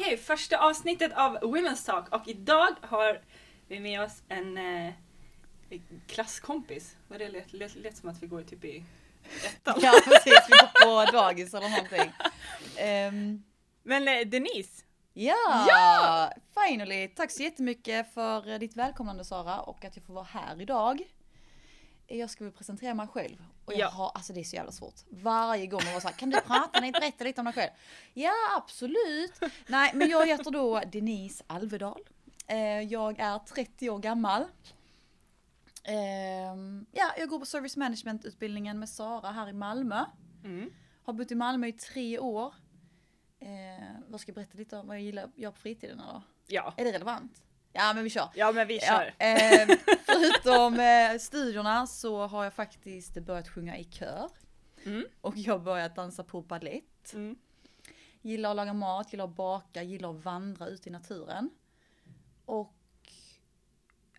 Okej, 0.00 0.16
första 0.16 0.58
avsnittet 0.58 1.12
av 1.12 1.38
Women's 1.38 1.86
Talk 1.86 2.14
och 2.14 2.28
idag 2.28 2.68
har 2.82 3.20
vi 3.68 3.80
med 3.80 4.02
oss 4.02 4.22
en 4.28 4.58
eh, 4.58 4.92
klasskompis. 6.06 6.96
Vad 7.08 7.18
det 7.18 7.28
lät, 7.28 7.52
lät, 7.52 7.74
lät 7.74 7.96
som 7.96 8.08
att 8.08 8.22
vi 8.22 8.26
går 8.26 8.42
typ 8.42 8.64
i 8.64 8.84
ettan. 9.46 9.78
Ja 9.82 9.92
precis, 10.04 10.38
vi 10.48 10.52
går 10.56 11.06
på 11.06 11.12
dagis 11.12 11.54
eller 11.54 11.68
någonting. 11.68 12.12
Ehm, 12.76 13.42
Men 13.82 14.08
eh, 14.08 14.26
Denise, 14.26 14.84
ja, 15.12 15.66
Ja! 15.68 16.32
finally! 16.54 17.08
Tack 17.08 17.30
så 17.30 17.42
jättemycket 17.42 18.14
för 18.14 18.52
eh, 18.52 18.58
ditt 18.58 18.76
välkomnande 18.76 19.24
Sara 19.24 19.60
och 19.60 19.84
att 19.84 19.96
jag 19.96 20.04
får 20.04 20.14
vara 20.14 20.26
här 20.30 20.60
idag. 20.60 21.02
Jag 22.12 22.30
ska 22.30 22.44
väl 22.44 22.52
presentera 22.52 22.94
mig 22.94 23.06
själv. 23.08 23.44
Och 23.64 23.72
jag 23.72 23.80
Ja. 23.80 23.88
har, 23.88 24.10
alltså 24.14 24.32
det 24.32 24.40
är 24.40 24.44
så 24.44 24.56
jävla 24.56 24.72
svårt. 24.72 24.94
Varje 25.10 25.66
gång 25.66 25.80
man 25.84 25.92
var 25.94 26.00
såhär, 26.00 26.14
kan 26.14 26.30
du 26.30 26.40
prata 26.40 26.80
lite, 26.80 27.00
berätta 27.00 27.24
lite 27.24 27.40
om 27.40 27.44
dig 27.44 27.54
själv? 27.54 27.70
Ja 28.14 28.32
absolut. 28.56 29.40
Nej 29.66 29.90
men 29.94 30.08
jag 30.10 30.26
heter 30.26 30.50
då 30.50 30.80
Denise 30.92 31.44
Alvedal. 31.46 32.00
Eh, 32.46 32.58
Jag 32.80 33.18
är 33.20 33.38
30 33.38 33.90
år 33.90 33.98
gammal. 33.98 34.44
Ehm, 35.84 36.86
Ja, 36.92 37.12
jag 37.18 37.28
går 37.28 37.38
på 37.38 37.46
service 37.46 37.76
management 37.76 38.24
utbildningen 38.24 38.78
med 38.78 38.88
Sara 38.88 39.30
här 39.30 39.48
i 39.48 39.52
Malmö. 39.52 40.04
mm. 40.44 40.70
Har 41.04 41.12
bott 41.12 41.30
i 41.30 41.34
Malmö 41.34 41.66
i 41.66 41.72
tre 41.72 42.18
år. 42.18 42.54
Eh, 43.40 43.48
vad 44.08 44.20
ska 44.20 44.30
jag 44.30 44.34
berätta 44.34 44.58
lite 44.58 44.76
om 44.76 44.86
vad 44.86 44.96
jag 44.96 45.02
gillar 45.02 45.22
att 45.24 45.38
göra 45.38 45.52
på 45.52 45.58
fritiden 45.58 46.00
eller? 46.00 46.22
ja. 46.46 46.74
Är 46.76 46.84
det 46.84 46.92
relevant? 46.92 47.42
Ja 47.72 47.92
men 47.94 48.04
vi 48.04 48.10
kör. 48.10 48.28
ja 48.34 48.52
men 48.52 48.66
vi 48.66 48.80
kör. 48.80 49.14
Ja, 49.18 49.26
eh, 49.26 49.68
förutom 50.06 50.80
eh, 50.80 51.18
studierna 51.18 51.86
så 51.86 52.26
har 52.26 52.44
jag 52.44 52.54
faktiskt 52.54 53.14
börjat 53.14 53.48
sjunga 53.48 53.78
i 53.78 53.84
kör. 53.84 54.30
Mm. 54.84 55.04
Och 55.20 55.36
jag 55.36 55.54
har 55.54 55.58
börjat 55.58 55.96
dansa 55.96 56.24
på 56.24 56.42
ballett. 56.42 57.12
Mm. 57.12 57.36
Gillar 58.22 58.50
att 58.50 58.56
laga 58.56 58.72
mat, 58.72 59.12
gillar 59.12 59.24
att 59.24 59.36
baka, 59.36 59.82
gillar 59.82 60.10
att 60.10 60.24
vandra 60.24 60.66
ute 60.66 60.88
i 60.88 60.92
naturen. 60.92 61.50
Och 62.44 62.76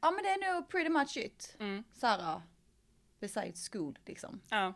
ja 0.01 0.11
men 0.11 0.23
det 0.23 0.29
är 0.29 0.53
nog 0.53 0.69
pretty 0.69 0.89
much 0.89 1.17
it. 1.17 1.55
Mm. 1.59 1.83
Såhär, 1.93 2.41
besides 3.19 3.69
school 3.69 3.99
liksom. 4.05 4.41
Ja. 4.49 4.73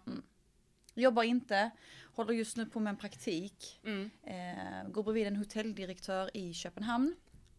Jobbar 0.94 1.24
inte, 1.24 1.70
håller 2.16 2.34
just 2.34 2.58
nu 2.58 2.66
på 2.66 2.80
med 2.80 2.92
en 2.92 2.98
praktik. 2.98 3.80
Mm. 3.84 4.10
Eh, 4.24 4.90
går 4.90 5.04
bredvid 5.04 5.28
en 5.28 5.36
hotelldirektör 5.36 6.38
i 6.38 6.54
Köpenhamn. 6.54 7.16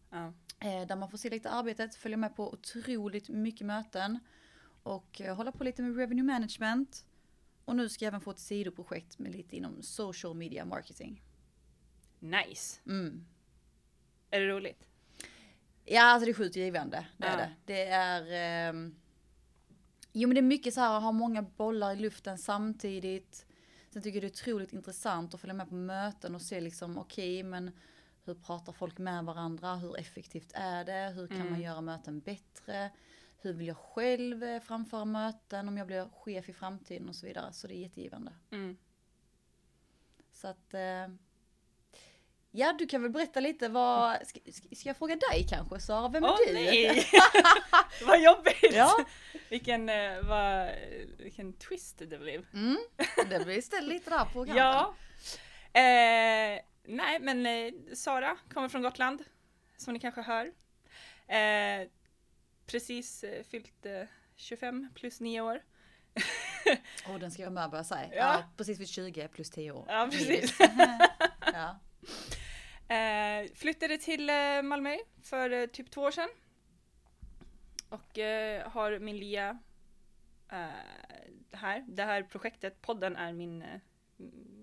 Ja. 0.09 0.33
Eh, 0.59 0.87
där 0.87 0.95
man 0.95 1.09
får 1.09 1.17
se 1.17 1.29
lite 1.29 1.49
arbetet, 1.49 1.95
följa 1.95 2.17
med 2.17 2.35
på 2.35 2.53
otroligt 2.53 3.29
mycket 3.29 3.67
möten. 3.67 4.19
Och 4.83 5.21
eh, 5.21 5.35
hålla 5.35 5.51
på 5.51 5.63
lite 5.63 5.81
med 5.81 5.97
revenue 5.97 6.23
management. 6.23 7.05
Och 7.65 7.75
nu 7.75 7.89
ska 7.89 8.05
jag 8.05 8.07
även 8.11 8.21
få 8.21 8.31
ett 8.31 8.39
sidoprojekt 8.39 9.19
med 9.19 9.31
lite 9.31 9.57
inom 9.57 9.81
social 9.81 10.35
media 10.35 10.65
marketing. 10.65 11.23
Nice. 12.19 12.79
Mm. 12.85 13.25
Är 14.29 14.39
det 14.39 14.47
roligt? 14.47 14.87
Ja, 15.85 16.01
alltså 16.03 16.25
det 16.25 16.31
är 16.31 16.33
sjukt 16.33 16.55
givande. 16.55 17.05
Det 17.17 17.27
är 17.27 17.31
Ja. 17.31 17.37
det. 17.37 17.53
Det 17.65 17.85
är... 17.87 18.69
ehm, 18.69 18.95
Jo 20.13 20.27
men 20.27 20.35
det 20.35 20.39
är 20.39 20.43
mycket 20.43 20.73
så 20.73 20.79
här, 20.81 20.99
ha 20.99 21.11
många 21.11 21.41
bollar 21.41 21.93
i 21.93 21.95
luften 21.95 22.37
samtidigt. 22.37 23.45
Sen 23.89 24.01
tycker 24.01 24.15
jag 24.15 24.23
det 24.23 24.27
är 24.27 24.31
otroligt 24.41 24.73
intressant 24.73 25.33
att 25.33 25.39
följa 25.41 25.53
med 25.53 25.69
på 25.69 25.75
möten 25.75 26.35
och 26.35 26.41
se 26.41 26.61
liksom, 26.61 26.97
okej 26.97 27.43
men 27.43 27.71
hur 28.27 28.35
pratar 28.35 28.73
folk 28.73 28.97
med 28.97 29.23
varandra? 29.25 29.75
Hur 29.75 29.99
effektivt 29.99 30.51
är 30.53 30.85
det? 30.85 31.13
Hur 31.15 31.27
kan 31.27 31.37
Mm. 31.41 31.51
man 31.51 31.61
göra 31.61 31.81
möten 31.81 32.19
bättre? 32.19 32.89
Hur 33.41 33.53
vill 33.53 33.67
jag 33.67 33.77
själv 33.77 34.43
eh, 34.43 34.59
framföra 34.61 35.05
möten 35.05 35.67
om 35.67 35.77
jag 35.77 35.87
blir 35.87 36.09
chef 36.23 36.49
i 36.49 36.53
framtiden 36.53 37.09
och 37.09 37.15
så 37.15 37.25
vidare. 37.25 37.53
Så 37.53 37.67
det 37.67 37.73
är 37.73 37.77
jättegivande. 37.81 38.31
Mm. 38.51 38.77
Så 40.33 40.47
att... 40.47 40.73
Eh, 40.73 41.07
ja, 42.51 42.73
du 42.79 42.87
kan 42.87 43.01
väl 43.01 43.11
berätta 43.11 43.39
lite 43.39 43.69
vad... 43.69 44.27
Ska, 44.27 44.39
ska 44.51 44.75
ska 44.75 44.89
jag 44.89 44.97
fråga 44.97 45.15
dig 45.15 45.47
kanske 45.49 45.79
Sara? 45.79 46.07
Vem 46.09 46.23
är 46.23 46.29
Åh 46.29 46.37
du? 46.47 46.53
nej! 46.53 47.05
Vad 48.07 48.21
jobbigt! 48.21 48.73
Ja. 48.73 49.05
Vilken, 49.49 49.89
eh, 49.89 50.23
vad, 50.23 50.69
vilken 51.17 51.53
twist 51.53 51.97
det 52.07 52.17
blev. 52.17 52.45
Mm, 52.53 52.77
det 53.29 53.45
blir 53.45 53.61
ställt 53.61 53.87
lite 53.87 54.09
där 54.09 54.25
på 54.25 54.45
kanten. 54.45 54.55
Ja. 54.57 54.95
Eh, 55.81 56.59
nej, 56.87 57.19
men 57.19 57.45
eh, 57.45 57.73
Sara 57.93 58.37
kommer 58.53 58.69
från 58.69 58.81
Gotland, 58.81 59.23
som 59.77 59.93
ni 59.93 59.99
kanske 59.99 60.21
hör. 60.21 60.45
Eh, 61.27 61.87
precis 62.65 63.23
eh, 63.23 63.43
fyllt 63.43 63.85
eh, 63.85 64.03
25 64.35 64.89
plus 64.95 65.19
9 65.19 65.41
år. 65.41 65.63
Och 67.09 67.19
den 67.19 67.31
ska 67.31 67.43
jag 67.43 67.53
med 67.53 67.69
börja 67.69 67.83
säga. 67.83 68.09
Ja. 68.11 68.15
Ja. 68.15 68.43
precis 68.57 68.79
vid 68.79 68.87
20 68.87 69.27
plus 69.27 69.49
10 69.49 69.71
år. 69.71 69.85
Ja, 69.87 70.07
precis. 70.11 70.57
ja. 71.53 71.79
Eh, 72.95 73.51
flyttade 73.55 73.97
till 73.97 74.29
eh, 74.29 74.61
Malmö 74.63 74.97
för 75.23 75.49
eh, 75.49 75.65
typ 75.65 75.91
två 75.91 76.01
år 76.01 76.11
sedan. 76.11 76.29
Och 77.89 78.17
eh, 78.17 78.69
har 78.69 78.99
min 78.99 79.17
Lia 79.17 79.59
eh, 80.51 80.67
här. 81.51 81.85
Det 81.87 82.03
här 82.03 82.23
projektet, 82.23 82.81
podden, 82.81 83.15
är 83.15 83.33
min, 83.33 83.61
eh, 83.61 83.79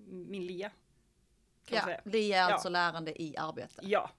min 0.04 0.46
Lia. 0.46 0.70
Kan 1.64 1.90
ja, 1.90 2.00
det 2.04 2.18
är 2.32 2.38
Ja. 2.38 2.52
alltså 2.52 2.68
lärande 2.68 3.22
i 3.22 3.36
arbete. 3.36 3.80
Ja. 3.82 4.10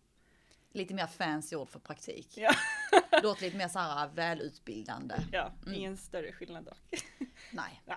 Lite 0.72 0.94
mer 0.94 1.07
fancy 1.07 1.56
ord 1.56 1.69
för 1.69 1.79
praktik. 1.79 2.38
Ja. 2.38 2.51
Låter 3.23 3.41
lite 3.41 3.57
mer 3.57 3.67
så 3.67 3.79
här 3.79 4.07
välutbildande. 4.07 5.16
ja, 5.31 5.51
Mm. 5.66 5.73
ingen 5.75 5.97
större 5.97 6.31
skillnad 6.31 6.63
dock. 6.66 6.78
Nej. 7.51 7.81
Ja. 7.85 7.95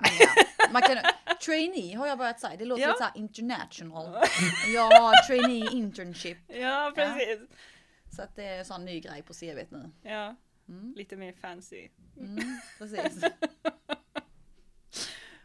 Man 0.72 0.82
kan, 0.82 0.98
trainee 1.46 1.96
har 1.96 2.06
jag 2.06 2.18
börjat 2.18 2.40
säga. 2.40 2.56
Det 2.56 2.64
låter 2.64 2.82
Ja. 2.82 2.88
lite 2.88 2.98
så 2.98 3.04
här 3.04 3.12
international. 3.16 4.06
Jag 4.74 5.00
har 5.00 5.26
trainee 5.26 5.68
internship. 5.72 6.38
Ja, 6.46 6.92
precis. 6.94 7.40
Så 8.16 8.22
att 8.22 8.36
det 8.36 8.44
är 8.44 8.58
en 8.58 8.64
sån 8.64 8.84
ny 8.84 9.00
grej 9.00 9.22
på 9.22 9.32
CVt 9.34 9.70
nu. 9.70 9.90
Ja, 10.02 10.36
Mm. 10.68 10.94
lite 10.96 11.16
mer 11.16 11.32
fancy. 11.32 11.88
Mm, 12.16 12.60
precis. 12.78 13.20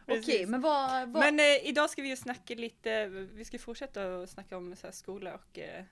Okej, 0.08 0.46
men 0.46 0.60
vad... 0.60 1.08
vad 1.08 1.22
Men 1.22 1.40
eh, 1.40 1.68
idag 1.68 1.90
ska 1.90 2.02
vi 2.02 2.08
ju 2.08 2.16
snacka 2.16 2.54
lite, 2.54 3.06
vi 3.06 3.44
ska 3.44 3.58
fortsätta 3.58 4.22
att 4.22 4.30
snacka 4.30 4.56
om 4.56 4.76
så 4.76 4.86
här, 4.86 4.92
skola 4.92 5.34
och 5.34 5.58
eh, 5.58 5.78
eh, 5.78 5.84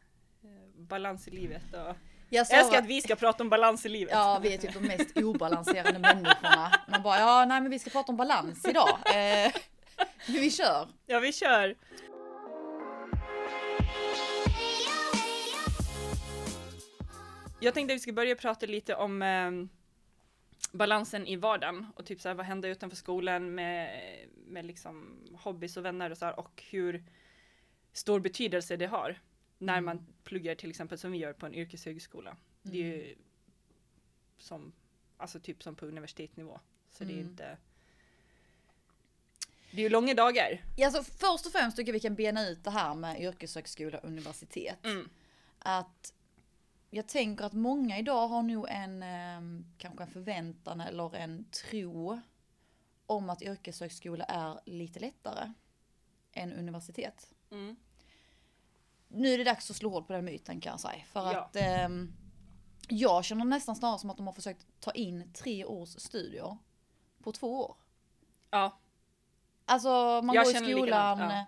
balans 0.77 1.29
i 1.29 1.31
livet. 1.31 1.63
Och... 1.73 1.97
jag 2.29 2.47
Jag 2.51 2.59
älskar 2.59 2.79
att 2.79 2.87
vi 2.87 3.01
ska 3.01 3.17
prata 3.17 3.43
om 3.43 3.49
balans 3.49 3.87
i 3.87 3.89
livet. 3.89 4.13
Ja, 4.15 4.41
vi 4.43 4.55
är 4.55 4.59
typ 4.59 4.75
de 4.75 4.81
mest 4.81 5.17
obalanserade 5.17 5.99
människorna. 5.99 6.73
Man 6.89 7.03
bara, 7.03 7.19
ja, 7.19 7.45
nej, 7.45 7.61
men 7.61 7.71
vi 7.71 7.79
ska 7.79 7.91
prata 7.91 8.13
om 8.13 8.17
balans 8.17 8.65
idag. 8.69 8.99
Eh, 9.15 9.53
vi 10.27 10.51
kör. 10.51 10.89
Ja, 11.07 11.21
vi 11.21 11.33
kör! 11.33 11.77
Jag 17.61 17.75
tänkte 17.75 17.93
att 17.93 17.97
vi 17.97 18.01
ska 18.01 18.13
börja 18.13 18.37
prata 18.37 18.67
lite 18.67 18.95
om 18.95 19.23
eh, 19.23 19.51
balansen 20.73 21.27
i 21.27 21.37
vardagen 21.37 21.87
och 21.97 22.07
typ 22.07 22.21
så 22.21 22.29
här, 22.29 22.35
vad 22.37 22.47
händer 22.47 22.69
utanför 22.69 22.97
skolan 22.97 23.55
med, 23.55 24.01
med 24.35 24.65
liksom 24.65 25.19
hobbys 25.39 25.77
och 25.77 25.85
vänner 25.85 26.11
och 26.11 26.19
så 26.19 26.25
här, 26.25 26.39
och 26.39 26.63
hur 26.71 27.05
stor 27.93 28.21
betydelse 28.21 28.77
det 28.77 28.87
har 28.87 29.21
när 29.59 29.73
Mm. 29.79 29.85
man 29.85 30.07
pluggar 30.25 30.55
till 30.55 30.71
exempel 30.71 30.99
som 30.99 31.13
vi 31.13 31.19
gör 31.19 31.33
på 31.33 31.47
en 31.47 31.55
yrkeshögskola. 31.55 32.37
Det 32.63 32.79
är 32.79 32.85
ju 32.97 33.15
som, 34.39 34.73
alltså 35.17 35.41
typ 35.41 35.63
som 35.63 35.75
på 35.75 35.87
universitetsnivå. 35.87 36.61
Så 36.91 37.05
det 37.05 37.13
är 37.13 37.15
Mm. 37.19 37.29
inte 37.31 37.57
det 39.71 39.79
är 39.79 39.83
ju 39.83 39.89
långa 39.89 40.15
dagar. 40.15 40.65
Ja, 40.77 40.87
alltså, 40.87 41.03
först 41.13 41.47
och 41.47 41.53
främst 41.53 41.77
tycker 41.77 41.89
jag 41.89 41.95
vi 41.95 42.01
kan 42.01 42.15
bena 42.15 42.49
ut 42.49 42.65
det 42.65 42.71
här 42.71 42.95
med 42.95 43.21
yrkeshögskola 43.23 43.99
och 43.99 44.05
universitet. 44.05 44.85
Mm. 44.87 45.09
Att 45.59 46.15
jag 46.95 47.07
tänker 47.09 47.45
att 47.45 47.53
många 47.53 47.99
idag 47.99 48.29
har 48.29 48.43
nog 48.43 48.67
en, 48.69 49.03
eh, 49.03 49.65
kanske 49.79 50.05
en 50.05 50.11
förväntan 50.11 50.81
eller 50.81 51.15
en 51.17 51.45
tro 51.45 52.21
om 53.07 53.31
att 53.31 53.43
yrkeshögskola 53.43 54.25
är 54.25 54.61
lite 54.65 55.01
lättare 55.01 55.53
än 56.33 56.53
universitet. 56.53 57.33
Mm. 57.51 57.77
nu 59.09 59.29
är 59.35 59.39
det 59.39 59.45
dags 59.45 59.71
att 59.71 59.77
slå 59.77 59.91
hål 59.91 60.05
på 60.05 60.13
den 60.13 60.25
myten 60.25 60.61
kan 60.61 60.71
jag 60.71 60.81
säga. 60.81 61.05
För 61.05 61.33
Ja. 61.33 61.41
att 61.41 61.57
ehm, 61.57 62.13
jag 62.89 63.25
känner 63.25 63.45
nästan 63.45 63.77
snarare 63.77 63.99
som 63.99 64.11
att 64.11 64.17
de 64.17 64.27
har 64.27 64.35
försökt 64.35 64.67
ta 64.81 64.91
in 64.91 65.33
tre 65.33 65.65
års 65.65 65.89
studier 65.89 66.57
på 67.23 67.33
två 67.33 67.61
år. 67.65 67.77
Ja, 68.51 68.79
Alltså 69.65 69.89
man 70.25 70.35
Jag 70.35 70.45
går 70.45 70.53
i 70.53 70.57
skolan 70.57 70.85
likadant, 70.85 71.21
ja. 71.21 71.39
eh, 71.39 71.45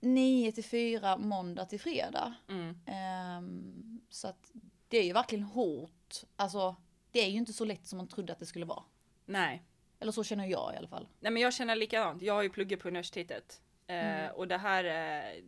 9 0.00 0.52
till 0.52 0.64
4 0.64 1.16
måndag 1.16 1.64
till 1.66 1.80
fredag. 1.80 2.34
mm. 2.48 2.80
Ehm, 2.86 3.87
så 4.08 4.28
att 4.28 4.52
det 4.88 4.98
är 4.98 5.04
ju 5.04 5.12
verkligen 5.12 5.44
hårt. 5.44 6.14
Alltså 6.36 6.76
det 7.10 7.20
är 7.20 7.28
ju 7.28 7.36
inte 7.38 7.52
så 7.52 7.64
lätt 7.64 7.86
som 7.86 7.96
man 7.96 8.08
trodde 8.08 8.32
att 8.32 8.38
det 8.38 8.46
skulle 8.46 8.64
vara. 8.64 8.82
nej. 9.26 9.62
Eller 10.00 10.12
så 10.12 10.24
känner 10.24 10.46
jag 10.46 10.74
i 10.74 10.76
alla 10.76 10.88
fall. 10.88 11.08
Nej 11.20 11.32
men 11.32 11.42
jag 11.42 11.54
känner 11.54 11.76
likadant. 11.76 12.22
Jag 12.22 12.34
har 12.34 12.42
ju 12.42 12.50
pluggat 12.50 12.80
på 12.80 12.88
universitetet. 12.88 13.60
Eh, 13.86 13.96
Mm. 14.20 14.34
och 14.34 14.48
det 14.48 14.58
här, 14.58 14.84
eh, 14.84 15.42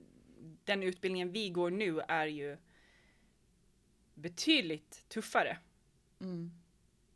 den 0.64 0.82
utbildningen 0.82 1.32
vi 1.32 1.50
går 1.50 1.70
nu 1.70 2.00
är 2.00 2.26
ju 2.26 2.58
betydligt 4.14 5.08
tuffare 5.08 5.58
Mm, 6.20 6.52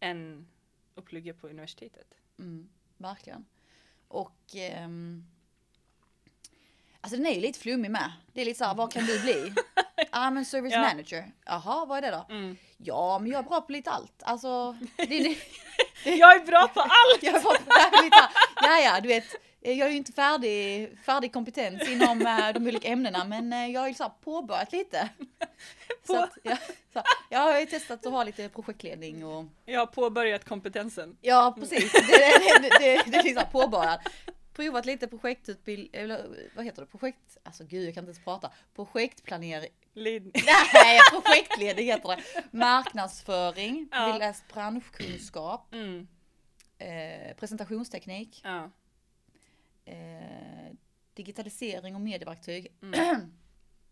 än 0.00 0.49
att 0.94 1.05
plugga 1.05 1.35
på 1.35 1.49
universitetet. 1.49 2.14
mm, 2.38 2.69
verkligen. 2.97 3.44
Och 4.08 4.55
ehm, 4.56 5.25
Alltså 7.00 7.17
den 7.17 7.26
är 7.26 7.35
ju 7.35 7.40
lite 7.40 7.58
flummig 7.58 7.90
med. 7.90 8.12
Det 8.32 8.40
är 8.40 8.44
lite 8.44 8.58
såhär, 8.58 8.75
vad 8.75 8.93
kan 8.93 9.05
du 9.06 9.20
bli? 9.23 9.55
Ja 10.14 10.31
men 10.31 10.44
service 10.44 10.72
Ja. 10.72 10.81
manager. 10.81 11.32
Jaha, 11.46 11.84
vad 11.84 11.99
är 11.99 12.02
det 12.02 12.11
då? 12.11 12.34
Mm. 12.34 12.56
Ja, 12.76 13.19
men 13.19 13.31
jag 13.32 13.38
är 13.38 13.43
bra 13.49 13.61
på 13.61 13.72
lite 13.72 13.90
allt. 13.90 14.22
Alltså, 14.22 14.76
det, 14.96 15.05
det, 15.06 15.37
Jag 16.11 16.37
är 16.37 16.44
bra 16.46 16.69
på 16.75 16.81
allt! 16.81 17.22
jag 17.22 17.34
är 17.34 17.40
bra 17.40 17.52
på 17.52 18.02
lite 18.05 18.16
allt. 18.16 18.32
Ja, 18.62 18.78
ja, 18.78 19.00
du 19.00 19.08
vet. 19.08 19.25
Jag 19.61 19.78
är 19.78 19.90
ju 19.90 19.96
inte 19.96 20.12
färdig, 20.12 20.99
färdig 21.05 21.32
kompetens 21.32 21.88
inom 21.88 22.26
eh, 22.26 22.49
de 22.52 22.66
olika 22.66 22.88
ämnena, 22.88 23.25
men 23.25 23.52
eh, 23.52 23.66
jag 23.70 23.81
har 23.81 23.88
ju 23.88 23.94
så 23.94 24.12
påbörjat 24.25 24.72
lite. 24.72 25.08
Så 26.06 26.22
att, 26.22 26.38
ja, 26.43 26.56
så, 26.93 27.02
jag 27.31 27.40
har 27.40 27.61
ju 27.61 27.66
testat 27.66 28.06
att 28.06 28.12
ha 28.12 28.25
lite 28.25 28.49
projektledning 28.49 29.25
och 29.26 29.44
Jag 29.64 29.81
har 29.81 29.87
påbörjat 29.87 30.44
kompetensen. 30.44 31.16
Ja, 31.20 31.55
precis. 31.61 31.93
Det, 31.93 32.00
det, 32.00 32.58
det, 32.62 32.69
det, 32.78 33.02
det 33.11 33.16
är 33.19 33.22
liksom 33.22 33.44
påbörjat. 33.52 34.00
Provat 34.55 34.87
lite 34.87 35.06
projektutbildning, 35.08 35.90
eller 35.93 36.26
vad 36.56 36.64
heter 36.64 36.82
det? 36.82 36.87
Projekt, 36.87 37.37
alltså 37.43 37.64
gud 37.64 37.87
jag 37.88 37.94
kan 37.94 38.02
inte 38.05 38.11
ens 38.11 38.25
prata. 38.25 38.50
Projektplanering, 38.76 39.70
Nej 40.75 41.00
projektledning 41.11 41.87
heter 41.87 42.08
det. 42.08 42.23
Marknadsföring, 42.50 43.88
Ja. 43.93 44.12
vi 44.12 44.19
läst 44.19 44.49
branschkunskap, 44.52 45.73
Mm. 45.75 46.06
eh, 46.79 47.37
presentationsteknik, 47.37 48.41
Ja. 48.44 48.70
eh, 49.85 50.73
digitalisering 51.14 51.94
och 51.94 52.00
medieverktyg. 52.00 52.73
Mm. 52.82 53.32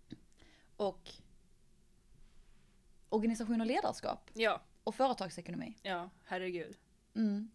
och 0.77 1.11
organisation 3.09 3.61
och 3.61 3.67
ledarskap 3.67 4.31
ja, 4.35 4.61
och 4.85 4.95
företagsekonomi. 4.95 5.79
ja, 5.83 6.11
herregud. 6.25 6.77
Mm. 7.15 7.51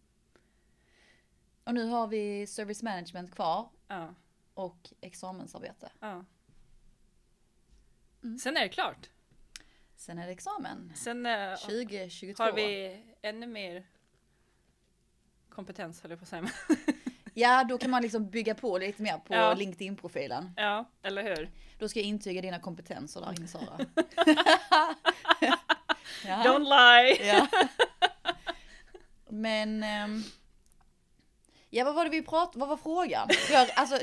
Och 1.64 1.74
nu 1.74 1.84
har 1.86 2.06
vi 2.06 2.46
service 2.46 2.82
management 2.82 3.34
kvar 3.34 3.68
Ja, 3.88 4.14
och 4.54 4.92
examensarbete. 5.00 5.90
ja. 6.00 6.24
Mm. 8.28 8.38
Sen 8.38 8.56
är 8.56 8.60
det 8.60 8.68
klart. 8.68 9.08
Sen 9.96 10.18
är 10.18 10.26
det 10.26 10.32
examen. 10.32 10.92
Sen 10.94 11.26
eh, 11.26 11.54
2022. 11.56 12.42
har 12.42 12.52
vi 12.52 13.00
ännu 13.22 13.46
mer 13.46 13.86
kompetens 15.48 16.02
höll 16.02 16.10
jag 16.10 16.18
på 16.18 16.22
att 16.22 16.28
säga. 16.28 16.50
Ja, 17.34 17.64
då 17.64 17.78
kan 17.78 17.90
man 17.90 18.02
liksom 18.02 18.30
bygga 18.30 18.54
på 18.54 18.78
lite 18.78 19.02
mer 19.02 19.18
på 19.18 19.34
Ja. 19.34 19.54
LinkedIn-profilen. 19.54 20.52
Ja, 20.56 20.90
eller 21.02 21.22
hur? 21.22 21.50
Då 21.78 21.88
ska 21.88 21.98
jag 21.98 22.06
intyga 22.06 22.42
dina 22.42 22.58
kompetenser 22.58 23.20
där 23.20 23.32
inne 23.38 23.48
Sara. 23.48 23.78
ja. 26.26 26.42
Don't 26.44 26.64
lie! 26.64 27.26
ja. 27.26 27.46
Men... 29.28 29.82
ehm, 29.82 30.22
ja, 31.70 31.84
vad 31.84 31.94
var 31.94 32.04
det 32.04 32.10
vi 32.10 32.22
pratade 32.22 32.58
Vad 32.58 32.68
var 32.68 32.76
frågan? 32.76 33.28
Jag, 33.52 33.68
alltså, 33.74 33.98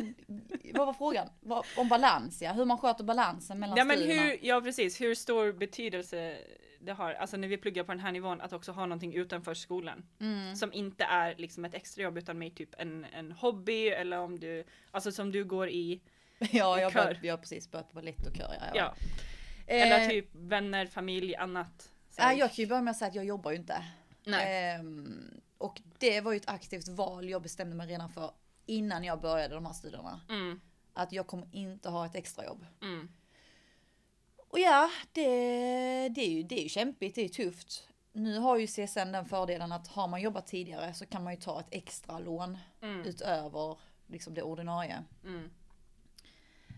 vad 0.73 0.85
var 0.85 0.94
frågan? 0.94 1.29
Vad- 1.39 1.65
Om 1.77 1.89
balans, 1.89 2.41
ja. 2.41 2.51
Hur 2.53 2.65
man 2.65 2.77
sköter 2.77 3.03
balansen 3.03 3.59
mellan 3.59 3.77
Ja, 3.77 3.83
men 3.83 3.97
studierna. 3.97 4.21
hur, 4.21 4.39
ja 4.41 4.62
precis, 4.62 5.01
hur 5.01 5.15
stor 5.15 5.51
betydelse 5.53 6.38
det 6.79 6.91
har, 6.94 7.13
alltså 7.13 7.38
när 7.38 7.47
vi 7.47 7.57
pluggar 7.57 7.83
på 7.83 7.91
den 7.91 8.00
här 8.00 8.12
nivån, 8.12 8.41
att 8.41 8.53
också 8.53 8.71
ha 8.71 8.85
någonting 8.85 9.13
utanför 9.13 9.53
skolan. 9.53 10.06
Mm. 10.19 10.56
Som 10.56 10.73
inte 10.73 11.03
är 11.03 11.35
liksom 11.38 11.65
ett 11.65 11.73
extrajobb 11.73 12.17
utan 12.17 12.38
mer 12.38 12.50
typ 12.50 12.69
en, 12.77 13.06
en 13.13 13.31
hobby 13.31 13.88
eller 13.88 14.19
om 14.19 14.39
du, 14.39 14.63
alltså 14.91 15.12
som 15.12 15.31
du 15.31 15.44
går 15.45 15.69
i, 15.69 16.01
Ja, 16.51 16.79
jag, 16.81 16.94
börjat, 16.94 17.17
jag 17.23 17.33
har 17.33 17.38
precis 17.38 17.71
börjat 17.71 17.89
på 17.89 17.95
balett 17.95 18.27
och 18.27 18.35
kör. 18.35 18.56
Ja, 18.59 18.71
ja. 18.75 18.95
Eh, 19.67 19.81
Eller 19.81 20.09
typ 20.09 20.29
vänner, 20.31 20.85
familj, 20.85 21.35
annat. 21.35 21.91
Så 22.09 22.21
Ja, 22.21 22.33
jag 22.33 22.50
kan 22.50 22.56
ju 22.56 22.67
börja 22.67 22.81
med 22.81 22.91
att 22.91 22.97
säga 22.97 23.09
att 23.09 23.15
jag 23.15 23.25
jobbar 23.25 23.51
ju 23.51 23.57
inte. 23.57 23.83
Nej. 24.25 24.75
Ehm, 24.75 25.41
och 25.65 25.81
det 26.00 26.21
var 26.21 26.31
ju 26.31 26.38
ett 26.38 26.50
aktivt 26.50 26.88
val 26.88 27.29
jag 27.29 27.41
bestämde 27.41 27.75
mig 27.75 27.88
redan 27.88 28.09
för 28.09 28.31
innan 28.65 29.03
jag 29.03 29.21
började 29.21 29.56
de 29.56 29.65
här 29.65 29.73
studierna. 29.73 30.21
Mm, 30.29 30.59
Att 30.94 31.12
jag 31.12 31.27
kommer 31.27 31.47
inte 31.51 31.89
ha 31.89 32.06
ett 32.06 32.15
extrajobb. 32.15 32.65
mm, 32.81 33.09
Och 34.50 34.59
ja, 34.59 34.89
det, 35.12 35.25
det, 36.09 36.21
är 36.21 36.29
ju, 36.29 36.44
det 36.44 36.59
är 36.59 36.63
ju 36.63 36.69
kämpigt, 36.69 37.15
det 37.15 37.21
är 37.21 37.23
ju 37.23 37.29
tufft. 37.29 37.88
Nu 38.13 38.39
har 38.39 38.57
ju 38.57 38.67
CSN 38.67 39.12
den 39.12 39.25
fördelen 39.25 39.71
att 39.71 39.88
har 39.88 40.07
man 40.07 40.21
jobbat 40.21 40.47
tidigare 40.47 40.94
så 40.94 41.06
kan 41.06 41.23
man 41.23 41.33
ju 41.33 41.39
ta 41.39 41.59
ett 41.59 41.67
extra 41.71 42.19
lån 42.19 42.57
mm, 42.81 43.01
utöver 43.06 43.77
liksom 44.07 44.33
det 44.33 44.41
ordinarie. 44.44 45.03
mm, 45.23 45.50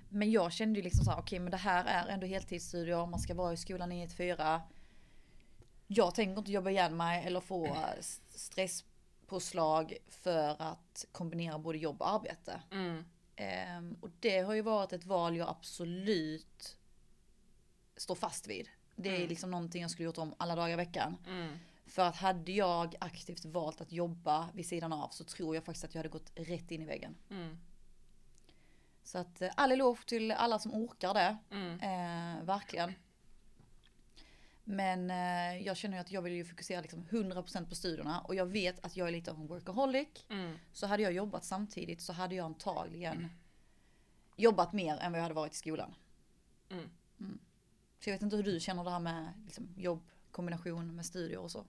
Men 0.10 0.32
jag 0.32 0.52
kände 0.54 0.80
ju 0.80 0.84
liksom 0.84 1.06
så 1.06 1.12
här, 1.12 1.20
okej 1.20 1.40
men 1.40 1.52
det 1.52 1.58
här 1.58 1.86
är 1.86 2.08
ändå 2.14 2.26
heltidsstudier, 2.28 3.06
man 3.06 3.20
ska 3.20 3.34
vara 3.34 3.54
i 3.54 3.58
skolan 3.58 3.90
9 3.90 4.08
till 4.08 4.18
4. 4.18 4.62
Jag 5.88 6.16
tänker 6.16 6.40
inte 6.40 6.52
jobba 6.52 6.70
igen 6.70 6.98
mig 6.98 7.26
eller 7.26 7.40
få 7.40 7.68
stresspåslag 8.38 9.98
för 10.08 10.62
att 10.62 11.06
kombinera 11.12 11.60
både 11.60 11.78
jobb 11.78 12.02
och 12.02 12.10
arbete. 12.10 12.62
mm, 12.72 13.04
Ehm, 13.40 13.98
och 14.02 14.10
det 14.20 14.40
har 14.40 14.54
ju 14.54 14.62
varit 14.62 14.94
ett 14.94 15.06
val 15.06 15.36
jag 15.38 15.50
absolut 15.50 16.78
står 17.98 18.16
fast 18.16 18.48
vid. 18.48 18.70
Det 18.96 19.10
är 19.10 19.16
Mm. 19.16 19.28
liksom 19.30 19.52
någonting 19.52 19.82
jag 19.82 19.92
skulle 19.92 20.06
gjort 20.06 20.18
om 20.18 20.34
alla 20.38 20.56
dagar 20.56 20.70
i 20.74 20.76
veckan. 20.76 21.18
mm, 21.28 21.58
För 21.86 22.02
att 22.02 22.16
hade 22.16 22.52
jag 22.52 22.96
aktivt 23.00 23.46
valt 23.46 23.82
att 23.82 23.92
jobba 23.92 24.50
vid 24.54 24.66
sidan 24.68 24.94
av 24.94 25.10
så 25.10 25.24
tror 25.24 25.56
jag 25.56 25.64
faktiskt 25.64 25.86
att 25.86 25.94
jag 25.96 26.00
hade 26.00 26.10
gått 26.10 26.32
rätt 26.36 26.72
in 26.72 26.82
i 26.82 26.86
väggen. 26.86 27.16
mm, 27.30 27.58
Så 29.04 29.18
att 29.18 29.42
eh, 29.42 29.50
all 29.58 29.72
eloge 29.72 30.06
till 30.06 30.32
alla 30.32 30.60
som 30.60 30.74
orkar 30.74 31.14
det. 31.14 31.38
Eh, 31.82 32.44
verkligen. 32.44 32.94
Men 34.70 35.12
eh, 35.12 35.62
jag 35.66 35.78
känner 35.78 35.98
ju 35.98 36.02
att 36.02 36.12
jag 36.12 36.22
vill 36.22 36.34
ju 36.34 36.46
fokusera 36.46 36.82
liksom 36.82 37.06
100% 37.06 37.70
på 37.70 37.76
studierna 37.76 38.22
och 38.22 38.36
jag 38.36 38.46
vet 38.46 38.86
att 38.86 38.98
jag 38.98 39.08
är 39.08 39.12
lite 39.12 39.32
av 39.32 39.40
en 39.40 39.48
workaholic. 39.48 40.08
mm. 40.30 40.58
Så 40.74 40.88
hade 40.88 41.04
jag 41.04 41.14
jobbat 41.14 41.46
samtidigt 41.46 42.02
så 42.02 42.14
hade 42.14 42.36
jag 42.36 42.46
antagligen 42.46 43.30
jobbat 44.36 44.74
mer 44.74 44.98
än 44.98 45.12
vad 45.12 45.20
jag 45.20 45.24
hade 45.24 45.36
varit 45.36 45.54
i 45.54 45.58
skolan. 45.58 45.96
Mm. 46.70 46.90
Så 48.00 48.10
jag 48.10 48.14
vet 48.16 48.22
inte 48.22 48.36
hur 48.36 48.44
du 48.44 48.60
känner 48.60 48.84
det 48.84 48.90
här 48.90 49.00
med 49.00 49.34
liksom, 49.46 49.74
jobb, 49.78 50.10
kombination 50.32 50.96
med 50.96 51.06
studier 51.06 51.40
och 51.40 51.52
så. 51.52 51.66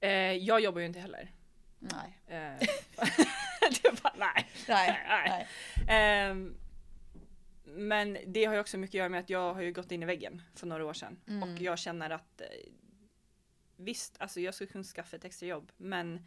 Eh, 0.00 0.10
jag 0.32 0.60
jobbar 0.60 0.80
ju 0.80 0.86
inte 0.86 1.00
heller. 1.00 1.32
Nej. 1.78 2.18
Eh, 2.26 2.68
var, 4.02 4.12
nej. 4.18 4.48
Nej. 4.68 5.00
Nej. 5.08 5.28
Nej. 5.28 5.46
Ehm, 5.88 6.56
men 7.76 8.18
det 8.26 8.44
har 8.44 8.54
ju 8.54 8.60
också 8.60 8.78
mycket 8.78 8.90
att 8.90 8.98
göra 8.98 9.08
med 9.08 9.20
att 9.20 9.30
jag 9.30 9.54
har 9.54 9.62
ju 9.62 9.72
gått 9.72 9.92
in 9.92 10.02
i 10.02 10.06
väggen 10.06 10.42
för 10.54 10.66
några 10.66 10.84
år 10.84 10.92
sedan. 10.92 11.20
Mm. 11.26 11.42
Och 11.42 11.60
jag 11.60 11.78
känner 11.78 12.10
att 12.10 12.40
eh, 12.40 12.46
visst, 13.76 14.16
alltså 14.20 14.40
jag 14.40 14.54
skulle 14.54 14.70
kunna 14.70 14.84
skaffa 14.84 15.16
ett 15.16 15.24
extra 15.24 15.46
jobb, 15.46 15.72
men 15.76 16.26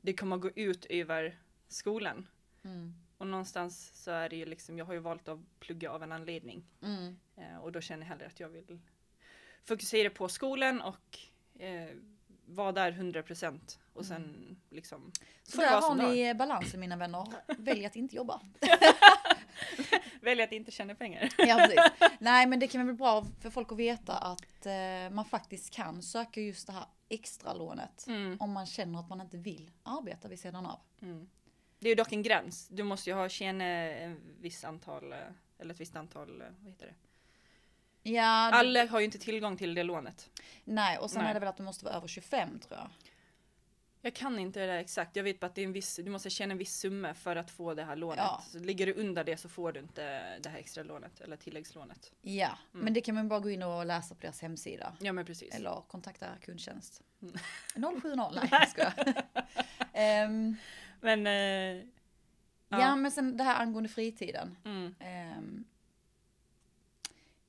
det 0.00 0.12
kommer 0.12 0.36
att 0.36 0.42
gå 0.42 0.50
ut 0.50 0.86
över 0.90 1.38
skolan. 1.68 2.28
Mm. 2.64 2.94
Och 3.18 3.26
någonstans 3.26 4.02
så 4.04 4.10
är 4.10 4.28
det 4.28 4.36
ju 4.36 4.46
liksom, 4.46 4.78
jag 4.78 4.84
har 4.84 4.92
ju 4.92 4.98
valt 4.98 5.28
att 5.28 5.40
plugga 5.60 5.90
av 5.90 6.02
en 6.02 6.12
anledning. 6.12 6.64
Mm. 6.82 7.18
Eh, 7.36 7.56
och 7.56 7.72
då 7.72 7.80
känner 7.80 8.02
jag 8.02 8.08
hellre 8.08 8.26
att 8.26 8.40
jag 8.40 8.48
vill 8.48 8.78
fokusera 9.64 10.10
på 10.10 10.28
skolan 10.28 10.80
och 10.80 11.18
eh, 11.62 11.88
vara 12.46 12.72
där 12.72 12.92
100% 12.92 13.78
och 13.92 14.06
sen 14.06 14.56
liksom 14.70 15.12
Så 15.42 15.60
där 15.60 15.80
har 15.80 15.94
ni 15.94 16.34
balansen 16.34 16.80
mina 16.80 16.96
vänner. 16.96 17.26
Välj 17.58 17.86
att 17.86 17.96
inte 17.96 18.16
jobba. 18.16 18.40
Välja 20.20 20.44
att 20.44 20.52
inte 20.52 20.70
tjäna 20.70 20.94
pengar. 20.94 21.28
Ja, 21.38 21.56
precis. 21.56 22.10
Nej 22.18 22.46
men 22.46 22.58
det 22.60 22.68
kan 22.68 22.86
väl 22.86 22.96
bra 22.96 23.26
för 23.40 23.50
folk 23.50 23.72
att 23.72 23.78
veta 23.78 24.16
att 24.16 24.66
eh, 24.66 25.10
man 25.10 25.24
faktiskt 25.24 25.70
kan 25.70 26.02
söka 26.02 26.40
just 26.40 26.66
det 26.66 26.72
här 26.72 26.84
extra 27.08 27.52
lånet. 27.54 28.06
Mm. 28.06 28.36
Om 28.40 28.52
man 28.52 28.66
känner 28.66 28.98
att 29.00 29.08
man 29.08 29.20
inte 29.20 29.36
vill 29.36 29.70
arbeta 29.82 30.28
vid 30.28 30.40
sidan 30.40 30.66
av. 30.66 30.80
Mm. 31.02 31.28
Det 31.78 31.86
är 31.86 31.90
ju 31.90 31.94
dock 31.94 32.12
en 32.12 32.22
gräns. 32.22 32.68
Du 32.68 32.82
måste 32.82 33.10
ju 33.10 33.16
ha 33.16 33.28
tjäna 33.28 33.64
en 33.64 34.20
viss 34.40 34.64
antal, 34.64 35.12
eh, 35.12 35.18
eller 35.58 35.74
ett 35.74 35.80
visst 35.80 35.96
antal, 35.96 36.40
eh, 36.40 36.46
vad 36.60 36.72
heter 36.72 36.86
det? 36.86 36.94
Ja, 38.10 38.50
Alla 38.52 38.86
har 38.86 38.98
ju 39.00 39.04
inte 39.04 39.18
tillgång 39.18 39.56
till 39.56 39.74
det 39.74 39.82
lånet. 39.82 40.30
nej 40.64 40.98
och 40.98 41.10
sen 41.10 41.22
Nej. 41.22 41.30
är 41.30 41.34
det 41.34 41.40
väl 41.40 41.48
att 41.48 41.56
du 41.56 41.62
måste 41.62 41.84
vara 41.84 41.94
över 41.94 42.08
25 42.08 42.58
tror 42.58 42.78
jag. 42.80 42.88
Jag 44.04 44.14
kan 44.14 44.38
inte 44.38 44.60
det 44.60 44.66
där 44.66 44.78
exakt. 44.78 45.16
Jag 45.16 45.24
vet 45.24 45.40
bara 45.40 45.46
att 45.46 45.54
det 45.54 45.60
är 45.60 45.66
en 45.66 45.72
viss, 45.72 45.96
du 45.96 46.10
måste 46.10 46.30
tjäna 46.30 46.52
en 46.52 46.58
viss 46.58 46.74
summa 46.78 47.14
för 47.14 47.36
att 47.36 47.50
få 47.50 47.74
det 47.74 47.84
här 47.84 47.96
lånet. 47.96 48.18
Ja. 48.18 48.42
Så 48.52 48.58
ligger 48.58 48.86
du 48.86 48.92
under 48.94 49.24
det 49.24 49.36
så 49.36 49.48
får 49.48 49.72
du 49.72 49.80
inte 49.80 50.38
det 50.38 50.48
här 50.48 50.58
extra 50.58 50.84
lånet 50.84 51.20
eller 51.20 51.36
tilläggslånet. 51.36 52.12
Ja, 52.22 52.58
Mm. 52.74 52.84
men 52.84 52.94
det 52.94 53.00
kan 53.00 53.14
man 53.14 53.28
bara 53.28 53.40
gå 53.40 53.50
in 53.50 53.62
och 53.62 53.86
läsa 53.86 54.14
på 54.14 54.20
deras 54.20 54.40
hemsida. 54.42 54.92
Ja 55.00 55.12
men 55.12 55.24
precis. 55.26 55.54
Eller 55.54 55.82
kontakta 55.88 56.26
kundtjänst. 56.40 57.02
Mm. 57.22 57.34
070, 58.00 58.30
nej 58.34 58.48
jag 58.50 58.68
skojar. 58.70 58.94
Ehm, 59.92 60.56
Men 61.00 61.26
eh, 61.26 61.32
ja. 62.68 62.80
Ja. 62.80 62.96
men 62.96 63.10
sen 63.10 63.36
det 63.36 63.44
här 63.44 63.60
angående 63.62 63.88
fritiden. 63.88 64.56
mm, 64.64 64.94
Ehm, 65.00 65.64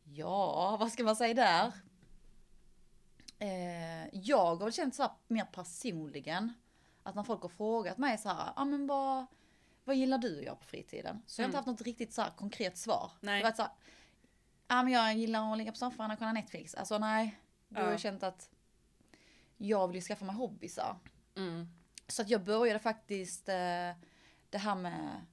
ja, 0.03 0.77
vad 0.79 0.91
ska 0.91 1.03
man 1.03 1.15
säga 1.15 1.33
där? 1.33 1.71
Eh, 3.47 4.07
jag 4.13 4.45
har 4.45 4.55
väl 4.55 4.73
känt 4.73 4.95
så 4.95 5.03
här 5.03 5.11
mer 5.27 5.45
personligen. 5.45 6.53
Att 7.03 7.15
när 7.15 7.23
folk 7.23 7.41
har 7.41 7.49
frågat 7.49 7.97
mig 7.97 8.17
så 8.17 8.29
här, 8.29 8.35
ja 8.45 8.53
ah, 8.55 8.65
men 8.65 8.87
vad, 8.87 9.25
vad 9.83 9.95
gillar 9.95 10.17
du 10.17 10.37
att 10.39 10.43
göra 10.45 10.55
på 10.55 10.65
fritiden? 10.65 11.21
Så 11.27 11.41
jag 11.41 11.45
har 11.45 11.47
inte 11.49 11.57
Mm. 11.57 11.67
haft 11.67 11.79
något 11.79 11.87
riktigt 11.87 12.13
så 12.13 12.21
här 12.21 12.31
konkret 12.31 12.77
svar. 12.77 13.11
Nej. 13.19 13.39
Det 13.39 13.45
har 13.45 13.51
varit 13.51 13.55
så 13.55 13.61
här, 13.61 13.71
ja 14.67 14.83
men 14.83 14.93
jag 14.93 15.15
gillar 15.15 15.51
att 15.51 15.57
ligga 15.57 15.71
på 15.71 15.77
soffan 15.77 16.11
och 16.11 16.17
kolla 16.19 16.33
Netflix. 16.33 16.75
Alltså 16.75 16.97
nej, 16.97 17.39
då 17.69 17.79
har 17.79 17.85
Ja. 17.85 17.91
jag 17.91 17.99
känt 17.99 18.23
att 18.23 18.49
jag 19.57 19.87
vill 19.87 19.95
ju 19.95 20.01
skaffa 20.01 20.25
mig 20.25 20.35
hobbysar. 20.35 20.97
mm, 21.35 21.67
Så 22.07 22.21
att 22.21 22.29
jag 22.29 22.43
började 22.43 22.79
faktiskt 22.79 23.49
eh, 23.49 23.91
det 24.49 24.57
här 24.57 24.75
med, 24.75 25.25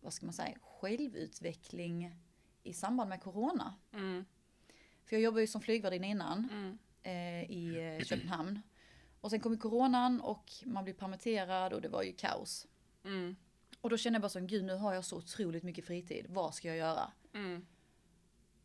vad 0.00 0.12
ska 0.12 0.26
man 0.26 0.32
säga, 0.32 0.56
självutveckling 0.62 2.16
i 2.62 2.72
samband 2.74 3.08
med 3.08 3.22
corona. 3.22 3.74
Mm. 3.92 4.24
För 5.04 5.16
jag 5.16 5.22
jobbade 5.22 5.40
ju 5.40 5.46
som 5.46 5.60
flygvärdinna 5.60 6.06
innan 6.06 6.48
Mm. 6.52 6.78
Eh, 7.06 7.50
i 7.50 7.96
eh, 7.98 8.04
Köpenhamn. 8.04 8.62
Och 9.20 9.30
sen 9.30 9.40
kom 9.40 9.52
ju 9.52 9.58
coronan 9.58 10.20
och 10.20 10.52
man 10.64 10.84
blev 10.84 10.94
permitterad 10.94 11.72
och 11.72 11.80
det 11.80 11.88
var 11.88 12.02
ju 12.02 12.12
kaos. 12.12 12.66
Mm. 13.04 13.36
Och 13.80 13.90
då 13.90 13.96
kände 13.96 14.14
jag 14.14 14.22
bara 14.22 14.28
som 14.28 14.46
gud 14.46 14.64
nu 14.64 14.76
har 14.76 14.94
jag 14.94 15.04
så 15.04 15.16
otroligt 15.16 15.62
mycket 15.62 15.84
fritid. 15.84 16.26
Vad 16.28 16.54
ska 16.54 16.68
jag 16.68 16.76
göra? 16.76 17.12
Mm. 17.34 17.66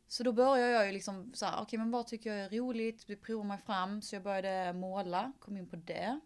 Så 0.07 0.23
då 0.23 0.31
började 0.31 0.71
jag 0.71 0.85
ju 0.85 0.91
liksom 0.91 1.31
så 1.33 1.45
här, 1.45 1.61
okej 1.61 1.79
men 1.79 1.91
vad 1.91 2.07
tycker 2.07 2.33
jag 2.33 2.39
är 2.45 2.49
roligt? 2.49 3.09
Vi 3.09 3.15
provar 3.15 3.43
mig 3.43 3.57
fram. 3.57 4.01
Så 4.01 4.15
jag 4.15 4.23
började 4.23 4.73
måla, 4.73 5.31
kom 5.39 5.57
in 5.57 5.67
på 5.67 5.75
det. 5.75 6.19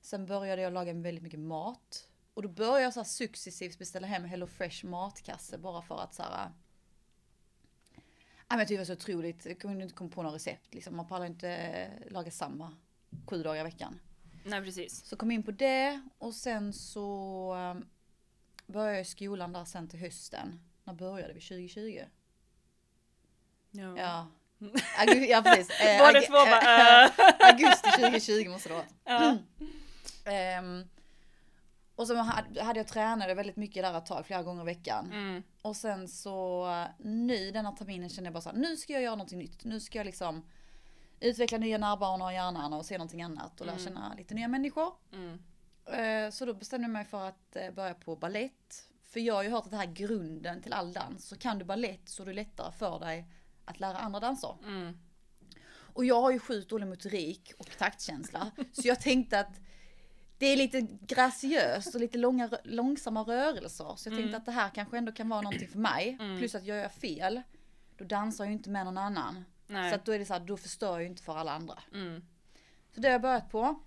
Sen 0.00 0.26
började 0.26 0.62
jag 0.62 0.72
laga 0.72 0.92
väldigt 0.92 1.22
mycket 1.22 1.40
mat. 1.40 2.08
Och 2.34 2.42
då 2.42 2.48
började 2.48 2.82
jag 2.82 2.92
så 2.92 3.00
här 3.00 3.04
successivt 3.04 3.78
beställa 3.78 4.06
hem 4.06 4.24
Hello 4.24 4.46
Fresh 4.46 4.86
matkasse 4.86 5.58
bara 5.58 5.82
för 5.82 6.02
att 6.02 6.14
så 6.14 6.22
här. 6.22 6.50
Ja, 8.48 8.56
men 8.56 8.58
jag 8.58 8.68
tyckte 8.68 8.74
det 8.74 8.90
var 8.90 8.96
så 8.96 9.02
otroligt. 9.02 9.46
Jag 9.46 9.58
kunde 9.58 9.82
inte 9.82 9.94
komma 9.94 10.10
på 10.10 10.22
några 10.22 10.36
recept 10.36 10.74
liksom. 10.74 10.96
Man 10.96 11.06
pallar 11.08 11.26
inte 11.26 11.48
eh, 11.50 12.12
laga 12.12 12.30
samma 12.30 12.72
sju 13.26 13.42
dagar 13.42 13.60
i 13.60 13.64
veckan. 13.64 13.98
Nej 14.44 14.62
precis. 14.62 15.04
Så 15.04 15.16
kom 15.16 15.30
in 15.30 15.42
på 15.42 15.50
det 15.50 16.00
och 16.18 16.34
sen 16.34 16.72
så 16.72 17.54
eh, 17.54 17.82
började 18.72 18.96
jag 18.96 19.06
skolan 19.06 19.52
där 19.52 19.64
sen 19.64 19.88
till 19.88 19.98
hösten. 20.00 20.60
När 20.84 20.94
började 20.94 21.32
vi? 21.34 21.40
2020? 21.40 22.00
Ja. 23.70 23.96
Ja. 23.98 24.26
Ja 25.28 25.42
precis. 25.42 25.70
Eh, 25.80 25.98
Båda 25.98 26.18
augu- 26.20 26.26
två 26.26 26.32
bara, 26.32 27.04
eh, 27.04 27.10
Augusti 27.52 27.90
2020 27.90 28.48
måste 28.50 28.68
det 28.68 28.74
vara. 28.74 28.84
Ja. 29.04 29.36
Ehm, 30.32 30.84
och 31.96 32.06
så 32.06 32.14
hade 32.16 32.80
jag 32.80 32.86
tränade 32.88 33.34
väldigt 33.34 33.56
mycket 33.56 33.82
där 33.82 33.98
ett 33.98 34.06
tag, 34.06 34.26
flera 34.26 34.42
gånger 34.42 34.62
i 34.62 34.64
veckan. 34.64 35.12
Mm. 35.12 35.42
Och 35.62 35.76
sen 35.76 36.08
så 36.08 36.66
nu 36.98 37.50
denna 37.50 37.72
terminen 37.72 38.08
kände 38.08 38.26
jag 38.28 38.34
bara 38.34 38.40
så 38.40 38.48
här, 38.50 38.56
nu 38.56 38.76
ska 38.76 38.92
jag 38.92 39.02
göra 39.02 39.14
någonting 39.14 39.38
nytt. 39.38 39.64
Nu 39.64 39.80
ska 39.80 39.98
jag 39.98 40.04
liksom 40.04 40.44
utveckla 41.20 41.58
nya 41.58 41.78
nervbanor 41.78 42.30
i 42.30 42.34
hjärnan 42.34 42.72
och 42.72 42.86
se 42.86 42.98
någonting 42.98 43.22
annat 43.22 43.60
och 43.60 43.66
lära 43.66 43.76
Mm. 43.76 43.84
känna 43.86 44.14
lite 44.14 44.34
nya 44.34 44.48
människor. 44.48 44.92
Mm. 45.12 45.38
Eh, 46.26 46.30
Så 46.30 46.44
då 46.46 46.54
bestämde 46.54 46.84
jag 46.84 46.90
mig 46.92 47.04
för 47.04 47.28
att 47.28 47.56
eh, 47.56 47.70
börja 47.70 47.94
på 47.94 48.16
ballett. 48.16 48.88
För 49.02 49.20
jag 49.20 49.34
har 49.34 49.42
ju 49.42 49.50
hört 49.50 49.64
att 49.64 49.70
det 49.70 49.76
här 49.76 49.88
är 49.88 49.92
grunden 49.92 50.62
till 50.62 50.72
all 50.72 50.92
dans. 50.92 51.26
Så 51.28 51.36
kan 51.36 51.58
du 51.58 51.64
ballett 51.64 52.08
så 52.08 52.22
är 52.22 52.26
det 52.26 52.32
lättare 52.32 52.72
för 52.72 52.98
dig 53.00 53.26
att 53.64 53.80
lära 53.80 53.98
andra 53.98 54.20
danser. 54.20 54.56
Mm. 54.64 54.98
Och 55.76 56.04
jag 56.04 56.20
har 56.22 56.30
ju 56.30 56.38
sjukt 56.38 56.70
dålig 56.70 56.86
motorik 56.86 57.52
och 57.58 57.78
taktkänsla. 57.78 58.50
så 58.72 58.88
jag 58.88 59.00
tänkte 59.00 59.40
att 59.40 59.60
det 60.38 60.46
är 60.46 60.56
lite 60.56 60.80
graciöst 61.00 61.94
och 61.94 62.00
lite 62.00 62.18
långa, 62.18 62.50
långsamma 62.64 63.22
rörelser. 63.22 63.84
Så 63.96 64.08
jag 64.08 64.14
tänkte 64.16 64.22
Mm. 64.22 64.34
att 64.34 64.44
det 64.46 64.52
här 64.52 64.68
kanske 64.70 64.98
ändå 64.98 65.12
kan 65.12 65.28
vara 65.28 65.40
någonting 65.40 65.68
för 65.68 65.78
mig. 65.78 66.16
Mm. 66.20 66.38
Plus 66.38 66.54
att 66.54 66.64
gör 66.64 66.76
jag 66.76 66.92
fel, 66.92 67.42
då 67.96 68.04
dansar 68.04 68.44
jag 68.44 68.50
ju 68.50 68.56
inte 68.56 68.70
med 68.70 68.84
någon 68.84 68.98
annan. 68.98 69.44
Nej. 69.66 69.90
Så 69.90 69.96
att 69.96 70.04
då 70.04 70.12
är 70.12 70.18
det 70.18 70.24
så 70.26 70.32
här, 70.32 70.40
då 70.40 70.56
förstör 70.56 70.92
jag 70.92 71.02
ju 71.02 71.06
inte 71.08 71.22
för 71.22 71.36
alla 71.36 71.52
andra. 71.52 71.78
Mm. 71.94 72.26
Så 72.94 73.00
det 73.00 73.08
har 73.08 73.12
jag 73.12 73.22
börjat 73.22 73.50
på. 73.50 73.80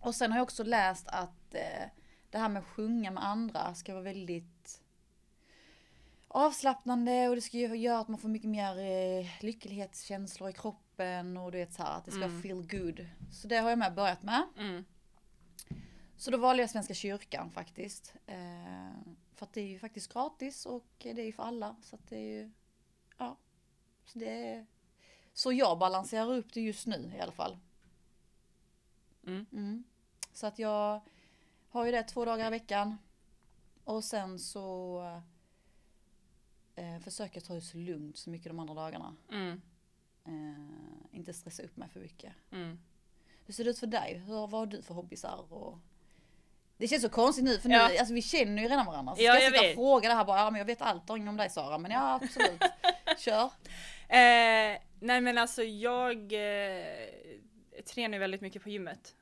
Och 0.00 0.14
sen 0.14 0.30
har 0.32 0.38
jag 0.38 0.42
också 0.42 0.64
läst 0.64 1.08
att 1.08 1.54
eh, 1.54 1.88
det 2.30 2.38
här 2.38 2.48
med 2.48 2.60
att 2.60 2.68
sjunga 2.68 3.10
med 3.10 3.24
andra 3.24 3.74
ska 3.74 3.92
vara 3.92 4.02
väldigt 4.04 4.80
avslappnande 6.28 7.28
och 7.28 7.34
det 7.34 7.40
ska 7.40 7.56
ju 7.56 7.76
göra 7.76 7.98
att 7.98 8.08
man 8.08 8.18
får 8.18 8.28
mycket 8.28 8.48
mer 8.50 8.78
eh, 8.78 9.26
lycklighetskänslor 9.44 10.50
i 10.50 10.52
kroppen 10.52 11.36
och 11.36 11.52
du 11.52 11.58
vet 11.58 11.72
så 11.72 11.82
här 11.82 11.96
att 11.96 12.04
det 12.04 12.10
ska 12.10 12.24
Mm. 12.24 12.42
feel 12.42 12.62
good. 12.80 13.06
Så 13.32 13.48
det 13.48 13.56
har 13.56 13.70
jag 13.70 13.78
med 13.78 13.94
börjat 13.94 14.22
med. 14.22 14.42
Mm. 14.58 14.84
Så 16.18 16.30
då 16.30 16.38
valde 16.38 16.62
jag 16.62 16.70
Svenska 16.70 16.94
kyrkan 16.94 17.50
faktiskt. 17.50 18.14
Eh, 18.26 18.92
för 19.34 19.46
att 19.46 19.52
det 19.52 19.60
är 19.60 19.66
ju 19.66 19.78
faktiskt 19.78 20.12
gratis 20.12 20.66
och 20.66 20.86
det 20.98 21.10
är 21.10 21.24
ju 21.24 21.32
för 21.32 21.42
alla. 21.42 21.76
Så 21.82 21.96
att 21.96 22.08
det 22.08 22.16
är 22.16 22.42
ju, 22.42 22.50
ja. 23.18 23.36
Så 24.04 24.18
det 24.18 24.46
är 24.46 24.66
så 25.32 25.52
jag 25.52 25.78
balanserar 25.78 26.32
upp 26.34 26.52
det 26.52 26.60
just 26.60 26.86
nu 26.86 27.12
i 27.16 27.20
alla 27.20 27.32
fall. 27.32 27.58
Mm. 29.26 29.46
Mm. 29.52 29.84
Så 30.32 30.46
att 30.46 30.58
jag 30.58 31.00
har 31.68 31.84
ju 31.84 31.92
det 31.92 32.02
två 32.02 32.24
dagar 32.24 32.46
i 32.46 32.50
veckan. 32.50 32.96
Och 33.84 34.04
sen 34.04 34.38
så 34.38 35.00
eh, 36.74 36.98
försöker 36.98 37.36
jag 37.36 37.44
ta 37.44 37.54
det 37.54 37.60
så 37.60 37.76
lugnt 37.78 38.16
så 38.16 38.30
mycket 38.30 38.50
de 38.50 38.58
andra 38.58 38.74
dagarna. 38.74 39.16
Mm. 39.30 39.60
Eh, 40.24 41.16
inte 41.16 41.32
stressa 41.32 41.62
upp 41.62 41.76
mig 41.76 41.88
för 41.88 42.00
mycket. 42.00 42.32
Mm. 42.50 42.78
Hur 43.44 43.54
ser 43.54 43.64
det 43.64 43.70
ut 43.70 43.78
för 43.78 43.86
dig? 43.86 44.18
Hur, 44.18 44.34
vad 44.34 44.50
har 44.50 44.66
du 44.66 44.82
för 44.82 44.94
hobbysar? 44.94 45.52
Och... 45.52 45.78
Det 46.78 46.88
känns 46.88 47.02
så 47.02 47.08
konstigt 47.08 47.44
nu 47.44 47.58
för 47.58 47.68
nu, 47.68 47.74
Ja. 47.74 47.98
alltså 47.98 48.14
vi 48.14 48.22
känner 48.22 48.62
ju 48.62 48.68
redan 48.68 48.86
varandra. 48.86 49.16
Så 49.16 49.22
Ja, 49.22 49.32
ska 49.32 49.42
jag 49.42 49.44
jag 49.44 49.52
sitta 49.52 49.60
och 49.62 49.68
vet. 49.68 49.74
fråga 49.74 50.08
det 50.08 50.14
här 50.14 50.24
bara, 50.24 50.38
ja 50.38 50.50
men 50.50 50.58
jag 50.58 50.66
vet 50.66 50.82
allt 50.82 51.10
om 51.10 51.36
dig 51.36 51.50
Sara. 51.50 51.78
Men 51.78 51.90
ja 51.90 52.14
absolut, 52.22 52.62
kör. 53.18 53.44
Eh, 54.08 54.78
nej 55.00 55.20
men 55.20 55.38
alltså 55.38 55.62
jag 55.62 56.16
eh, 56.32 56.84
tränar 57.94 58.12
ju 58.14 58.18
väldigt 58.18 58.40
mycket 58.40 58.62
på 58.62 58.68
gymmet. 58.68 59.14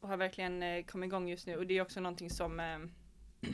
Och 0.00 0.08
har 0.08 0.16
verkligen 0.16 0.62
eh, 0.62 0.84
kommit 0.84 1.06
igång 1.08 1.28
just 1.28 1.46
nu 1.46 1.56
och 1.56 1.66
det 1.66 1.78
är 1.78 1.82
också 1.82 2.00
någonting 2.00 2.30
som 2.30 2.60
eh, 2.60 2.78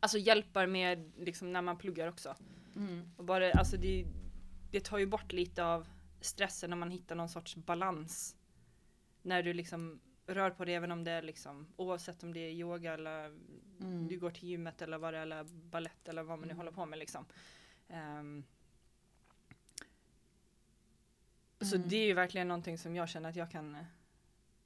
Alltså 0.00 0.18
hjälper 0.18 0.66
med 0.66 1.12
liksom 1.18 1.52
när 1.52 1.62
man 1.62 1.78
pluggar 1.78 2.08
också. 2.08 2.36
Mm. 2.76 3.10
Och 3.16 3.24
bara, 3.24 3.52
alltså 3.52 3.76
det, 3.76 4.04
det 4.70 4.80
tar 4.80 4.98
ju 4.98 5.06
bort 5.06 5.32
lite 5.32 5.64
av 5.64 5.88
stressen 6.20 6.70
när 6.70 6.76
man 6.76 6.90
hittar 6.90 7.14
någon 7.14 7.28
sorts 7.28 7.56
balans. 7.56 8.36
När 9.22 9.42
du 9.42 9.52
liksom 9.52 10.00
rör 10.34 10.50
på 10.50 10.64
dig 10.64 10.74
även 10.74 10.92
om 10.92 11.04
det 11.04 11.10
är 11.10 11.22
liksom 11.22 11.66
oavsett 11.76 12.22
om 12.22 12.32
det 12.32 12.40
är 12.40 12.50
yoga 12.50 12.94
eller 12.94 13.24
Mm. 13.80 14.08
du 14.08 14.18
går 14.18 14.30
till 14.30 14.48
gymmet 14.48 14.82
eller 14.82 14.98
vad 14.98 15.14
det 15.14 15.18
är 15.18 15.22
eller 15.22 15.44
ballett 15.44 16.08
eller 16.08 16.22
vad 16.22 16.38
man 16.38 16.48
nu 16.48 16.52
Mm. 16.52 16.56
håller 16.56 16.72
på 16.72 16.86
med 16.86 16.98
liksom. 16.98 17.26
Ehm, 17.88 18.44
så 21.60 21.76
Mm. 21.76 21.88
det 21.88 21.96
är 21.96 22.06
ju 22.06 22.14
verkligen 22.14 22.48
någonting 22.48 22.78
som 22.78 22.96
jag 22.96 23.08
känner 23.08 23.28
att 23.28 23.36
jag 23.36 23.50
kan 23.50 23.74
eh, 23.74 23.84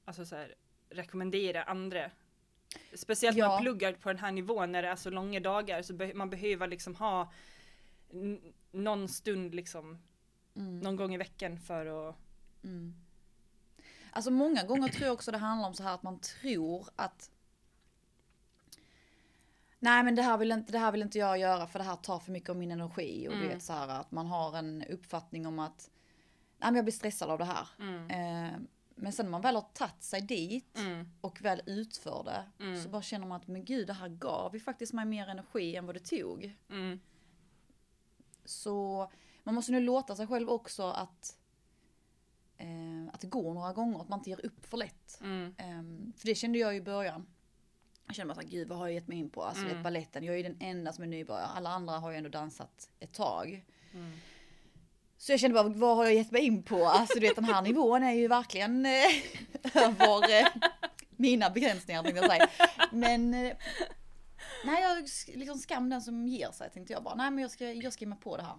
alltså 0.05 0.25
så 0.25 0.35
här, 0.35 0.55
rekommendera 0.89 1.63
andra. 1.63 2.11
Speciellt 2.93 3.37
när 3.37 3.43
Ja. 3.43 3.49
man 3.49 3.61
pluggar 3.61 3.93
på 3.93 4.09
den 4.09 4.17
här 4.17 4.31
nivån 4.31 4.71
när 4.71 4.81
det 4.81 4.87
är 4.89 4.95
så 4.95 5.09
långa 5.09 5.39
dagar 5.39 5.81
så 5.81 5.93
be- 5.93 6.13
man 6.13 6.29
behöver 6.29 6.67
liksom 6.67 6.95
ha 6.95 7.31
någon 8.71 9.07
stund 9.09 9.55
liksom 9.55 9.97
Mm. 10.55 10.79
någon 10.79 10.95
gång 10.95 11.13
i 11.13 11.17
veckan 11.17 11.59
för 11.59 12.09
att 12.09 12.15
Mm. 12.63 12.95
Alltså 14.15 14.31
många 14.31 14.63
gånger 14.63 14.87
tror 14.89 15.05
jag 15.05 15.13
också 15.13 15.31
det 15.31 15.37
handlar 15.37 15.67
om 15.67 15.73
så 15.73 15.83
här 15.83 15.93
att 15.93 16.03
man 16.03 16.19
tror 16.19 16.87
att 16.95 17.31
Nej 19.79 20.03
men 20.03 20.15
det 20.15 20.21
här, 20.21 20.37
vill 20.37 20.51
inte, 20.51 20.71
det 20.71 20.79
här 20.79 20.91
vill 20.91 21.01
inte 21.01 21.17
jag 21.17 21.37
göra 21.37 21.67
för 21.67 21.79
det 21.79 21.85
här 21.85 21.95
tar 21.95 22.19
för 22.19 22.31
mycket 22.31 22.49
av 22.49 22.55
min 22.57 22.71
energi. 22.71 23.27
Och 23.27 23.31
du 23.33 23.37
Mm. 23.39 23.49
vet 23.49 23.63
så 23.63 23.73
här 23.73 23.87
att 23.87 24.11
man 24.11 24.25
har 24.27 24.57
en 24.57 24.83
uppfattning 24.89 25.47
om 25.47 25.59
att 25.59 25.89
Nej 26.57 26.71
men 26.71 26.75
jag 26.75 26.85
blir 26.85 26.93
stressad 26.93 27.29
av 27.29 27.37
det 27.39 27.45
här. 27.45 27.67
mm, 27.79 28.09
Eh, 28.09 28.59
men 28.95 29.13
sen 29.13 29.25
när 29.25 29.31
man 29.31 29.41
väl 29.41 29.55
har 29.55 29.61
tagit 29.73 30.03
sig 30.03 30.21
dit 30.21 30.77
mm, 30.77 31.09
och 31.21 31.41
väl 31.41 31.61
utför 31.65 32.23
det. 32.23 32.63
Mm. 32.63 32.83
Så 32.83 32.89
bara 32.89 33.01
känner 33.01 33.27
man 33.27 33.41
att 33.41 33.47
men 33.47 33.65
gud 33.65 33.87
det 33.87 33.93
här 33.93 34.09
gav 34.09 34.53
ju 34.53 34.59
faktiskt 34.59 34.93
mig 34.93 35.05
mer 35.05 35.27
energi 35.27 35.75
än 35.75 35.85
vad 35.85 35.95
det 35.95 35.99
tog. 36.05 36.55
mm, 36.69 36.99
Så 38.45 39.11
man 39.43 39.55
måste 39.55 39.71
nu 39.71 39.79
låta 39.79 40.15
sig 40.15 40.27
själv 40.27 40.49
också 40.49 40.83
att 40.83 41.37
eh, 42.57 42.67
att 43.15 43.21
det 43.21 43.27
går 43.27 43.53
några 43.53 43.73
gånger, 43.73 43.99
att 44.01 44.09
man 44.09 44.19
inte 44.19 44.29
ger 44.29 44.45
upp 44.45 44.65
för 44.65 44.77
lätt. 44.77 45.17
mm, 45.21 45.55
Ehm, 45.57 46.13
för 46.17 46.27
det 46.27 46.35
kände 46.35 46.57
jag 46.59 46.71
ju 46.73 46.77
i 46.79 46.81
början. 46.81 47.25
Jag 48.07 48.15
kände 48.15 48.33
bara 48.33 48.41
såhär, 48.41 48.51
gud 48.51 48.67
vad 48.67 48.77
har 48.77 48.87
jag 48.87 48.93
gett 48.95 49.07
mig 49.07 49.17
in 49.17 49.29
på? 49.29 49.43
Alltså 49.43 49.61
Mm. 49.61 49.71
mm. 49.71 49.83
balletten, 49.83 50.23
jag 50.23 50.33
är 50.33 50.37
ju 50.37 50.43
den 50.43 50.57
enda 50.59 50.93
som 50.93 51.03
är 51.03 51.07
nybörjare. 51.07 51.45
Alla 51.45 51.69
andra 51.69 51.93
har 51.93 52.11
ju 52.11 52.17
ändå 52.17 52.29
dansat 52.29 52.89
ett 52.99 53.13
tag. 53.13 53.65
mm. 53.93 54.11
Så 55.17 55.31
jag 55.31 55.39
kände 55.39 55.53
bara, 55.63 55.69
vad 55.69 55.97
har 55.97 56.03
jag 56.05 56.13
gett 56.13 56.31
mig 56.31 56.41
in 56.41 56.63
på? 56.63 56.85
Alltså 56.85 57.19
du 57.19 57.27
vet 57.27 57.35
den 57.35 57.45
här 57.45 57.61
nivån 57.69 58.03
är 58.03 58.11
ju 58.11 58.27
verkligen 58.27 58.85
eh, 58.85 58.91
över 59.73 60.39
eh, 60.41 60.47
mina 61.09 61.49
begränsningar 61.49 62.03
tänkte 62.03 62.21
jag 62.21 62.31
säga. 62.31 62.47
Men 62.91 63.33
eh, 63.33 63.57
nej, 64.65 64.81
jag 64.81 65.03
liksom 65.37 65.57
skam 65.57 65.89
den 65.89 66.01
som 66.01 66.27
ger 66.27 66.51
sig 66.51 66.69
tänkte 66.69 66.93
jag 66.93 67.03
bara. 67.03 67.15
Nej 67.15 67.31
men 67.31 67.41
jag 67.41 67.51
ska, 67.51 67.71
jag 67.71 67.93
ska 67.93 68.03
ge 68.03 68.09
mig 68.09 68.19
på 68.19 68.37
det 68.37 68.43
här. 68.43 68.55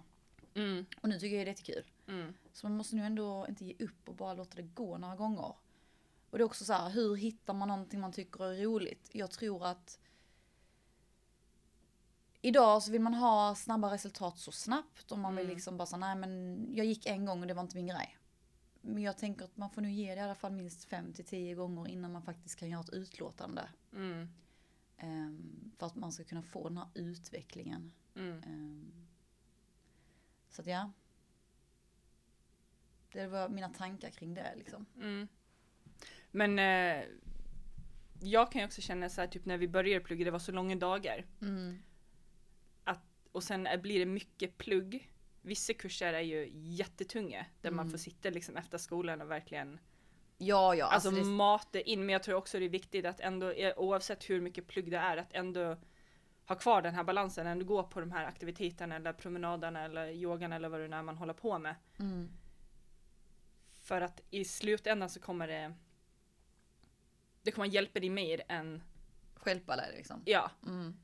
Mm, 0.57 0.85
Och 1.01 1.09
nu 1.09 1.19
tycker 1.19 1.37
jag 1.37 1.45
det 1.45 1.49
är 1.49 1.53
jättekul. 1.53 1.83
mm, 2.07 2.33
Så 2.53 2.65
man 2.69 2.77
måste 2.77 2.95
nu 2.95 3.03
ändå 3.05 3.45
inte 3.49 3.65
ge 3.65 3.75
upp 3.79 4.09
och 4.09 4.15
bara 4.15 4.33
låta 4.33 4.55
det 4.55 4.61
gå 4.63 4.97
några 4.97 5.15
gånger. 5.15 5.53
Och 6.29 6.37
det 6.37 6.41
är 6.41 6.45
också 6.45 6.65
så 6.65 6.73
här, 6.73 6.89
hur 6.89 7.15
hittar 7.15 7.53
man 7.53 7.67
någonting 7.67 7.99
man 7.99 8.11
tycker 8.11 8.43
är 8.45 8.63
roligt? 8.63 9.09
Jag 9.11 9.31
tror 9.31 9.65
att 9.65 9.99
Idag 12.41 12.83
så 12.83 12.91
vill 12.91 13.01
man 13.01 13.13
ha 13.13 13.55
snabba 13.55 13.93
resultat 13.93 14.37
så 14.39 14.51
snabbt 14.51 15.11
och 15.11 15.19
man 15.19 15.35
vill 15.35 15.45
Mm. 15.45 15.55
liksom 15.55 15.77
bara 15.77 15.85
säga 15.85 15.97
nej 15.97 16.15
men 16.15 16.65
jag 16.75 16.85
gick 16.85 17.05
en 17.05 17.25
gång 17.25 17.41
och 17.41 17.47
det 17.47 17.53
var 17.53 17.63
inte 17.63 17.75
min 17.75 17.87
grej. 17.87 18.17
Men 18.81 19.03
jag 19.03 19.17
tänker 19.17 19.45
att 19.45 19.57
man 19.57 19.69
får 19.69 19.81
nu 19.81 19.91
ge 19.91 20.15
det 20.15 20.21
i 20.21 20.23
alla 20.23 20.35
fall 20.35 20.51
minst 20.51 20.83
5 20.85 21.13
till 21.13 21.25
10 21.25 21.55
gånger 21.55 21.87
innan 21.87 22.11
man 22.11 22.21
faktiskt 22.21 22.55
kan 22.59 22.69
göra 22.69 22.81
ett 22.81 22.89
utlåtande. 22.93 23.69
mm, 23.93 24.27
Ehm, 24.97 25.71
för 25.77 25.85
att 25.85 25.95
man 25.95 26.11
ska 26.11 26.23
kunna 26.23 26.41
få 26.41 26.67
den 26.69 26.77
här 26.77 26.87
utvecklingen. 26.93 27.91
mm. 28.15 28.43
Ehm, 28.43 29.06
så 30.57 30.61
att 30.61 30.67
ja. 30.67 30.91
Det 33.11 33.27
var 33.27 33.49
mina 33.49 33.69
tankar 33.69 34.09
kring 34.09 34.33
det 34.33 34.53
liksom. 34.55 34.85
Mm. 34.95 35.27
Men 36.31 36.59
eh, 36.59 37.05
jag 38.21 38.51
kan 38.51 38.61
ju 38.61 38.65
också 38.65 38.81
känna 38.81 39.09
så 39.09 39.21
här 39.21 39.27
typ 39.27 39.45
när 39.45 39.57
vi 39.57 39.67
började 39.67 40.05
plugga, 40.05 40.25
det 40.25 40.31
var 40.31 40.39
så 40.39 40.51
långa 40.51 40.75
dagar. 40.75 41.25
Mm. 41.41 41.79
och 43.31 43.43
sen 43.43 43.67
är, 43.67 43.77
blir 43.77 43.99
det 43.99 44.05
mycket 44.05 44.57
plugg. 44.57 45.11
Vissa 45.41 45.73
kurser 45.73 46.13
är 46.13 46.21
ju 46.21 46.49
jättetunga 46.53 47.45
där 47.61 47.71
man 47.71 47.79
Mm. 47.85 47.91
får 47.91 47.97
sitta 47.97 48.29
liksom 48.29 48.57
efter 48.57 48.77
skolan 48.77 49.21
och 49.21 49.31
verkligen 49.31 49.79
Ja, 50.37 50.75
ja. 50.75 50.85
alltså, 50.85 51.09
Alltså, 51.09 51.23
det, 51.23 51.29
mata 51.29 51.81
in. 51.81 51.99
Men 52.05 52.13
jag 52.13 52.23
tror 52.23 52.35
också 52.35 52.59
det 52.59 52.65
är 52.65 52.69
viktigt 52.69 53.05
att 53.05 53.19
ändå, 53.19 53.51
eh, 53.51 53.73
oavsett 53.77 54.29
hur 54.29 54.41
mycket 54.41 54.67
plugg 54.67 54.91
det 54.91 54.97
är, 54.97 55.17
att 55.17 55.33
ändå 55.33 55.77
ha 56.47 56.55
kvar 56.55 56.81
den 56.81 56.95
här 56.95 57.03
balansen, 57.03 57.47
ändå 57.47 57.65
gå 57.65 57.83
på 57.83 57.99
de 57.99 58.11
här 58.11 58.25
aktiviteterna 58.25 58.95
eller 58.95 59.13
promenaderna 59.13 59.83
eller 59.85 60.07
yogan 60.09 60.53
eller 60.53 60.69
vad 60.69 60.79
det 60.79 60.95
är 60.95 61.03
man 61.03 61.17
håller 61.17 61.33
på 61.33 61.59
med. 61.59 61.75
mm, 61.99 62.29
För 63.73 64.01
att 64.01 64.21
i 64.29 64.45
slutändan 64.45 65.09
så 65.09 65.19
kommer 65.19 65.47
det 65.47 65.73
det 67.41 67.51
kommer 67.51 67.67
hjälpa 67.67 67.99
dig 67.99 68.09
mer 68.09 68.41
än, 68.47 68.83
stjälpa 69.35 69.75
det 69.75 69.91
liksom. 69.97 70.21
ja, 70.25 70.51
Mm. 70.65 70.97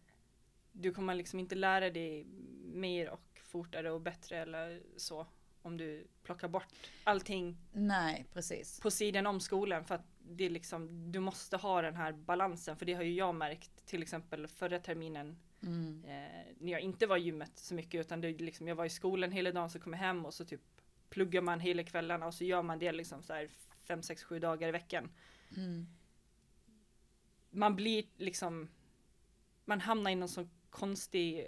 du 0.72 0.94
kommer 0.94 1.16
liksom 1.16 1.40
inte 1.40 1.56
lära 1.56 1.90
dig 1.90 2.24
mer 2.64 3.10
och 3.10 3.40
fortare 3.44 3.92
och 3.92 4.02
bättre 4.02 4.38
eller 4.38 4.82
så 4.98 5.28
om 5.62 5.78
du 5.78 6.08
plockar 6.24 6.48
bort 6.48 6.68
allting 7.04 7.58
Nej, 7.72 8.26
precis. 8.34 8.80
på 8.80 8.92
sidan 8.92 9.28
om 9.28 9.40
skolan 9.40 9.86
för 9.86 9.96
att 9.96 10.06
det 10.20 10.44
är 10.44 10.50
liksom, 10.50 11.12
du 11.12 11.20
måste 11.20 11.58
ha 11.58 11.82
den 11.82 11.96
här 11.96 12.12
balansen 12.14 12.78
för 12.78 12.86
det 12.86 12.94
har 12.94 13.04
ju 13.04 13.14
jag 13.14 13.36
märkt 13.36 13.73
till 13.86 14.02
exempel 14.02 14.48
förra 14.48 14.80
terminen 14.80 15.38
Mm. 15.63 16.04
eh, 16.06 16.54
när 16.60 16.72
jag 16.72 16.82
inte 16.82 17.06
var 17.08 17.18
i 17.18 17.22
gymmet 17.22 17.52
så 17.56 17.74
mycket 17.74 18.00
utan 18.06 18.22
det 18.22 18.32
liksom, 18.32 18.68
jag 18.68 18.75
var 18.75 18.86
i 18.86 18.90
skolan 18.90 19.32
hela 19.32 19.52
dagen 19.52 19.70
så 19.70 19.80
kom 19.80 19.94
jag 19.94 20.00
hem 20.00 20.25
och 20.25 20.34
så 20.34 20.46
typ 20.46 20.62
pluggar 21.10 21.42
man 21.42 21.60
hela 21.60 21.84
kvällarna 21.84 22.25
och 22.25 22.34
så 22.34 22.44
gör 22.44 22.62
man 22.62 22.80
det 22.80 22.92
liksom 22.92 23.24
så 23.24 23.34
här 23.34 23.50
5, 23.84 24.02
6, 24.04 24.24
7 24.24 24.40
dagar 24.40 24.68
i 24.68 24.72
veckan. 24.72 25.12
Mm. 25.58 25.88
Man 27.50 27.75
blir 27.75 28.06
liksom, 28.18 28.70
man 29.66 29.82
hamnar 29.82 30.12
i 30.12 30.16
någon 30.16 30.30
sån 30.30 30.50
konstig 30.70 31.40
eh, 31.40 31.46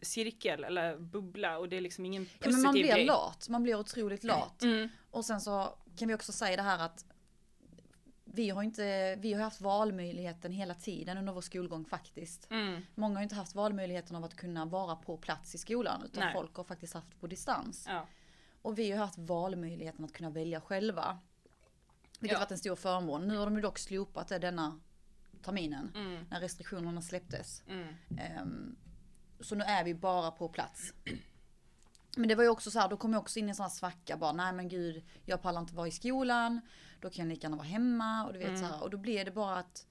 cirkel 0.00 0.64
eller 0.64 0.98
bubbla 0.98 1.58
och 1.58 1.68
det 1.68 1.76
är 1.76 1.80
liksom 1.80 2.04
ingen 2.06 2.22
Ja, 2.22 2.28
positiv 2.38 2.52
men 2.52 2.62
man 2.62 2.72
blir 2.72 2.92
grej. 2.92 3.04
lat. 3.06 3.48
Man 3.48 3.62
blir 3.62 3.74
otroligt 3.78 4.24
lat. 4.24 4.62
Mm. 4.62 4.88
Och 5.10 5.24
sen 5.24 5.40
så 5.40 5.78
kan 5.96 6.08
vi 6.08 6.14
också 6.14 6.32
säga 6.32 6.56
det 6.56 6.62
här 6.62 6.78
att 6.86 7.04
vi 8.36 8.50
har 8.50 8.62
inte, 8.62 9.16
vi 9.16 9.32
har 9.32 9.42
haft 9.42 9.60
valmöjligheten 9.60 10.52
hela 10.52 10.74
tiden 10.74 11.18
under 11.18 11.32
vår 11.32 11.40
skolgång 11.40 11.84
faktiskt. 11.84 12.50
Mm. 12.50 12.82
Många 12.94 13.14
har 13.18 13.22
inte 13.22 13.34
haft 13.34 13.54
valmöjligheten 13.54 14.16
av 14.16 14.24
att 14.24 14.34
kunna 14.36 14.64
vara 14.64 14.96
på 14.96 15.16
plats 15.16 15.54
i 15.54 15.58
skolan 15.58 16.02
utan 16.04 16.24
Nej. 16.24 16.32
folk 16.32 16.54
har 16.54 16.64
faktiskt 16.64 16.94
haft 16.94 17.20
på 17.20 17.26
distans. 17.26 17.84
Ja. 17.88 18.06
Och 18.62 18.78
vi 18.78 18.90
har 18.92 18.98
haft 18.98 19.18
valmöjligheten 19.18 20.04
att 20.04 20.12
kunna 20.12 20.30
välja 20.30 20.60
själva. 20.60 21.18
Vilket 22.20 22.32
Ja. 22.34 22.38
har 22.38 22.44
varit 22.44 22.50
en 22.52 22.58
stor 22.58 22.76
förmån. 22.76 23.28
Nu 23.28 23.36
har 23.36 23.44
de 23.44 23.54
ju 23.56 23.62
dock 23.62 23.78
slopat 23.78 24.28
det 24.28 24.38
denna 24.38 24.80
terminen. 25.42 25.92
Mm. 25.94 26.24
När 26.30 26.40
restriktionerna 26.40 27.02
släpptes. 27.02 27.62
Mm. 27.68 27.94
Ehm, 28.18 28.76
så 29.40 29.54
nu 29.54 29.64
är 29.64 29.84
vi 29.84 29.94
bara 29.94 30.30
på 30.30 30.48
plats. 30.48 30.92
Men 32.16 32.28
det 32.28 32.34
var 32.34 32.42
ju 32.44 32.48
också 32.50 32.70
så 32.70 32.78
här, 32.78 32.88
då 32.88 32.96
kom 32.96 33.12
jag 33.12 33.20
också 33.22 33.38
in 33.38 33.46
i 33.46 33.48
en 33.48 33.54
sån 33.54 33.64
här 33.64 33.70
svacka 33.70 34.16
bara, 34.16 34.32
nej 34.32 34.52
men 34.52 34.68
gud, 34.68 35.04
jag 35.24 35.42
pallar 35.42 35.60
inte 35.60 35.74
vara 35.74 35.88
i 35.88 35.90
skolan, 35.90 36.60
då 37.00 37.10
kan 37.10 37.24
jag 37.24 37.28
lika 37.34 37.44
gärna 37.44 37.56
vara 37.56 37.66
hemma 37.66 38.26
och 38.26 38.32
du 38.32 38.38
vet 38.38 38.48
Mm. 38.48 38.60
så 38.60 38.66
här, 38.66 38.82
och 38.82 38.90
då 38.90 38.96
blev 38.98 39.24
det 39.24 39.30
bara 39.30 39.56
att 39.58 39.86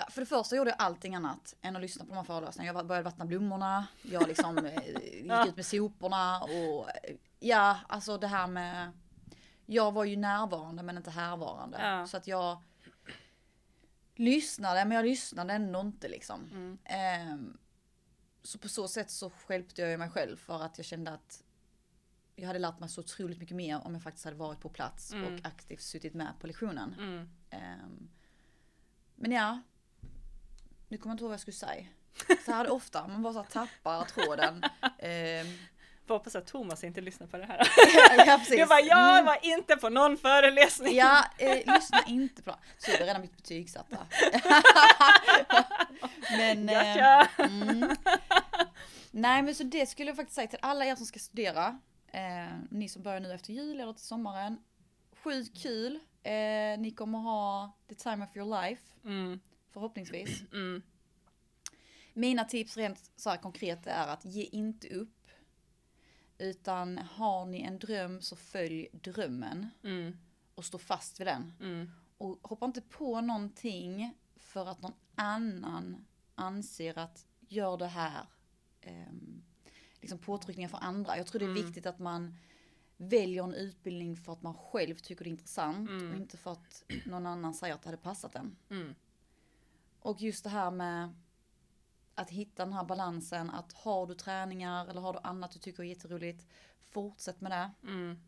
Ja, 0.00 0.06
för 0.10 0.20
det 0.20 0.26
första 0.26 0.56
gjorde 0.56 0.70
jag 0.70 0.76
allting 0.82 1.14
annat 1.14 1.54
än 1.60 1.76
att 1.76 1.82
lyssna 1.82 2.04
på 2.04 2.08
de 2.10 2.16
här 2.16 2.24
föreläsningarna. 2.24 2.78
Jag 2.78 2.86
började 2.86 3.04
vattna 3.04 3.24
blommorna, 3.24 3.86
jag 4.02 4.28
liksom 4.28 4.58
eh, 4.66 4.74
gick 5.22 5.46
ut 5.48 5.56
med 5.56 5.66
soporna 5.66 6.40
och 6.40 6.88
eh, 6.90 7.16
ja, 7.38 7.76
alltså 7.88 8.18
det 8.18 8.26
här 8.26 8.46
med 8.46 8.92
Jag 9.66 9.92
var 9.92 10.04
ju 10.04 10.16
närvarande 10.16 10.82
men 10.82 10.96
inte 10.96 11.10
härvarande. 11.10 11.78
Ja. 11.82 12.06
Så 12.06 12.16
att 12.16 12.26
jag 12.26 12.62
lyssnade 14.14 14.84
men 14.84 14.96
jag 14.96 15.04
lyssnade 15.04 15.52
ändå 15.52 15.80
inte 15.80 16.08
liksom. 16.08 16.40
Mm. 16.52 16.78
Ehm, 16.84 17.58
så 18.42 18.58
på 18.58 18.68
så 18.68 18.88
sätt 18.88 19.10
så 19.10 19.32
hjälpte 19.48 19.82
jag 19.82 19.98
mig 19.98 20.10
själv 20.10 20.36
för 20.36 20.62
att 20.62 20.78
jag 20.78 20.84
kände 20.84 21.10
att 21.10 21.44
jag 22.36 22.46
hade 22.46 22.58
lärt 22.58 22.80
mig 22.80 22.88
så 22.88 23.00
otroligt 23.00 23.38
mycket 23.38 23.56
mer 23.56 23.80
om 23.86 23.94
jag 23.94 24.02
faktiskt 24.02 24.24
hade 24.24 24.36
varit 24.36 24.60
på 24.60 24.68
plats 24.68 25.12
Mm. 25.12 25.34
och 25.34 25.40
aktivt 25.46 25.80
suttit 25.80 26.14
med 26.14 26.32
på 26.40 26.46
lektionen. 26.46 26.94
Mm. 26.98 27.28
Ehm, 27.50 28.08
men 29.14 29.30
ja, 29.32 29.60
nu 30.88 30.98
kommer 30.98 31.10
jag 31.10 31.14
inte 31.14 31.22
ihåg 31.24 31.28
vad 31.28 31.34
jag 31.34 31.40
skulle 31.40 31.54
säga. 31.54 31.86
Så 32.44 32.50
här 32.52 32.60
är 32.60 32.64
det 32.64 32.70
ofta, 32.70 33.08
man 33.08 33.22
bara 33.22 33.34
så 33.34 33.42
tappar 33.44 34.04
tråden. 34.04 34.62
Ehm, 34.98 35.46
Får 36.08 36.14
hoppas 36.14 36.36
att 36.36 36.46
Thomas 36.46 36.84
inte 36.84 37.00
lyssnar 37.00 37.26
på 37.26 37.36
det 37.36 37.44
här. 37.44 37.56
ja, 38.26 38.38
precis. 38.38 38.56
Du 38.56 38.66
bara, 38.66 38.80
jag 38.80 39.12
Mm. 39.12 39.24
var 39.26 39.38
inte 39.42 39.76
på 39.76 39.88
någon 39.88 40.16
föreläsning. 40.16 40.96
Ja, 40.96 41.24
eh, 41.38 41.74
lyssna 41.74 42.04
inte 42.06 42.42
på. 42.42 42.54
Så 42.78 42.90
är 42.90 42.98
redan 42.98 43.20
mitt 43.20 43.36
betygsatta. 43.36 43.96
men, 46.30 46.68
eh, 46.68 47.26
mm. 47.38 47.96
Nej 49.10 49.42
men 49.42 49.54
så 49.54 49.64
det 49.64 49.86
skulle 49.86 50.10
jag 50.10 50.16
faktiskt 50.16 50.34
säga 50.36 50.46
till 50.46 50.58
alla 50.62 50.84
er 50.84 50.96
som 50.96 51.06
ska 51.06 51.18
studera. 51.18 51.78
Eh, 52.12 52.58
ni 52.70 52.88
som 52.88 53.02
börjar 53.02 53.20
nu 53.20 53.32
efter 53.32 53.52
jul 53.52 53.80
eller 53.80 53.92
till 53.92 54.04
sommaren. 54.06 54.58
Sjukt 55.24 55.62
kul. 55.62 55.98
Eh, 56.22 56.78
ni 56.78 56.94
kommer 56.96 57.18
ha 57.18 57.76
the 57.88 57.94
time 57.94 58.24
of 58.24 58.36
your 58.36 58.62
life. 58.62 58.82
Mm. 59.04 59.40
Förhoppningsvis. 59.72 60.42
Mm. 60.52 60.82
Mina 62.12 62.44
tips 62.44 62.76
rent 62.76 63.10
så 63.16 63.36
konkret 63.42 63.86
är 63.86 64.06
att 64.08 64.24
ge 64.24 64.42
inte 64.42 64.88
upp. 64.88 65.17
Utan 66.38 66.98
har 66.98 67.46
ni 67.46 67.60
en 67.62 67.78
dröm 67.78 68.20
så 68.20 68.36
följ 68.36 68.88
drömmen. 68.92 69.68
Mm. 69.82 70.16
Och 70.54 70.64
stå 70.64 70.78
fast 70.78 71.20
vid 71.20 71.26
den. 71.26 71.52
Mm. 71.60 71.90
Och 72.18 72.48
hoppa 72.48 72.66
inte 72.66 72.80
på 72.80 73.20
någonting 73.20 74.14
för 74.36 74.66
att 74.66 74.82
någon 74.82 74.94
annan 75.14 76.04
anser 76.34 76.98
att 76.98 77.26
gör 77.48 77.76
det 77.76 77.86
här. 77.86 78.26
Ehm, 78.80 79.42
liksom 80.00 80.18
påtryckningar 80.18 80.68
för 80.68 80.78
andra. 80.78 81.16
Jag 81.16 81.26
tror 81.26 81.38
det 81.38 81.44
är 81.44 81.50
Mm. 81.50 81.64
viktigt 81.64 81.86
att 81.86 81.98
man 81.98 82.34
väljer 82.96 83.42
en 83.44 83.54
utbildning 83.54 84.16
för 84.16 84.32
att 84.32 84.42
man 84.42 84.54
själv 84.54 84.94
tycker 84.94 85.24
det 85.24 85.28
är 85.28 85.32
intressant 85.32 85.90
Mm. 85.90 86.10
och 86.10 86.16
inte 86.16 86.36
för 86.36 86.52
att 86.52 86.84
någon 87.06 87.26
annan 87.26 87.54
säger 87.54 87.74
att 87.74 87.82
det 87.82 87.88
hade 87.88 88.02
passat 88.02 88.34
en. 88.34 88.56
Mm. 88.70 88.94
Och 90.00 90.20
just 90.22 90.44
det 90.44 90.50
här 90.50 90.70
med 90.70 91.14
att 92.18 92.30
hitta 92.30 92.64
den 92.64 92.72
här 92.74 92.84
balansen 92.84 93.50
att 93.50 93.72
har 93.72 94.06
du 94.06 94.14
träningar 94.14 94.86
eller 94.86 95.00
har 95.00 95.12
du 95.12 95.18
annat 95.22 95.50
du 95.50 95.58
tycker 95.58 95.82
är 95.82 95.86
jätteroligt, 95.86 96.46
fortsätt 96.90 97.40
med 97.40 97.50
det. 97.50 97.70
Mm. 97.88 98.18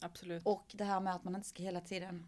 Absolut. 0.00 0.42
Och 0.46 0.64
det 0.74 0.84
här 0.84 1.00
med 1.00 1.14
att 1.14 1.24
man 1.24 1.34
inte 1.34 1.48
ska 1.48 1.62
hela 1.62 1.80
tiden 1.80 2.26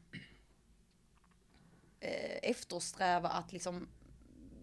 eh, 2.00 2.50
eftersträva 2.50 3.28
att 3.28 3.52
liksom 3.52 3.88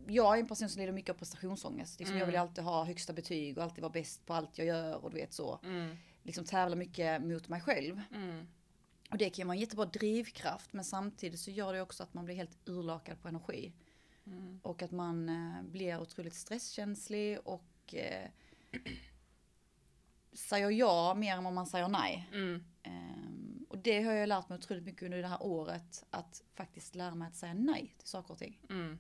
jag 0.08 0.36
är 0.36 0.40
en 0.42 0.48
person 0.48 0.70
som 0.70 0.80
lider 0.80 0.94
mycket 0.94 1.10
av 1.10 1.18
prestationsångest. 1.20 2.00
Liksom 2.00 2.16
Jag 2.16 2.22
Mm. 2.22 2.28
vill 2.28 2.36
ju 2.36 2.42
alltid 2.42 2.64
ha 2.64 2.84
högsta 2.86 3.14
betyg 3.14 3.58
och 3.58 3.64
alltid 3.64 3.82
vara 3.82 3.92
bäst 3.94 4.26
på 4.26 4.34
allt 4.34 4.58
jag 4.58 4.68
gör 4.68 5.04
och 5.04 5.10
du 5.12 5.16
vet 5.18 5.34
så. 5.34 5.60
Mm. 5.64 5.98
Liksom 6.24 6.46
tävla 6.46 6.76
mycket 6.76 7.22
mot 7.22 7.48
mig 7.48 7.62
själv. 7.62 8.02
Mm. 8.12 8.48
Och 9.12 9.18
det 9.18 9.30
kan 9.30 9.44
ju 9.44 9.48
vara 9.48 9.56
en 9.56 9.62
jättebra 9.62 9.86
drivkraft 9.86 10.74
men 10.74 10.86
samtidigt 10.86 11.40
så 11.40 11.52
gör 11.52 11.74
det 11.74 11.82
också 11.82 12.04
att 12.04 12.14
man 12.14 12.26
blir 12.26 12.36
helt 12.36 12.58
urlakad 12.66 13.22
på 13.22 13.28
energi. 13.28 13.74
Mm. 14.28 14.60
Och 14.64 14.84
att 14.84 14.92
man 14.92 15.30
eh, 15.30 15.64
blir 15.64 16.00
otroligt 16.00 16.34
stresskänslig 16.34 17.40
och 17.44 17.94
eh, 17.96 18.30
säger 20.34 20.70
ja 20.70 21.14
mer 21.14 21.36
än 21.36 21.44
vad 21.44 21.54
man 21.54 21.68
säger 21.68 21.88
nej. 21.88 22.30
Mm. 22.34 22.64
Ehm, 22.84 23.66
och 23.70 23.78
det 23.78 24.04
har 24.04 24.14
jag 24.14 24.30
lärt 24.30 24.50
mig 24.50 24.58
otroligt 24.58 24.84
mycket 24.84 25.04
under 25.04 25.22
det 25.22 25.28
här 25.28 25.44
året. 25.44 26.06
Att 26.10 26.44
faktiskt 26.54 26.96
lära 26.96 27.16
mig 27.16 27.28
att 27.28 27.36
säga 27.36 27.54
nej 27.54 27.96
till 27.98 28.08
saker 28.08 28.32
och 28.32 28.40
ting. 28.40 28.60
Mm. 28.70 29.00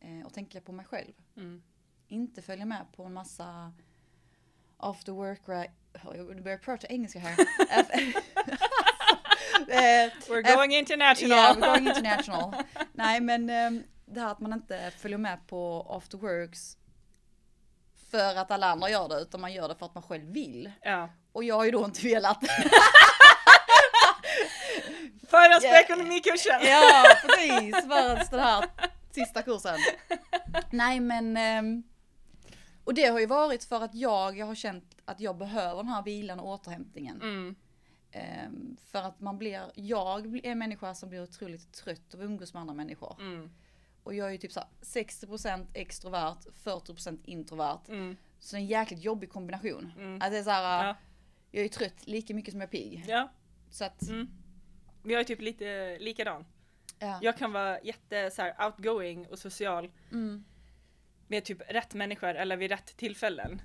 Eh, 0.00 0.26
och 0.26 0.34
tänka 0.34 0.60
på 0.60 0.72
mig 0.72 0.86
själv. 0.86 1.12
Mm. 1.36 1.62
Inte 2.08 2.42
följa 2.42 2.66
med 2.66 2.86
på 2.92 3.04
en 3.04 3.12
massa 3.12 3.72
after 4.76 5.12
work 5.12 5.48
right. 5.48 5.70
Jag 6.14 6.42
börjar 6.42 6.58
prata 6.58 6.86
engelska 6.86 7.18
här. 7.18 7.36
Eh, 9.68 10.10
We're 10.28 10.42
going 10.42 10.72
international. 10.72 11.30
Yeah, 11.30 11.54
we're 11.54 11.60
going 11.60 11.86
international. 11.86 12.54
Nej 12.96 13.20
men 13.20 13.50
ehm, 13.50 13.82
det 14.06 14.20
här 14.20 14.30
att 14.30 14.40
man 14.40 14.52
inte 14.52 14.90
följer 14.98 15.18
med 15.18 15.46
på 15.46 15.86
after 15.90 16.18
works 16.18 16.76
för 18.10 18.36
att 18.36 18.50
alla 18.50 18.66
andra 18.66 18.90
gör 18.90 19.08
det 19.08 19.20
utan 19.20 19.40
man 19.40 19.52
gör 19.52 19.68
det 19.68 19.74
för 19.74 19.86
att 19.86 19.94
man 19.94 20.02
själv 20.02 20.24
vill. 20.32 20.72
ja. 20.82 21.08
Och 21.32 21.44
jag 21.44 21.54
har 21.54 21.64
ju 21.64 21.70
då 21.70 21.84
inte 21.84 22.02
velat. 22.02 22.38
Föras 25.28 25.60
på 25.60 25.66
Yeah. 25.66 25.80
ekonomikursen. 25.80 26.60
ja 26.62 27.04
precis, 27.22 27.76
för 27.76 28.30
den 28.30 28.40
här 28.40 28.64
sista 29.10 29.42
kursen. 29.42 29.78
Nej 30.70 31.00
men 31.00 31.36
ehm, 31.36 31.82
och 32.84 32.94
det 32.94 33.06
har 33.06 33.18
ju 33.20 33.26
varit 33.26 33.64
för 33.64 33.80
att 33.80 33.94
jag, 33.94 34.38
jag 34.38 34.46
har 34.46 34.54
känt 34.54 34.84
att 35.04 35.20
jag 35.20 35.38
behöver 35.38 35.76
den 35.76 35.88
här 35.92 36.02
vilan 36.02 36.40
och 36.40 36.48
återhämtningen. 36.48 37.22
Mm. 37.22 37.56
Ehm, 38.16 38.76
för 38.86 38.98
att 39.02 39.20
man 39.20 39.38
blir, 39.38 39.70
jag 39.74 40.26
är 40.36 40.46
en 40.46 40.58
människa 40.58 40.94
som 40.94 41.08
blir 41.08 41.22
otroligt 41.22 41.72
trött 41.72 42.14
av 42.14 42.20
att 42.20 42.24
umgås 42.24 42.54
med 42.54 42.60
andra 42.60 42.74
människor. 42.74 43.16
Mm. 43.20 43.50
Och 44.02 44.14
jag 44.14 44.26
är 44.28 44.32
ju 44.32 44.38
typ 44.38 44.52
såhär 44.52 44.68
60% 44.82 45.66
extrovert, 45.74 46.36
40% 46.64 47.18
introvert. 47.24 47.80
Mm. 47.88 48.16
Så 48.38 48.56
det 48.56 48.60
är 48.60 48.62
en 48.62 48.66
jäkligt 48.66 49.04
jobbig 49.04 49.30
kombination. 49.30 49.92
Mm. 49.96 50.22
Att 50.22 50.30
det 50.30 50.38
är 50.38 50.42
såhär, 50.42 50.86
Ja. 50.86 50.96
jag 51.50 51.64
är 51.64 51.68
trött 51.68 52.06
lika 52.06 52.34
mycket 52.34 52.50
som 52.52 52.60
jag 52.60 52.66
är 52.66 52.70
pigg. 52.70 53.04
ja. 53.08 53.28
Så 53.70 53.84
att, 53.84 54.08
Mm. 54.08 54.28
Vi 55.02 55.14
har 55.14 55.20
ju 55.20 55.24
typ 55.24 55.40
lite 55.40 55.98
likadan. 55.98 56.44
ja. 56.98 57.18
Jag 57.22 57.36
kan 57.38 57.52
vara 57.52 57.80
jätte 57.80 58.30
så 58.30 58.42
här, 58.42 58.66
outgoing 58.66 59.26
och 59.26 59.38
social. 59.38 59.90
Mm. 60.12 60.44
med 61.28 61.44
typ 61.44 61.62
rätt 61.68 61.94
människor 61.94 62.28
eller 62.34 62.56
vid 62.56 62.70
rätt 62.70 62.96
tillfällen. 62.96 63.62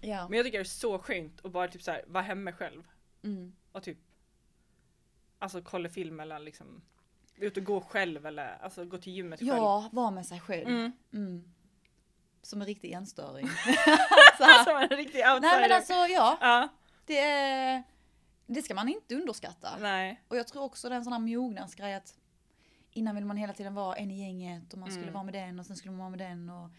Ja. 0.00 0.28
Men 0.28 0.36
jag 0.36 0.46
tycker 0.46 0.58
det 0.58 0.62
är 0.62 0.64
så 0.64 0.98
skönt 0.98 1.44
att 1.44 1.52
bara 1.52 1.68
typ 1.68 1.82
så 1.82 1.90
här, 1.90 2.04
vara 2.06 2.22
hemma 2.24 2.52
själv 2.52 2.82
Mm. 3.22 3.52
Och 3.74 3.82
typ 3.82 3.98
alltså 5.38 5.62
kolla 5.62 5.88
film 5.88 6.20
eller 6.20 6.38
liksom 6.38 6.82
ut 7.36 7.56
och 7.56 7.64
gå 7.64 7.80
själv 7.80 8.26
eller 8.26 8.58
alltså 8.62 8.84
gå 8.84 8.98
till 8.98 9.12
gymmet 9.12 9.40
själv. 9.40 9.48
Ja, 9.48 9.88
vara 9.92 10.10
med 10.10 10.26
sig 10.26 10.40
själv. 10.40 10.68
Mm. 10.68 10.92
Mm. 11.12 11.52
Som 12.42 12.60
en 12.60 12.66
riktig 12.66 12.92
enstöring. 12.92 13.46
Så 14.38 14.44
här. 14.44 14.64
Som 14.64 14.76
en 14.76 14.88
riktig 14.88 15.18
outsider. 15.20 15.40
Nej 15.40 15.60
men 15.60 15.72
alltså 15.72 15.92
ja, 15.92 16.38
Ja, 16.40 16.68
det, 17.06 17.18
är, 17.18 17.82
det 18.46 18.62
ska 18.62 18.74
man 18.74 18.88
inte 18.88 19.14
underskatta. 19.14 19.76
nej. 19.80 20.22
Och 20.28 20.36
jag 20.36 20.48
tror 20.48 20.62
också 20.62 20.88
det 20.88 20.94
är 20.94 20.96
en 20.96 21.04
sån 21.04 21.12
här 21.12 21.20
mognadsgrej 21.20 21.94
att 21.94 22.18
innan 22.90 23.14
ville 23.14 23.26
man 23.26 23.36
hela 23.36 23.52
tiden 23.52 23.74
vara 23.74 23.96
en 23.96 24.10
i 24.10 24.20
gänget 24.20 24.72
och 24.72 24.78
man 24.78 24.88
skulle 24.90 25.02
Mm. 25.02 25.14
vara 25.14 25.24
med 25.24 25.34
den 25.34 25.58
och 25.60 25.66
sen 25.66 25.76
skulle 25.76 25.90
man 25.92 25.98
vara 25.98 26.10
med 26.10 26.18
den 26.18 26.50
och 26.50 26.70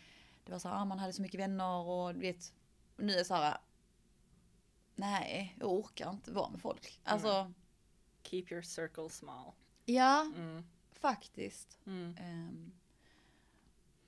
det 0.45 0.51
var 0.51 0.59
så 0.59 0.67
här, 0.67 0.75
ah, 0.75 0.85
man 0.85 0.99
hade 0.99 1.13
så 1.13 1.21
mycket 1.21 1.39
vänner 1.39 1.77
och 1.79 2.13
du 2.13 2.19
vet, 2.19 2.53
nu 2.97 3.13
är 3.13 3.17
det 3.17 3.25
så 3.25 3.33
här, 3.35 3.57
nej, 4.95 5.55
jag 5.59 5.71
orkar 5.71 6.09
inte 6.09 6.31
vara 6.31 6.49
med 6.49 6.61
folk. 6.61 6.99
Alltså, 7.03 7.53
Keep 8.23 8.45
your 8.51 8.61
circle 8.61 9.09
small. 9.09 9.51
ja, 9.85 10.21
Mm. 10.35 10.63
faktiskt. 10.91 11.79
Mm. 11.85 12.17
Ehm, 12.19 12.71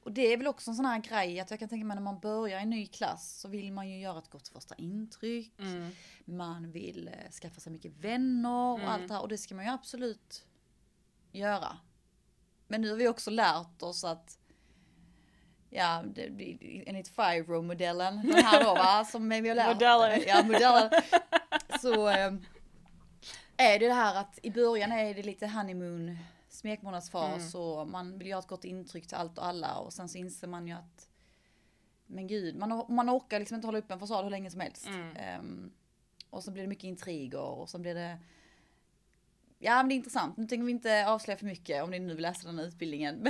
och 0.04 0.12
det 0.12 0.34
är 0.34 0.38
väl 0.38 0.47
också 0.47 0.71
en 0.71 0.76
sån 0.76 0.86
här 0.86 1.00
grej 1.00 1.39
att 1.39 1.50
jag 1.52 1.60
kan 1.60 1.69
tänka 1.69 1.86
mig 1.86 1.95
när 1.95 2.02
man 2.04 2.19
börjar 2.19 2.60
i 2.60 2.63
en 2.63 2.69
ny 2.69 2.88
klass 2.88 3.39
så 3.39 3.47
vill 3.47 3.73
man 3.73 3.89
ju 3.89 4.00
göra 4.00 4.19
ett 4.19 4.30
gott 4.30 4.47
första 4.47 4.76
intryck. 4.76 5.60
Mm. 5.60 5.91
Man 6.26 6.71
vill 6.71 7.08
eh, 7.08 7.32
skaffa 7.32 7.60
sig 7.60 7.71
mycket 7.71 7.91
vänner 7.91 8.71
och 8.73 8.80
Mm. 8.80 8.89
allt 8.91 9.08
det 9.08 9.13
här 9.13 9.21
och 9.21 9.28
det 9.28 9.38
ska 9.38 9.56
man 9.56 9.65
ju 9.65 9.71
absolut 9.71 10.45
göra. 11.32 11.78
Men 12.67 12.82
nu 12.82 12.89
har 12.89 12.97
vi 12.97 13.08
också 13.08 13.30
lärt 13.32 13.82
oss 13.82 14.04
att 14.04 14.37
Ja, 15.69 16.03
enligt 16.86 17.08
Fire-modellen, 17.08 18.21
den 18.27 18.45
här 18.45 18.63
då 18.63 18.73
va, 18.73 19.06
som 19.06 19.30
vi 19.30 19.47
har 19.49 19.56
lärt 19.56 19.73
Modellen. 19.73 20.23
Ja, 20.27 20.43
modellen. 20.43 20.89
Så 21.82 22.10
eh, 22.10 22.34
är 23.58 23.80
det 23.80 23.88
det 23.88 23.93
här 23.93 24.15
att 24.15 24.39
i 24.43 24.51
början 24.51 24.91
är 24.91 25.13
det 25.13 25.23
lite 25.23 25.47
honeymoon, 25.47 26.17
smekmånadsfas 26.49 27.56
Mm. 27.56 27.65
och 27.67 27.88
man 27.88 28.17
vill 28.17 28.27
göra 28.27 28.39
ett 28.39 28.47
gott 28.47 28.65
intryck 28.65 29.08
till 29.08 29.17
allt 29.17 29.38
och 29.38 29.45
alla 29.45 29.77
och 29.77 29.93
sen 29.93 30.10
så 30.10 30.17
inser 30.17 30.47
man 30.47 30.67
ju 30.67 30.73
att 30.73 31.10
men 32.06 32.27
gud, 32.27 32.56
man, 32.56 32.86
man 32.89 33.10
orkar 33.10 33.39
liksom 33.39 33.56
inte 33.56 33.67
hålla 33.67 33.77
upp 33.77 33.91
en 33.91 33.99
fasad 33.99 34.23
hur 34.23 34.32
länge 34.32 34.51
som 34.51 34.60
helst. 34.60 34.88
Mm. 34.88 35.15
Ehm, 35.17 35.71
och 36.30 36.43
så 36.43 36.51
blir 36.51 36.63
det 36.63 36.69
mycket 36.69 36.84
intriger 36.84 37.39
och 37.41 37.69
så 37.69 37.80
blir 37.80 37.95
det 37.95 38.17
Ja 39.60 39.75
men 39.75 39.88
det 39.88 39.93
är 39.93 39.95
intressant, 39.95 40.38
nu 40.38 40.45
tänker 40.47 40.65
vi 40.65 40.71
inte 40.71 41.08
avslöja 41.08 41.38
för 41.38 41.45
mycket 41.45 41.84
om 41.84 41.91
ni 41.91 41.99
nu 41.99 42.13
vill 42.13 42.21
läsa 42.21 42.47
den 42.47 42.60
här 42.60 42.65
utbildningen. 42.65 43.27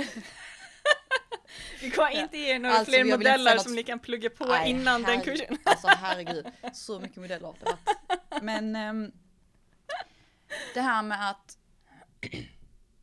Vi 1.80 1.90
kommer 1.90 2.10
inte 2.22 2.38
ge 2.38 2.58
några 2.58 2.74
Alltså, 2.76 2.92
fler 2.92 3.04
modeller 3.04 3.54
något- 3.54 3.62
som 3.62 3.74
ni 3.74 3.82
kan 3.82 3.98
plugga 3.98 4.30
på 4.30 4.44
Nej, 4.44 4.70
innan 4.70 5.02
den 5.02 5.10
herre- 5.20 5.24
kursen. 5.24 5.58
Alltså 5.64 5.86
herregud, 5.96 6.46
så 6.72 7.00
mycket 7.00 7.16
modeller 7.16 7.46
har 7.46 7.56
det 7.60 7.64
varit. 7.64 8.42
Men 8.42 8.76
ehm, 8.76 9.12
det 10.74 10.80
här 10.80 11.02
med 11.02 11.30
att 11.30 11.58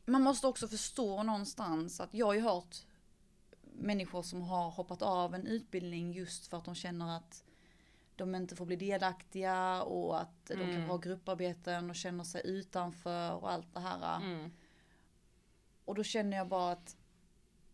man 0.06 0.22
måste 0.22 0.46
också 0.46 0.68
förstå 0.68 1.22
någonstans 1.22 2.00
att 2.00 2.14
jag 2.14 2.26
har 2.26 2.34
ju 2.34 2.40
hört 2.40 2.76
människor 3.78 4.22
som 4.22 4.42
har 4.42 4.70
hoppat 4.70 5.02
av 5.02 5.34
en 5.34 5.46
utbildning 5.46 6.12
just 6.12 6.46
för 6.46 6.56
att 6.56 6.64
de 6.64 6.74
känner 6.74 7.16
att 7.16 7.42
de 8.16 8.34
inte 8.34 8.56
får 8.56 8.66
bli 8.66 8.76
delaktiga 8.76 9.82
och 9.82 10.20
att 10.20 10.46
de 10.46 10.54
Mm. 10.54 10.72
kan 10.74 10.82
ha 10.82 10.96
grupparbeten 10.96 11.90
och 11.90 11.96
känner 11.96 12.24
sig 12.24 12.42
utanför 12.44 13.32
och 13.32 13.52
allt 13.52 13.74
det 13.74 13.80
här. 13.80 14.16
Mm. 14.16 14.52
Och 15.84 15.94
då 15.94 16.04
känner 16.04 16.36
jag 16.36 16.48
bara 16.48 16.72
att 16.72 16.96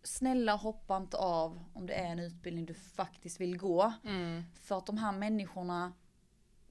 snälla 0.02 0.54
hoppa 0.56 0.96
inte 0.96 1.16
av 1.16 1.64
om 1.72 1.86
det 1.86 1.94
är 1.94 2.06
en 2.06 2.18
utbildning 2.18 2.66
du 2.66 2.74
faktiskt 2.74 3.40
vill 3.40 3.58
gå. 3.58 3.92
Mm. 4.04 4.42
För 4.60 4.78
att 4.78 4.86
de 4.86 4.98
här 4.98 5.12
människorna 5.12 5.92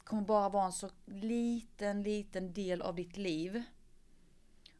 kommer 0.03 0.21
bara 0.21 0.49
vara 0.49 0.65
en 0.65 0.71
så 0.71 0.89
liten, 1.05 2.03
liten 2.03 2.53
del 2.53 2.81
av 2.81 2.95
ditt 2.95 3.17
liv. 3.17 3.63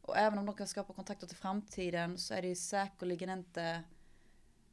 Och 0.00 0.16
även 0.16 0.38
om 0.38 0.46
de 0.46 0.54
kan 0.56 0.66
skapa 0.66 0.92
kontakter 0.92 1.26
till 1.26 1.36
framtiden 1.36 2.18
så 2.18 2.34
är 2.34 2.42
det 2.42 2.48
ju 2.48 2.54
säkerligen 2.54 3.30
inte 3.30 3.82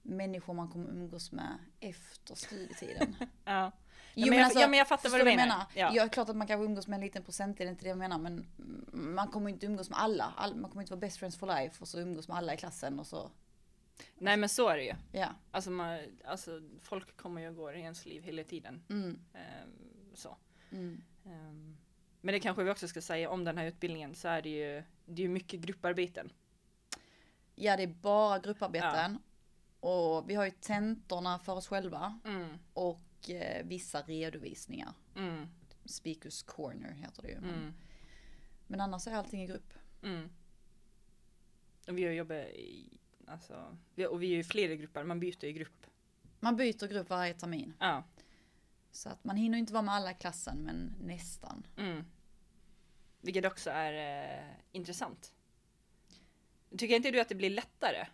människor 0.02 0.54
man 0.54 0.68
kommer 0.70 0.90
umgås 0.90 1.32
med 1.32 1.58
efter 1.80 2.36
studietiden. 2.36 3.16
Ja. 3.46 3.72
Jo, 4.14 4.30
men 4.30 4.40
jag- 4.40 4.52
ja, 4.56 4.68
men 4.68 4.80
jag 4.80 4.88
fattar 4.88 5.10
vad 5.10 5.20
du 5.20 5.30
jag 5.30 5.36
menar. 5.38 5.64
Ja. 5.76 5.92
Ja. 5.94 6.04
är 6.04 6.08
klart 6.08 6.30
att 6.30 6.36
man 6.36 6.48
kanske 6.48 6.66
umgås 6.66 6.88
med 6.88 6.98
en 6.98 7.02
liten 7.02 7.24
procentdel, 7.24 7.68
inte 7.68 7.84
det 7.86 7.90
jag 7.90 7.98
menar, 7.98 8.18
men 8.18 8.46
man 8.94 9.28
kommer 9.28 9.50
inte 9.50 9.66
umgås 9.66 9.90
med 9.90 10.00
alla. 10.02 10.34
All, 10.38 10.56
man 10.56 10.70
kommer 10.72 10.82
inte 10.82 10.92
vara 10.94 11.00
best 11.00 11.18
friends 11.18 11.38
for 11.38 11.48
life 11.48 11.82
och 11.82 11.88
så 11.88 12.00
umgås 12.00 12.28
med 12.28 12.38
alla 12.38 12.54
i 12.54 12.58
klassen 12.58 13.00
och 13.00 13.08
så, 13.08 13.32
Nej 14.18 14.38
men 14.38 14.50
så 14.50 14.68
är 14.70 14.78
det 14.78 14.84
ju. 14.84 14.94
ja. 15.12 15.30
Alltså, 15.52 15.72
man, 15.72 16.00
alltså 16.26 16.62
folk 16.82 17.18
kommer 17.18 17.42
ju 17.42 17.48
och 17.50 17.56
går 17.56 17.76
i 17.76 17.80
ens 17.80 18.06
liv 18.06 18.24
hela 18.24 18.44
tiden. 18.44 18.84
Mm, 18.90 19.20
Ehm, 19.34 19.70
så. 20.14 20.38
mm. 20.72 21.02
Ehm, 21.26 21.78
men 22.22 22.34
det 22.34 22.40
kanske 22.40 22.64
vi 22.64 22.72
också 22.72 22.88
ska 22.88 23.02
säga 23.02 23.30
om 23.30 23.44
den 23.44 23.58
här 23.58 23.66
utbildningen 23.66 24.16
så 24.16 24.28
är 24.28 24.42
det 24.42 24.50
ju, 24.50 24.84
det 25.06 25.24
är 25.24 25.30
mycket 25.30 25.60
grupparbeten. 25.60 26.32
Ja, 27.56 27.78
det 27.78 27.84
är 27.84 27.88
bara 27.88 28.40
grupparbeten. 28.40 29.20
Och 29.80 30.30
vi 30.30 30.36
har 30.36 30.46
ju 30.46 30.52
tentorna 30.52 31.40
för 31.40 31.54
oss 31.56 31.68
själva 31.68 32.20
Mm. 32.26 32.58
och 32.74 33.30
eh, 33.30 33.66
vissa 33.66 34.02
redovisningar. 34.02 34.94
Mm. 35.16 35.48
Speakers 35.86 36.44
corner 36.44 36.92
heter 36.92 37.22
det 37.22 37.30
ju. 37.30 37.40
Men, 37.40 37.50
Mm. 37.54 37.74
men 38.68 38.82
annars 38.82 39.08
är 39.08 39.12
allting 39.12 39.44
i 39.44 39.48
grupp. 39.48 39.74
Mm. 40.04 40.30
Och 41.88 41.98
vi 41.98 42.06
har 42.06 42.12
jobbat 42.12 42.48
i, 42.48 42.98
alltså, 43.30 43.78
vi, 43.96 44.06
och 44.06 44.22
vi 44.22 44.32
är 44.32 44.36
ju 44.36 44.44
flera 44.44 44.76
grupper, 44.76 45.04
man 45.04 45.20
byter 45.20 45.46
i 45.46 45.54
grupp. 45.54 45.86
Man 46.40 46.56
byter 46.56 46.88
grupp 46.88 47.10
varje 47.10 47.34
termin. 47.34 47.74
Ja. 47.80 48.04
Så 48.92 49.10
att 49.10 49.24
man 49.24 49.36
hinner 49.36 49.58
inte 49.58 49.74
vara 49.74 49.84
med 49.84 49.96
alla 49.96 50.12
i 50.12 50.14
klassen, 50.14 50.58
men 50.58 50.94
nästan. 51.02 51.68
Mm. 51.78 52.06
Vilket 53.22 53.46
också 53.46 53.70
är 53.70 53.94
eh, 54.40 54.56
intressant. 54.72 55.34
Tycker 56.78 56.96
inte 56.96 57.12
du 57.12 57.22
att 57.22 57.30
det 57.30 57.36
blir 57.36 57.50
lättare 57.50 58.08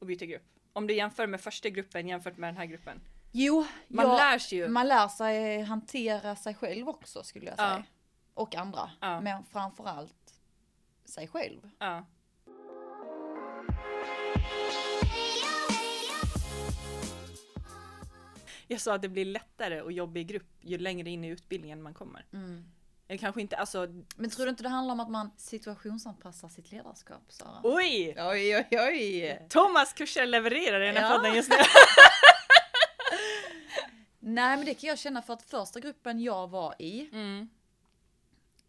att 0.00 0.06
byta 0.06 0.26
grupp? 0.26 0.42
Om 0.72 0.86
du 0.86 0.94
jämför 0.94 1.26
med 1.26 1.40
första 1.40 1.68
gruppen 1.68 2.08
jämfört 2.08 2.36
med 2.36 2.48
den 2.48 2.56
här 2.56 2.66
gruppen. 2.66 3.00
Jo, 3.32 3.66
Man 3.88 4.06
jag, 4.06 4.16
lär 4.16 4.38
sig 4.38 4.58
ju. 4.58 4.68
man 4.68 4.88
lär 4.88 5.08
sig 5.08 5.62
hantera 5.62 6.36
sig 6.36 6.54
själv 6.54 6.88
också 6.88 7.22
skulle 7.22 7.46
jag 7.46 7.56
säga. 7.56 7.84
Ja. 7.86 7.94
Och 8.34 8.54
andra. 8.54 8.90
Ja. 9.00 9.20
Men 9.20 9.44
framförallt 9.44 10.34
sig 11.04 11.28
själv. 11.28 11.70
Ja. 11.78 12.04
Jag 18.66 18.80
sa 18.80 18.94
att 18.94 19.02
det 19.02 19.08
blir 19.08 19.24
lättare 19.24 19.80
att 19.80 19.94
jobba 19.94 20.20
i 20.20 20.24
grupp 20.24 20.46
ju 20.60 20.78
längre 20.78 21.10
in 21.10 21.24
i 21.24 21.28
utbildningen 21.28 21.82
man 21.82 21.94
kommer. 21.94 22.24
Eller 23.08 23.18
kanske 23.18 23.40
inte, 23.40 23.56
alltså 23.56 23.86
Men 24.16 24.30
tror 24.30 24.44
du 24.46 24.50
inte 24.50 24.62
det 24.62 24.68
handlar 24.68 24.92
om 24.92 25.00
att 25.00 25.10
man 25.10 25.30
situationsanpassar 25.36 26.48
sitt 26.48 26.70
ledarskap, 26.72 27.22
Sara? 27.28 27.60
oj! 27.62 28.14
Oj, 28.18 28.56
oj, 28.56 28.66
oj! 28.80 29.46
Thomas 29.48 29.92
kurser 29.92 30.26
levererar 30.26 30.80
i 30.80 30.86
den 30.86 30.96
här 30.96 31.10
Ja. 31.10 31.16
podden 31.16 31.34
just 31.36 31.50
nu. 31.50 31.56
Nej, 34.20 34.56
men 34.56 34.66
det 34.66 34.74
kan 34.74 34.88
jag 34.88 34.98
känna 34.98 35.22
för 35.22 35.32
att 35.32 35.42
första 35.42 35.80
gruppen 35.80 36.20
jag 36.20 36.48
var 36.50 36.74
i 36.82 37.08
Mm. 37.12 37.48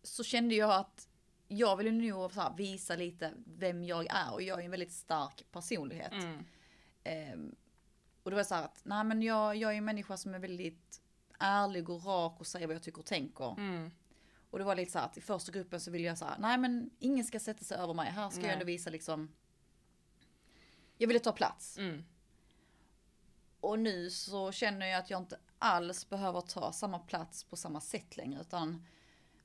så 0.04 0.24
kände 0.24 0.56
jag 0.56 0.72
att 0.72 1.08
jag 1.52 1.76
ville 1.76 1.92
nog 1.92 2.32
så 2.32 2.42
här 2.42 2.54
visa 2.58 2.96
lite 2.96 3.34
vem 3.46 3.84
jag 3.84 4.08
är 4.10 4.34
och 4.34 4.42
jag 4.42 4.60
är 4.60 4.66
en 4.66 4.72
väldigt 4.72 4.92
stark 4.92 5.44
personlighet. 5.52 6.12
Mm. 6.12 6.46
Ehm, 7.04 7.56
och 8.24 8.32
det 8.32 8.36
var 8.36 8.44
så 8.44 8.56
här 8.56 8.64
att, 8.64 8.82
nej 8.84 9.04
men 9.04 9.22
jag, 9.22 9.56
jag 9.56 9.74
är 9.74 9.78
en 9.78 9.86
människa 9.86 10.18
som 10.18 10.34
är 10.34 10.40
väldigt 10.40 11.02
ärlig 11.40 11.90
och 11.90 12.06
rak 12.06 12.40
och 12.40 12.48
säger 12.48 12.68
vad 12.68 12.76
jag 12.76 12.84
tycker 12.84 13.00
och 13.00 13.06
tänker. 13.06 13.52
Mm. 13.58 13.92
Och 14.50 14.60
det 14.60 14.66
var 14.66 14.76
lite 14.76 14.92
så 14.92 15.00
här 15.00 15.06
att 15.06 15.18
i 15.18 15.22
första 15.22 15.52
gruppen 15.52 15.80
så 15.80 15.92
ville 15.92 16.08
jag 16.08 16.18
säga, 16.18 16.36
nej 16.40 16.58
men 16.58 16.90
ingen 17.00 17.26
ska 17.26 17.40
sätta 17.40 17.64
sig 17.64 17.78
över 17.78 17.94
mig. 17.94 18.12
Här 18.12 18.30
ska 18.30 18.40
Nej. 18.40 18.48
jag 18.48 18.54
ändå 18.54 18.66
visa 18.66 18.90
liksom, 18.90 19.32
jag 20.98 21.08
ville 21.08 21.20
ta 21.20 21.32
plats. 21.32 21.78
Mm. 21.78 22.04
Och 23.60 23.80
nu 23.80 24.10
så 24.10 24.52
känner 24.52 24.86
jag 24.86 25.00
att 25.00 25.10
jag 25.10 25.22
inte 25.22 25.40
alls 25.60 26.10
behöver 26.10 26.42
ta 26.42 26.72
samma 26.72 27.00
plats 27.00 27.44
på 27.44 27.56
samma 27.56 27.82
sätt 27.82 28.18
längre. 28.18 28.42
Utan 28.42 28.86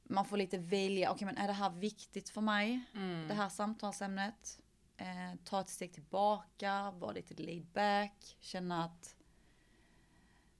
man 0.04 0.24
får 0.24 0.36
lite 0.36 0.58
välja, 0.58 1.10
okej 1.12 1.26
men 1.26 1.36
är 1.36 1.46
det 1.46 1.52
här 1.52 1.70
viktigt 1.70 2.28
för 2.28 2.40
mig? 2.40 2.80
Mm. 2.94 3.28
Det 3.28 3.34
här 3.34 3.48
samtalsämnet? 3.48 4.60
Eh, 4.96 5.34
ta 5.44 5.60
ett 5.60 5.68
steg 5.68 5.92
tillbaka, 5.92 6.90
vara 6.90 7.12
lite 7.12 7.42
laid 7.42 7.66
back, 7.66 8.36
känna 8.40 8.84
att 8.84 9.16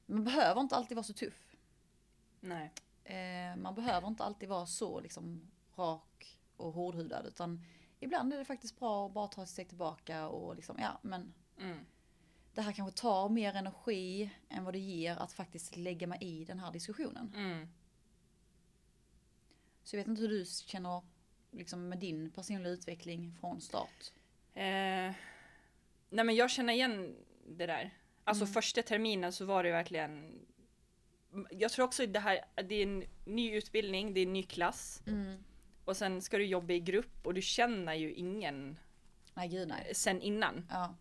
man 0.06 0.24
behöver 0.24 0.60
inte 0.60 0.76
alltid 0.76 0.94
vara 0.96 1.04
så 1.04 1.12
tuff. 1.12 1.56
Nej. 2.40 2.72
Eh, 3.04 3.56
man 3.56 3.74
behöver 3.74 4.08
inte 4.08 4.24
alltid 4.24 4.48
vara 4.48 4.66
så 4.66 5.00
liksom 5.00 5.50
rak 5.76 6.38
och 6.56 6.72
hårdhudad. 6.72 7.26
Utan 7.26 7.64
ibland 8.00 8.32
är 8.32 8.38
det 8.38 8.44
faktiskt 8.44 8.78
bra 8.78 9.06
att 9.06 9.12
bara 9.12 9.26
ta 9.28 9.42
ett 9.42 9.48
steg 9.48 9.68
tillbaka 9.68 10.28
och 10.28 10.56
liksom, 10.56 10.76
ja 10.80 10.98
men 11.02 11.34
Mm. 11.58 11.78
det 12.54 12.62
här 12.62 12.72
kanske 12.72 13.00
tar 13.00 13.28
mer 13.28 13.54
energi 13.54 14.30
än 14.48 14.64
vad 14.64 14.74
det 14.74 14.78
ger 14.78 15.16
att 15.16 15.32
faktiskt 15.32 15.76
lägga 15.76 16.06
mig 16.06 16.18
i 16.20 16.44
den 16.44 16.58
här 16.58 16.72
diskussionen. 16.72 17.32
Mm. 17.36 17.68
Så 19.84 19.96
jag 19.96 20.00
vet 20.00 20.08
inte 20.08 20.22
hur 20.22 20.28
du 20.28 20.44
känner 20.44 21.02
liksom 21.50 21.88
med 21.88 21.98
din 21.98 22.30
personliga 22.30 22.72
utveckling 22.72 23.36
från 23.40 23.60
start. 23.60 24.12
Eh, 24.54 25.12
nej 26.10 26.24
men 26.24 26.34
jag 26.34 26.50
känner 26.50 26.72
igen 26.72 27.16
det 27.46 27.66
där. 27.66 27.90
Alltså 28.24 28.44
Mm. 28.44 28.52
första 28.54 28.82
terminen 28.82 29.32
så 29.32 29.44
var 29.44 29.64
det 29.64 29.70
verkligen 29.70 30.40
jag 31.50 31.70
tror 31.72 31.84
också 31.84 32.06
det 32.06 32.20
här, 32.20 32.40
det 32.68 32.74
är 32.74 32.82
en 32.82 33.04
ny 33.24 33.52
utbildning, 33.56 34.14
det 34.14 34.20
är 34.20 34.26
en 34.26 34.32
ny 34.32 34.42
klass 34.42 35.02
Mm. 35.06 35.44
och 35.84 35.96
sen 35.96 36.22
ska 36.22 36.38
du 36.38 36.44
jobba 36.46 36.72
i 36.72 36.80
grupp 36.80 37.26
och 37.26 37.34
du 37.34 37.42
känner 37.42 37.94
ju 37.94 38.14
ingen 38.14 38.76
Nej 39.34 39.48
gud 39.48 39.68
nej. 39.68 39.94
sen 39.94 40.20
innan 40.22 40.66
Ja. 40.70 40.94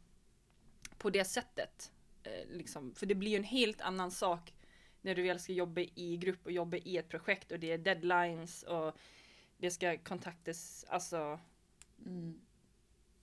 på 0.98 1.10
det 1.10 1.26
sättet. 1.26 1.92
Eh, 2.24 2.48
liksom. 2.50 2.96
För 2.96 3.06
det 3.06 3.16
blir 3.16 3.32
ju 3.32 3.38
en 3.38 3.44
helt 3.44 3.82
annan 3.82 4.12
sak 4.12 4.54
när 5.04 5.16
du 5.16 5.22
väl 5.24 5.40
ska 5.40 5.54
jobba 5.54 5.82
i 5.82 6.18
grupp 6.18 6.46
och 6.46 6.52
jobba 6.52 6.78
i 6.78 6.98
ett 6.98 7.10
projekt 7.10 7.52
och 7.52 7.60
det 7.60 7.72
är 7.72 7.78
deadlines 7.78 8.64
och 8.64 8.98
det 9.58 9.72
ska 9.72 9.98
kontaktas, 9.98 10.86
alltså 10.90 11.40
Mm. 12.06 12.42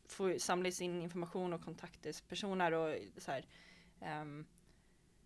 få 0.08 0.38
samlas 0.38 0.80
in 0.80 1.02
information 1.02 1.52
och 1.52 1.64
kontaktas 1.64 2.20
personer 2.20 2.72
och 2.72 2.96
så 3.18 3.30
här. 3.30 3.46
Ehm, 4.00 4.46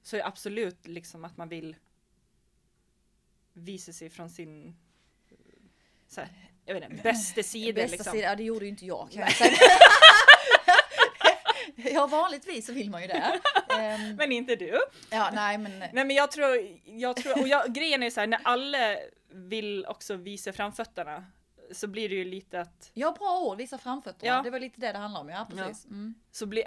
så 0.03 0.23
absolut 0.23 0.87
liksom 0.87 1.25
att 1.25 1.37
man 1.37 1.49
vill 1.49 1.77
visa 3.53 3.93
sig 3.93 4.11
från 4.11 4.31
sin 4.31 4.77
så 6.09 6.21
här, 6.21 6.51
jag 6.65 6.75
vet 6.75 6.91
inte, 6.91 7.03
bästa 7.03 7.43
sida 7.43 7.83
Bästa 7.83 7.97
liksom. 7.97 8.13
sida, 8.13 8.25
ja, 8.25 8.37
det 8.37 8.43
gjorde 8.43 8.65
ju 8.65 8.71
inte 8.71 8.87
jag 8.87 9.11
kan 9.11 9.21
jag 9.23 9.33
säga. 9.37 9.57
Ja 11.77 12.07
vanligtvis 12.07 12.67
så 12.67 12.73
vill 12.73 12.91
man 12.91 13.03
ju 13.03 13.09
det. 13.09 13.41
Ehm, 13.81 14.17
Men 14.17 14.33
inte 14.33 14.57
du. 14.57 14.81
ja 15.11 15.31
nej 15.33 15.59
men 15.59 15.79
Nej 15.79 15.91
men 15.93 16.11
jag 16.11 16.31
tror, 16.31 16.79
jag 16.85 17.17
tror 17.17 17.41
och 17.41 17.49
jag, 17.49 17.75
grejen 17.75 18.03
är 18.03 18.11
så 18.11 18.21
här 18.21 18.27
när 18.27 18.41
alla 18.45 18.97
vill 19.33 19.87
också 19.87 20.17
visa 20.17 20.53
framfötterna 20.53 21.25
så 21.73 21.87
blir 21.87 22.09
det 22.09 22.15
ju 22.15 22.25
lite 22.25 22.61
att 22.61 22.91
Ja, 22.95 23.17
bra 23.19 23.41
ord, 23.41 23.59
visa 23.59 23.79
framfötterna. 23.79 24.33
Ja. 24.37 24.43
Det 24.43 24.51
var 24.51 24.61
lite 24.61 24.81
det 24.81 24.93
det 24.93 24.99
handlar 24.99 25.21
om, 25.21 25.29
ja 25.29 25.47
precis. 25.51 25.85
Mm. 25.85 26.15
så 26.31 26.47
blir, 26.47 26.65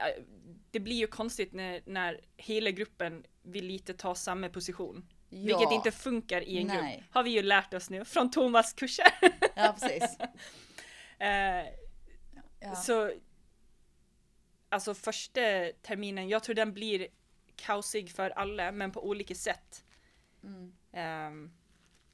det 0.72 0.80
blir 0.80 0.96
ju 0.96 1.08
konstigt 1.08 1.54
när, 1.54 1.82
när 1.86 2.20
hela 2.38 2.72
gruppen 2.72 3.24
vill 3.44 3.66
lite 3.66 3.94
ta 3.94 4.16
samma 4.16 4.50
position. 4.50 5.06
Ja. 5.30 5.58
Vilket 5.58 5.72
inte 5.76 5.92
funkar 5.92 6.42
i 6.42 6.58
en 6.62 6.68
Nej. 6.68 6.96
grupp. 6.96 7.06
Har 7.14 7.24
vi 7.24 7.30
ju 7.30 7.42
lärt 7.42 7.74
oss 7.74 7.90
nu 7.90 8.06
från 8.06 8.32
Thomas 8.32 8.74
kurser. 8.74 9.08
Ja, 9.56 9.76
precis. 9.80 10.18
Eh, 11.20 11.66
Ja. 12.60 12.76
Så 12.76 13.12
Alltså 14.70 14.94
första 14.94 15.42
terminen, 15.82 16.30
jag 16.30 16.44
tror 16.44 16.56
den 16.56 16.74
blir 16.74 17.08
kaosig 17.56 18.12
för 18.12 18.30
alla 18.30 18.72
men 18.72 18.92
på 18.92 19.08
olika 19.08 19.36
sätt. 19.36 19.86
Mm. 20.44 20.74
Ehm, 20.92 21.52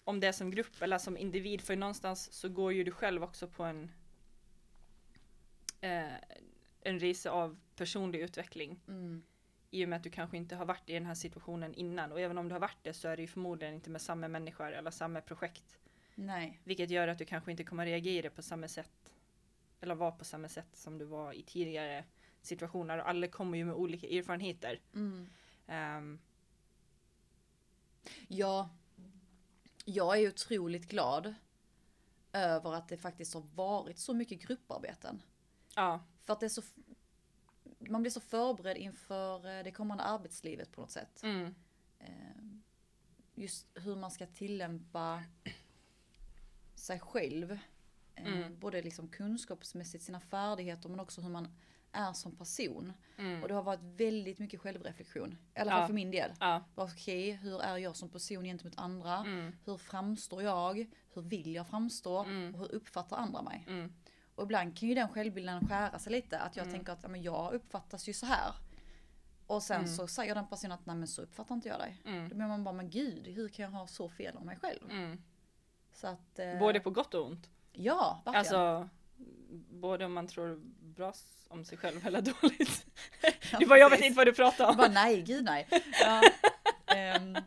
om 0.04 0.20
det 0.20 0.28
är 0.28 0.32
som 0.32 0.52
grupp 0.52 0.82
eller 0.82 0.98
som 0.98 1.18
individ 1.18 1.62
för 1.62 1.76
någonstans 1.76 2.34
så 2.34 2.50
går 2.50 2.74
ju 2.74 2.84
du 2.84 2.92
själv 2.92 3.24
också 3.24 3.48
på 3.48 3.64
en 3.64 3.92
eh, 5.82 6.14
en 6.84 7.00
resa 7.00 7.32
av 7.32 7.60
personlig 7.76 8.20
utveckling 8.20 8.80
Mm. 8.88 9.24
i 9.70 9.86
och 9.86 9.90
med 9.90 9.98
att 9.98 10.04
du 10.04 10.10
kanske 10.10 10.38
inte 10.38 10.56
har 10.56 10.66
varit 10.66 10.90
i 10.90 10.94
den 10.94 11.06
här 11.06 11.16
situationen 11.16 11.74
innan 11.74 12.12
och 12.12 12.20
även 12.20 12.38
om 12.38 12.48
du 12.48 12.56
har 12.56 12.60
varit 12.60 12.84
det 12.84 12.94
så 12.94 13.08
är 13.08 13.16
det 13.16 13.22
ju 13.22 13.28
förmodligen 13.28 13.74
inte 13.74 13.90
med 13.90 14.02
samma 14.02 14.28
människor 14.28 14.72
eller 14.72 14.92
samma 14.92 15.22
projekt 15.22 15.80
Nej. 16.16 16.60
vilket 16.64 16.90
gör 16.90 17.08
att 17.08 17.18
du 17.18 17.26
kanske 17.26 17.52
inte 17.52 17.64
kommer 17.64 17.86
reagera 17.86 18.30
på 18.30 18.42
samma 18.42 18.68
sätt 18.68 19.14
eller 19.82 19.96
vara 19.96 20.12
på 20.12 20.26
samma 20.26 20.50
sätt 20.50 20.70
som 20.74 20.98
du 20.98 21.06
var 21.06 21.34
i 21.34 21.44
tidigare 21.44 22.06
situationer 22.46 22.98
och 22.98 23.10
alla 23.10 23.28
kommer 23.28 23.58
ju 23.58 23.66
med 23.66 23.76
olika 23.76 24.08
erfarenheter. 24.08 24.82
Mm. 24.94 25.28
Ehm, 25.68 26.20
Ja, 28.28 28.70
jag 29.86 30.20
är 30.22 30.28
otroligt 30.30 30.88
glad 30.88 31.34
över 32.34 32.74
att 32.74 32.90
det 32.90 32.98
faktiskt 32.98 33.34
har 33.34 33.42
varit 33.42 34.00
så 34.00 34.14
mycket 34.14 34.42
grupparbeten. 34.42 35.22
ja, 35.76 36.04
För 36.24 36.34
att 36.34 36.40
det 36.40 36.46
är 36.46 36.50
så, 36.50 36.62
man 37.80 38.02
blir 38.02 38.12
så 38.12 38.20
förberedd 38.20 38.78
inför 38.78 39.58
eh, 39.58 39.64
det 39.64 39.72
kommande 39.72 40.04
arbetslivet 40.04 40.72
på 40.72 40.82
något 40.82 40.92
sätt. 40.92 41.24
mm, 41.24 41.56
Eh, 42.00 42.10
Just 43.36 43.68
hur 43.74 43.96
man 43.96 44.12
ska 44.12 44.26
tillämpa 44.28 45.24
sig 46.76 47.00
själv. 47.00 47.52
Eh, 47.52 47.60
Mm. 48.28 48.60
Både 48.60 48.82
liksom 48.82 49.08
kunskapsmässigt, 49.08 50.04
sina 50.04 50.20
färdigheter 50.20 50.90
men 50.90 51.00
också 51.00 51.22
hur 51.22 51.30
man 51.30 51.56
är 51.94 52.14
som 52.14 52.36
person. 52.36 52.94
mm, 53.18 53.42
Och 53.42 53.48
det 53.48 53.54
har 53.54 53.64
varit 53.64 53.80
väldigt 53.84 54.40
mycket 54.40 54.62
självreflektion. 54.62 55.38
I 55.56 55.60
alla 55.60 55.72
fall 55.72 55.80
Ja. 55.82 55.88
för 55.88 55.94
min 55.94 56.12
del. 56.12 56.32
ja, 56.40 56.64
Okej, 56.76 57.32
hur 57.32 57.62
är 57.62 57.78
jag 57.78 57.96
som 57.96 58.10
person 58.10 58.44
gentemot 58.44 58.74
andra? 58.78 59.18
mm, 59.18 59.56
Hur 59.66 59.78
framstår 59.78 60.44
jag? 60.44 60.86
Hur 61.14 61.22
vill 61.22 61.56
jag 61.56 61.68
framstå? 61.68 62.24
Mm. 62.24 62.54
Och 62.56 62.60
hur 62.60 62.76
uppfattar 62.76 63.18
andra 63.18 63.42
mig? 63.42 63.66
mm, 63.68 63.94
Och 64.36 64.44
ibland 64.44 64.78
kan 64.78 64.90
ju 64.90 64.96
den 64.96 65.10
självbilden 65.10 65.68
skära 65.68 66.00
sig 66.00 66.12
lite. 66.12 66.40
Att 66.40 66.56
jag 66.56 66.64
Mm. 66.68 66.76
tänker 66.78 66.94
att 66.94 67.00
ja, 67.04 67.10
men 67.10 67.22
jag 67.24 67.54
uppfattas 67.54 68.10
ju 68.10 68.14
så 68.14 68.26
här. 68.26 68.52
Och 69.48 69.64
sen 69.64 69.78
Mm. 69.82 69.88
så 69.88 70.08
säger 70.08 70.36
den 70.36 70.48
personen 70.48 70.72
att 70.72 70.86
nej 70.86 70.96
men 70.96 71.08
så 71.08 71.22
uppfattar 71.22 71.56
inte 71.56 71.70
jag 71.70 71.80
dig. 71.80 72.02
Då 72.30 72.36
blir 72.36 72.48
man 72.48 72.64
bara 72.64 72.74
men 72.74 72.90
gud, 72.90 73.28
hur 73.28 73.50
kan 73.50 73.64
jag 73.66 73.72
ha 73.72 73.88
så 73.88 74.10
fel 74.10 74.38
om 74.38 74.46
mig 74.46 74.58
själv? 74.58 75.18
Så 75.94 76.08
att... 76.08 76.40
Eh, 76.40 76.60
Både 76.60 76.80
på 76.80 76.90
gott 76.90 77.14
och 77.14 77.26
ont. 77.26 77.50
Ja, 77.72 78.22
verkligen. 78.26 78.40
Alltså, 78.40 78.90
både 79.70 80.06
om 80.06 80.14
man 80.14 80.28
tror 80.28 80.60
bra 80.96 81.14
om 81.48 81.66
sig 81.66 81.78
själv 81.78 82.08
eller 82.08 82.22
dåligt. 82.42 82.86
Ja, 83.52 83.60
Du 83.60 83.66
bara, 83.66 83.80
jag 83.80 83.90
vet 83.90 84.02
inte 84.02 84.18
vad 84.18 84.28
du 84.28 84.34
pratar 84.34 84.68
om. 84.70 84.78
bara 84.78 84.88
nej, 84.88 85.22
gud 85.22 85.44
nej. 85.44 85.68
Ja. 86.02 86.22
Ehm, 86.96 87.38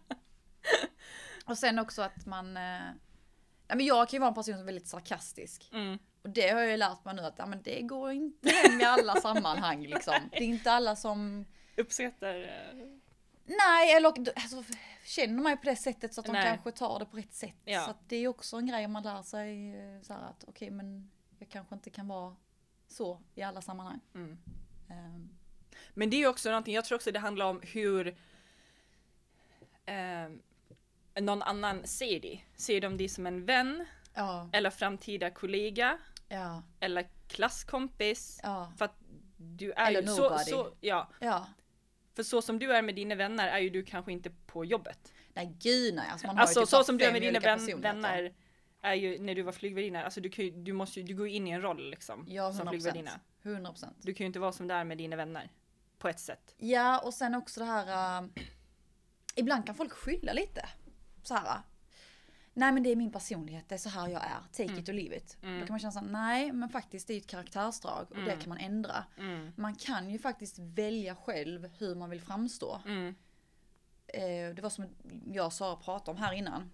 och 1.45 1.59
sen 1.59 1.79
också 1.79 2.03
att 2.03 2.27
man... 2.27 2.57
Eh, 2.57 2.63
nej 3.69 3.77
men 3.77 3.87
jag 3.87 4.09
kan 4.09 4.17
ju 4.17 4.21
vara 4.21 4.29
en 4.29 4.35
person 4.35 4.55
som 4.55 4.61
är 4.61 4.67
väldigt 4.67 4.89
sarkastisk. 4.89 5.71
Mm, 5.73 5.99
Och 6.23 6.31
det 6.31 6.49
har 6.49 6.61
jag 6.61 6.71
ju 6.71 6.77
lärt 6.77 7.05
mig 7.05 7.15
nu 7.15 7.23
att 7.23 7.35
ja, 7.39 7.47
men 7.47 7.63
det 7.63 7.83
går 7.83 8.13
inte 8.13 8.51
hem 8.51 8.81
i 8.81 8.85
alla 8.85 9.17
sammanhang 9.21 9.87
liksom. 9.87 10.15
Det 10.31 10.37
är 10.37 10.43
inte 10.43 10.73
alla 10.73 10.97
som... 10.97 11.45
uppskattar... 11.77 12.35
eh, 12.43 12.87
Nej, 13.49 13.95
eller 13.97 14.09
alltså, 14.09 14.65
känner 15.05 15.43
mig 15.43 15.57
på 15.57 15.65
det 15.65 15.77
sättet 15.77 16.15
så 16.15 16.21
att 16.21 16.27
de 16.27 16.33
Nej. 16.33 16.45
kanske 16.45 16.73
tar 16.73 16.99
det 16.99 17.05
på 17.07 17.17
rätt 17.17 17.35
sätt. 17.35 17.57
Ja. 17.65 17.81
Så 17.87 17.95
det 18.09 18.17
är 18.17 18.29
också 18.29 18.57
en 18.57 18.67
grej 18.67 18.89
man 18.89 19.03
lär 19.03 19.23
sig 19.23 19.71
eh, 19.97 20.03
så 20.03 20.13
här 20.13 20.23
att 20.23 20.45
okej 20.49 20.71
men 20.71 21.11
jag 21.39 21.49
kanske 21.49 21.75
inte 21.75 21.91
kan 21.91 22.09
vara 22.09 22.37
så 22.89 23.21
i 23.35 23.43
alla 23.43 23.63
sammanhang. 23.63 24.01
Mm. 24.15 24.39
Ehm, 24.89 25.29
Men 25.95 26.11
det 26.11 26.17
är 26.17 26.19
ju 26.19 26.27
också 26.29 26.49
någonting, 26.49 26.75
jag 26.75 26.85
tror 26.85 26.97
också 26.97 27.13
det 27.13 27.19
handlar 27.19 27.47
om 27.47 27.61
hur 27.63 28.17
eh, 29.87 30.29
någon 31.23 31.43
annan 31.43 31.87
ser 31.87 32.21
dig. 32.21 32.47
Ser 32.57 32.81
de 32.81 32.97
dig 32.97 33.09
som 33.09 33.27
en 33.27 33.45
vän 33.45 33.85
ja, 34.15 34.49
eller 34.53 34.71
framtida 34.71 35.31
kollega 35.31 35.99
ja, 36.29 36.63
eller 36.81 37.09
klasskompis? 37.29 38.41
ja, 38.43 38.73
För 38.79 38.85
att 38.85 38.97
du 39.37 39.73
är 39.73 39.89
Eller 39.89 40.03
ju 40.03 40.09
så, 40.09 40.23
nobody. 40.23 40.45
så, 40.45 40.73
ja, 40.81 41.09
ja. 41.21 41.47
för 42.15 42.23
så 42.23 42.43
som 42.43 42.59
du 42.59 42.73
är 42.73 42.83
med 42.83 42.95
dina 42.95 43.15
vänner 43.15 43.49
är 43.49 43.59
ju 43.59 43.71
du 43.71 43.85
kanske 43.85 44.13
inte 44.13 44.31
på 44.31 44.65
jobbet. 44.65 45.13
Nej 45.35 45.57
gud 45.61 45.95
nej, 45.95 46.09
alltså 46.11 46.27
man 46.27 46.37
har 46.37 46.43
ju 46.43 46.47
Alltså 46.47 46.61
typ 46.61 46.69
så 46.69 46.85
som 46.85 46.99
du 46.99 47.05
är 47.05 47.13
med 47.13 47.23
dina 47.23 47.41
vän, 47.41 47.81
vänner 47.81 48.35
är 48.87 48.95
ju 48.95 49.19
när 49.19 49.35
du 49.35 49.43
var 49.43 49.53
flygvärdinna, 49.53 50.05
alltså 50.05 50.21
du, 50.21 50.29
kan 50.31 50.45
ju, 50.45 50.51
du 50.51 50.73
måste 50.73 51.01
ju, 51.01 51.07
du 51.07 51.15
går 51.15 51.29
in 51.29 51.47
i 51.47 51.51
en 51.51 51.63
roll 51.63 51.91
liksom. 51.91 52.25
Ja, 52.29 52.53
som 52.53 52.67
100%. 52.69 52.71
flygvärdinna. 52.71 53.21
100 53.43 53.71
procent. 53.71 53.97
Du 54.03 54.15
kan 54.15 54.25
ju 54.25 54.27
inte 54.27 54.39
vara 54.39 54.53
som 54.53 54.69
du 54.69 54.75
är 54.75 54.85
med 54.85 54.99
dina 54.99 55.17
vänner. 55.17 55.51
På 55.99 56.09
ett 56.09 56.21
sätt. 56.21 56.55
Ja, 56.59 56.99
och 56.99 57.15
sen 57.15 57.35
också 57.35 57.61
det 57.61 57.67
här. 57.67 58.23
äh, 58.23 58.29
ibland 59.35 59.67
kan 59.67 59.75
folk 59.75 59.93
skylla 59.93 60.33
lite. 60.33 60.69
Så 61.23 61.35
här. 61.35 61.47
äh, 61.47 61.61
Nej 62.53 62.73
men 62.73 62.83
det 62.83 62.91
är 62.93 62.97
min 62.97 63.13
personlighet, 63.13 63.69
det 63.69 63.75
är 63.75 63.79
så 63.79 63.89
här 63.89 64.09
jag 64.09 64.23
är. 64.25 64.41
Take 64.53 64.81
it 64.81 64.89
or 64.89 64.93
leave 64.93 65.17
it. 65.17 65.37
Mm. 65.43 65.61
Då 65.61 65.67
kan 65.67 65.73
man 65.73 65.81
känna 65.81 65.93
såhär, 65.93 66.07
nej 66.07 66.53
men 66.53 66.69
faktiskt 66.69 67.07
det 67.07 67.13
är 67.13 67.15
ju 67.15 67.21
ett 67.21 67.27
karaktärsdrag 67.27 68.07
och 68.11 68.17
det 68.17 68.23
Mm. 68.23 68.39
kan 68.41 68.49
man 68.49 68.59
ändra. 68.59 69.05
Mm, 69.19 69.53
Man 69.57 69.75
kan 69.75 70.11
ju 70.11 70.19
faktiskt 70.19 70.59
välja 70.59 71.15
själv 71.15 71.69
hur 71.79 71.95
man 71.95 72.11
vill 72.11 72.21
framstå. 72.21 72.81
mm, 72.87 73.15
Eh, 74.09 74.55
det 74.55 74.61
var 74.63 74.71
som 74.71 74.85
jag 75.33 75.47
och 75.47 75.53
Sara 75.53 75.77
pratade 75.77 76.11
om 76.11 76.17
här 76.17 76.33
innan. 76.33 76.71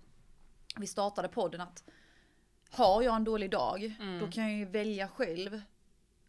Vi 0.77 0.87
startade 0.87 1.29
podden 1.29 1.61
att 1.61 1.85
har 2.72 3.02
jag 3.02 3.16
en 3.16 3.24
dålig 3.24 3.50
dag, 3.50 3.85
Mm. 4.00 4.18
då 4.18 4.30
kan 4.30 4.44
jag 4.44 4.52
ju 4.52 4.64
välja 4.64 5.08
själv 5.08 5.61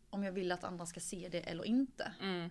om 0.09 0.23
jag 0.23 0.31
vill 0.31 0.51
att 0.51 0.63
andra 0.63 0.85
ska 0.85 0.99
se 0.99 1.29
det 1.31 1.39
eller 1.41 1.63
inte. 1.65 2.13
mm, 2.21 2.49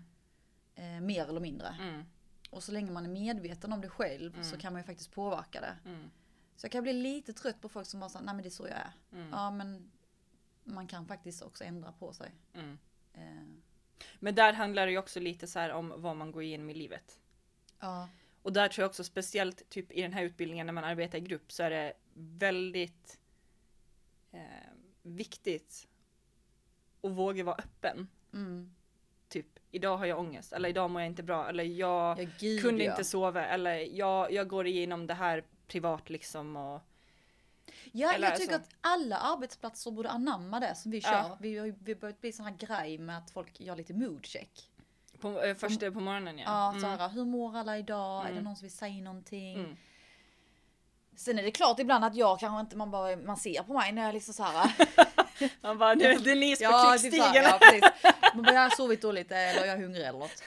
Eh, 0.75 1.01
mer 1.01 1.27
eller 1.29 1.41
mindre. 1.41 1.69
mm, 1.81 2.05
Och 2.51 2.63
så 2.63 2.73
länge 2.73 2.91
man 2.91 3.05
är 3.05 3.11
medveten 3.11 3.73
om 3.73 3.81
det 3.81 3.89
själv 3.89 4.33
så 4.43 4.49
Mm. 4.49 4.61
kan 4.61 4.73
man 4.73 4.83
ju 4.83 4.87
faktiskt 4.87 5.13
påverka 5.13 5.61
det. 5.61 5.77
mm, 5.85 6.11
Så 6.57 6.65
jag 6.65 6.73
kan 6.73 6.83
bli 6.83 6.93
lite 6.93 7.33
trött 7.33 7.61
på 7.61 7.69
folk 7.69 7.87
som 7.87 8.01
bara 8.01 8.11
säger 8.11 8.25
nej 8.25 8.35
men 8.35 8.43
det 8.43 8.49
är 8.49 8.51
så 8.51 8.63
jag 8.67 8.77
är. 8.79 8.93
mm, 9.13 9.29
Ja 9.33 9.51
men 9.51 9.91
man 10.65 10.87
kan 10.87 11.07
faktiskt 11.07 11.43
också 11.43 11.65
ändra 11.65 11.93
på 11.93 12.13
sig. 12.13 12.33
Eh, 13.15 13.21
Men 14.19 14.35
där 14.35 14.53
handlar 14.53 14.87
det 14.87 14.93
ju 14.93 14.99
också 14.99 15.21
lite 15.21 15.47
så 15.47 15.59
här 15.59 15.71
om 15.73 15.93
vad 15.97 16.17
man 16.17 16.33
går 16.33 16.43
igenom 16.43 16.71
i 16.71 16.75
livet. 16.75 17.19
ja. 17.81 18.09
Och 18.43 18.53
där 18.53 18.69
tror 18.69 18.83
jag 18.83 18.89
också 18.89 19.05
speciellt 19.05 19.69
typ 19.69 19.93
i 19.93 20.03
den 20.03 20.13
här 20.13 20.23
utbildningen 20.23 20.67
när 20.67 20.73
man 20.73 20.85
arbetar 20.85 21.19
i 21.19 21.21
grupp 21.21 21.53
så 21.53 21.63
är 21.63 21.71
det 21.71 21.93
väldigt 22.15 23.19
eh, 24.33 24.41
viktigt 25.03 25.89
att 27.03 27.11
våga 27.11 27.45
vara 27.45 27.57
öppen. 27.57 28.09
Mm. 28.33 28.75
Typ 29.29 29.47
idag 29.71 29.97
har 29.97 30.07
jag 30.07 30.19
ångest 30.19 30.53
eller 30.53 30.69
idag 30.69 30.91
mår 30.91 31.03
jag 31.03 31.07
inte 31.11 31.23
bra 31.23 31.49
eller 31.49 31.65
jag 31.65 32.21
Ja, 32.23 32.27
gud, 32.39 32.63
kunde 32.63 32.85
ja. 32.85 32.91
inte 32.91 33.05
sova 33.05 33.47
eller 33.47 33.75
jag, 33.75 34.33
jag 34.33 34.49
går 34.49 34.67
igenom 34.67 35.07
det 35.07 35.15
här 35.15 35.45
privat 35.67 36.11
liksom 36.11 36.57
och 36.57 36.81
Ja, 37.93 38.13
Eller 38.13 38.29
jag 38.29 38.37
tycker 38.37 38.53
så. 38.55 38.61
att 38.61 38.69
alla 38.81 39.17
arbetsplatser 39.17 39.91
borde 39.91 40.11
anamma 40.11 40.61
det 40.61 40.75
som 40.75 40.91
vi 40.91 41.01
kör. 41.01 41.13
Ja. 41.13 41.39
Vi 41.41 41.59
har 41.59 41.75
vi 41.79 41.95
börjat 41.95 42.21
bli 42.21 42.33
sån 42.33 42.47
här 42.47 42.57
grej 42.57 42.99
med 42.99 43.19
att 43.19 43.31
folk 43.31 43.61
gör 43.61 43.77
lite 43.77 43.95
moodcheck. 43.95 44.71
På, 45.21 45.43
eh, 45.43 45.55
först 45.57 45.81
på 45.81 46.01
morgonen 46.01 46.39
ja. 46.39 46.45
Ja, 46.47 46.69
Mm. 46.71 46.81
så 46.81 46.87
här, 46.87 47.09
hur 47.09 47.25
mår 47.25 47.57
alla 47.57 47.79
idag? 47.79 48.21
Är 48.23 48.27
det 48.27 48.31
Mm. 48.33 48.45
någon 48.45 48.57
som 48.57 48.65
vill 48.65 48.77
säga 48.77 49.03
någonting? 49.05 49.55
Mm. 49.59 49.77
Sen 51.17 51.39
är 51.39 51.43
det 51.43 51.51
klart 51.51 51.79
ibland 51.79 52.05
att 52.05 52.15
jag 52.15 52.41
kanske 52.41 52.61
inte, 52.61 52.77
man 52.77 52.91
bara, 52.91 53.17
man 53.17 53.37
ser 53.37 53.63
på 53.63 53.73
mig 53.73 53.93
när 53.93 54.05
jag 54.05 54.15
liksom 54.15 54.35
så 54.35 54.43
här. 54.43 54.73
Man 55.61 55.79
bara, 55.79 55.95
nu 55.95 56.05
är 56.05 56.19
Denise 56.19 56.65
på 56.65 56.73
ja, 56.73 56.99
typ 56.99 57.15
ja, 57.15 57.59
precis. 57.61 58.13
Man 58.35 58.43
bara, 58.43 58.55
jag 58.55 58.61
har 58.61 58.71
sovit 58.71 59.03
dåligt 59.03 59.33
eller 59.33 59.67
jag 59.67 59.69
är 59.69 59.83
hungrig 59.83 60.03
eller 60.03 60.19
något. 60.19 60.43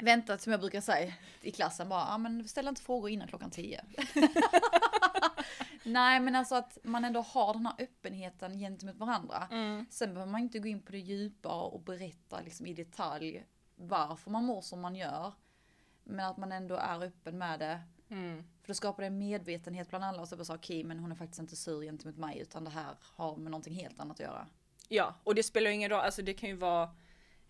Vänta 0.00 0.38
som 0.38 0.52
jag 0.52 0.60
brukar 0.60 0.80
säga 0.80 1.12
i 1.40 1.50
klassen 1.50 1.88
bara, 1.88 2.06
ja 2.08 2.18
men 2.18 2.48
ställ 2.48 2.68
inte 2.68 2.82
frågor 2.82 3.10
innan 3.10 3.28
klockan 3.28 3.50
10. 3.50 3.84
Nej 5.82 6.20
men 6.20 6.34
alltså 6.34 6.54
att 6.54 6.78
man 6.82 7.04
ändå 7.04 7.20
har 7.20 7.54
den 7.54 7.66
här 7.66 7.74
öppenheten 7.78 8.58
gentemot 8.58 8.96
varandra. 8.96 9.48
Mm. 9.50 9.86
Sen 9.90 10.14
behöver 10.14 10.32
man 10.32 10.40
inte 10.40 10.58
gå 10.58 10.68
in 10.68 10.82
på 10.82 10.92
det 10.92 10.98
djupa 10.98 11.60
och 11.60 11.80
berätta 11.80 12.40
liksom 12.40 12.66
i 12.66 12.74
detalj 12.74 13.44
varför 13.76 14.30
man 14.30 14.44
mår 14.44 14.60
som 14.60 14.80
man 14.80 14.94
gör. 14.94 15.32
Men 16.04 16.26
att 16.26 16.36
man 16.36 16.52
ändå 16.52 16.74
är 16.76 17.02
öppen 17.06 17.38
med 17.38 17.58
det. 17.58 17.80
Mm. 18.10 18.44
För 18.62 18.68
då 18.68 18.74
skapar 18.74 19.02
det 19.02 19.06
en 19.06 19.18
medvetenhet 19.18 19.88
bland 19.88 20.04
alla 20.04 20.22
och 20.22 20.28
så 20.28 20.36
bara 20.36 20.44
så, 20.44 20.54
okej 20.54 20.84
men 20.84 20.98
hon 20.98 21.12
är 21.12 21.16
faktiskt 21.16 21.40
inte 21.40 21.56
sur 21.56 21.82
gentemot 21.82 22.16
mig 22.16 22.38
utan 22.38 22.64
det 22.64 22.70
här 22.70 22.94
har 23.00 23.36
med 23.36 23.50
någonting 23.50 23.74
helt 23.74 24.00
annat 24.00 24.16
att 24.16 24.26
göra. 24.26 24.46
Ja, 24.88 25.14
och 25.24 25.34
det 25.34 25.42
spelar 25.42 25.70
ju 25.70 25.74
ingen 25.74 25.90
roll, 25.90 26.00
alltså 26.00 26.22
det 26.22 26.34
kan 26.34 26.48
ju 26.48 26.56
vara 26.56 26.82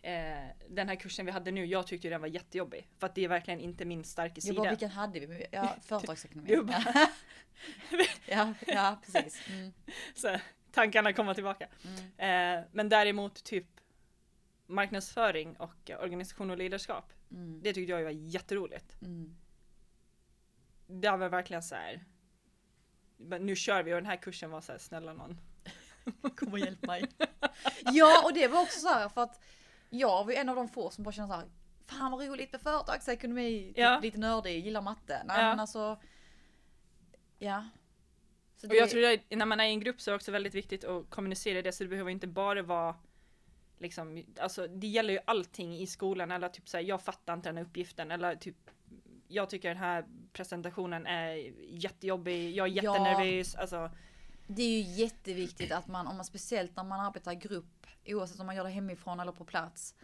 eh, 0.03 0.45
den 0.69 0.89
här 0.89 0.95
kursen 0.97 1.27
vi 1.27 1.33
hade 1.33 1.51
nu, 1.51 1.65
jag 1.67 1.87
tyckte 1.87 2.09
den 2.09 2.21
var 2.21 2.29
jättejobbig. 2.29 2.89
För 2.99 3.07
att 3.07 3.15
det 3.15 3.25
är 3.25 3.29
verkligen 3.29 3.61
inte 3.61 3.85
min 3.85 4.05
starka 4.05 4.33
Jag 4.35 4.43
sida. 4.43 4.57
bara, 4.61 4.71
vilken 4.71 4.91
hade 4.91 5.21
vi? 5.21 5.47
Ja, 5.51 5.77
företagsekonomi. 5.83 6.57
Bara- 6.57 7.09
ja, 8.27 8.55
ja, 8.67 8.99
precis. 9.07 9.49
Mm, 9.49 9.73
Så, 10.15 10.39
tankarna 10.73 11.13
kommer 11.13 11.35
tillbaka. 11.35 11.67
mm, 11.85 12.59
Eh, 12.59 12.65
men 12.73 12.89
däremot 12.89 13.45
typ 13.45 13.67
marknadsföring 14.67 15.57
och 15.57 15.91
eh, 15.91 16.01
organisation 16.03 16.51
och 16.51 16.57
ledarskap. 16.59 17.13
mm, 17.31 17.61
Det 17.63 17.73
tyckte 17.73 17.93
jag 17.93 18.03
var 18.05 18.11
jätteroligt. 18.11 19.03
mm. 19.03 19.37
Det 20.87 21.11
var 21.11 21.29
verkligen 21.29 21.63
så 21.63 21.75
här. 21.75 22.05
"Men 23.17 23.47
Nu 23.47 23.57
kör 23.57 23.83
vi 23.83 23.93
och 23.93 23.97
den 23.97 24.07
här 24.07 24.17
kursen 24.17 24.51
var 24.51 24.61
så 24.61 24.73
här, 24.73 24.79
snälla 24.79 25.13
någon. 25.13 25.41
Kom 26.37 26.53
och 26.53 26.59
hjälp 26.59 26.87
mig. 26.87 27.05
ja, 27.93 28.23
och 28.25 28.35
det 28.35 28.49
var 28.49 28.63
också 28.63 28.81
så 28.81 28.89
här 28.89 29.09
för 29.09 29.23
att 29.23 29.43
jag 29.91 30.25
var 30.25 30.33
en 30.33 30.49
av 30.49 30.57
de 30.57 30.69
få 30.69 30.91
som 30.91 31.05
bara 31.05 31.13
kände 31.13 31.35
så 31.35 31.41
här. 31.41 31.49
Fan 31.87 32.13
vad 32.13 32.29
roligt 32.29 32.53
med 32.53 32.61
företagsekonomi, 32.61 33.65
typ 33.69 33.79
Ja. 33.79 33.99
lite 34.03 34.19
nördig, 34.19 34.65
gillar 34.65 34.83
matte. 34.83 35.23
Nej 35.27 35.41
Ja. 35.41 35.49
men 35.49 35.61
alltså. 35.61 36.01
Ja. 37.39 37.69
Så 38.57 38.69
Och 38.69 38.75
jag 38.75 38.91
tror 38.91 39.05
att 39.13 39.21
när 39.31 39.47
man 39.47 39.61
är 39.61 39.65
i 39.65 39.69
en 39.69 39.81
grupp 39.81 40.01
så 40.01 40.11
är 40.11 40.13
det 40.13 40.17
också 40.17 40.33
väldigt 40.33 40.55
viktigt 40.55 40.85
att 40.85 41.11
kommunicera 41.11 41.63
det 41.63 41.73
så 41.73 41.85
det 41.85 41.89
behöver 41.91 42.11
inte 42.11 42.27
bara 42.27 42.63
vara 42.63 42.97
liksom, 43.85 44.25
alltså 44.41 44.67
det 44.67 44.87
gäller 44.87 45.13
ju 45.15 45.21
allting 45.25 45.77
i 45.77 45.87
skolan 45.87 46.31
eller 46.31 46.49
typ 46.49 46.69
såhär, 46.69 46.85
jag 46.85 47.03
fattar 47.03 47.35
inte 47.35 47.49
den 47.49 47.57
här 47.57 47.65
uppgiften 47.65 48.11
eller 48.11 48.37
typ 48.37 48.57
jag 49.29 49.51
tycker 49.51 49.69
den 49.69 49.77
här 49.79 50.05
presentationen 50.33 51.07
är 51.07 51.35
jättejobbig, 51.71 52.55
jag 52.57 52.67
är 52.69 52.73
Ja. 52.73 52.83
jättenervös, 52.83 53.55
alltså 53.55 53.91
Det 54.47 54.63
är 54.63 54.69
ju 54.83 55.03
jätteviktigt 55.05 55.73
att 55.73 55.87
man, 55.89 56.07
om 56.07 56.17
man 56.17 56.25
speciellt 56.25 56.77
när 56.77 56.85
man 56.85 57.01
arbetar 57.01 57.33
i 57.33 57.37
grupp, 57.37 57.87
oavsett 58.07 58.41
om 58.41 58.47
man 58.47 58.57
gör 58.57 58.65
det 58.65 58.71
hemifrån 58.71 59.21
eller 59.21 59.33
på 59.33 59.45
plats, 59.45 59.95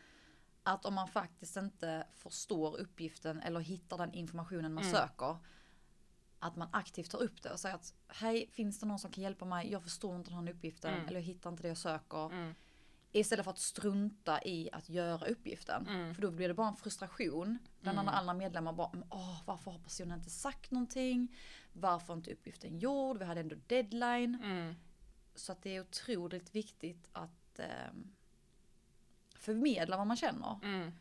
att 0.62 0.84
om 0.86 0.94
man 0.94 1.08
faktiskt 1.08 1.56
inte 1.56 2.06
förstår 2.16 2.80
uppgiften 2.80 3.40
eller 3.40 3.60
hittar 3.60 3.98
den 3.98 4.14
informationen 4.14 4.74
man 4.74 4.84
Mm. 4.84 4.94
söker, 4.96 5.36
att 6.38 6.56
man 6.56 6.68
aktivt 6.72 7.10
tar 7.10 7.22
upp 7.22 7.42
det 7.42 7.50
och 7.50 7.60
säger 7.60 7.74
att 7.74 7.94
hej, 8.08 8.48
finns 8.52 8.80
det 8.80 8.86
någon 8.86 8.98
som 8.98 9.10
kan 9.10 9.22
hjälpa 9.24 9.44
mig? 9.44 9.72
Jag 9.72 9.82
förstår 9.82 10.16
inte 10.16 10.30
den 10.30 10.46
här 10.46 10.54
uppgiften 10.54 10.94
Mm. 10.94 11.06
eller 11.08 11.16
jag 11.20 11.24
hittar 11.26 11.50
inte 11.50 11.62
det 11.62 11.68
jag 11.68 11.78
söker. 11.78 12.26
mm, 12.26 12.54
Istället 13.12 13.44
för 13.44 13.50
att 13.50 13.58
strunta 13.58 14.42
i 14.42 14.68
att 14.72 14.88
göra 14.88 15.26
uppgiften. 15.26 15.88
Mm. 15.88 16.14
För 16.14 16.22
då 16.22 16.30
blir 16.30 16.48
det 16.48 16.54
bara 16.54 16.68
en 16.68 16.76
frustration. 16.76 17.58
Bland 17.80 17.98
Mm. 17.98 18.08
alla 18.14 18.34
medlemmar 18.34 18.72
bara, 18.72 18.90
"Men, 18.92 19.04
åh, 19.10 19.42
varför 19.46 19.70
har 19.70 19.78
personen 19.78 20.18
inte 20.18 20.30
sagt 20.30 20.70
någonting? 20.70 21.36
Varför 21.72 22.12
är 22.12 22.16
inte 22.16 22.32
uppgiften 22.32 22.78
gjord? 22.78 23.18
Vi 23.18 23.24
hade 23.24 23.40
ändå 23.40 23.56
deadline. 23.66 24.38
mm, 24.42 24.74
Så 25.34 25.52
att 25.52 25.62
det 25.62 25.76
är 25.76 25.80
otroligt 25.80 26.54
viktigt 26.54 27.08
att 27.12 27.58
eh, 27.58 27.92
förmedla 29.34 29.96
vad 29.96 30.06
man 30.06 30.16
känner. 30.16 30.58
mm, 30.62 30.92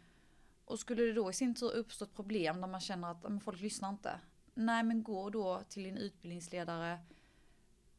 Och 0.65 0.79
skulle 0.79 1.01
det 1.03 1.13
då 1.13 1.29
i 1.29 1.33
sin 1.33 1.55
tur 1.55 1.71
uppstå 1.71 2.05
ett 2.05 2.13
problem 2.15 2.61
där 2.61 2.67
man 2.67 2.79
känner 2.81 3.11
att 3.11 3.19
"Ja, 3.23 3.29
men 3.29 3.39
folk 3.39 3.61
lyssnar 3.61 3.89
inte. 3.89 4.19
Nej 4.53 4.83
men 4.83 5.03
gå 5.03 5.29
då 5.29 5.61
till 5.69 5.83
din 5.83 5.97
utbildningsledare. 5.97 6.99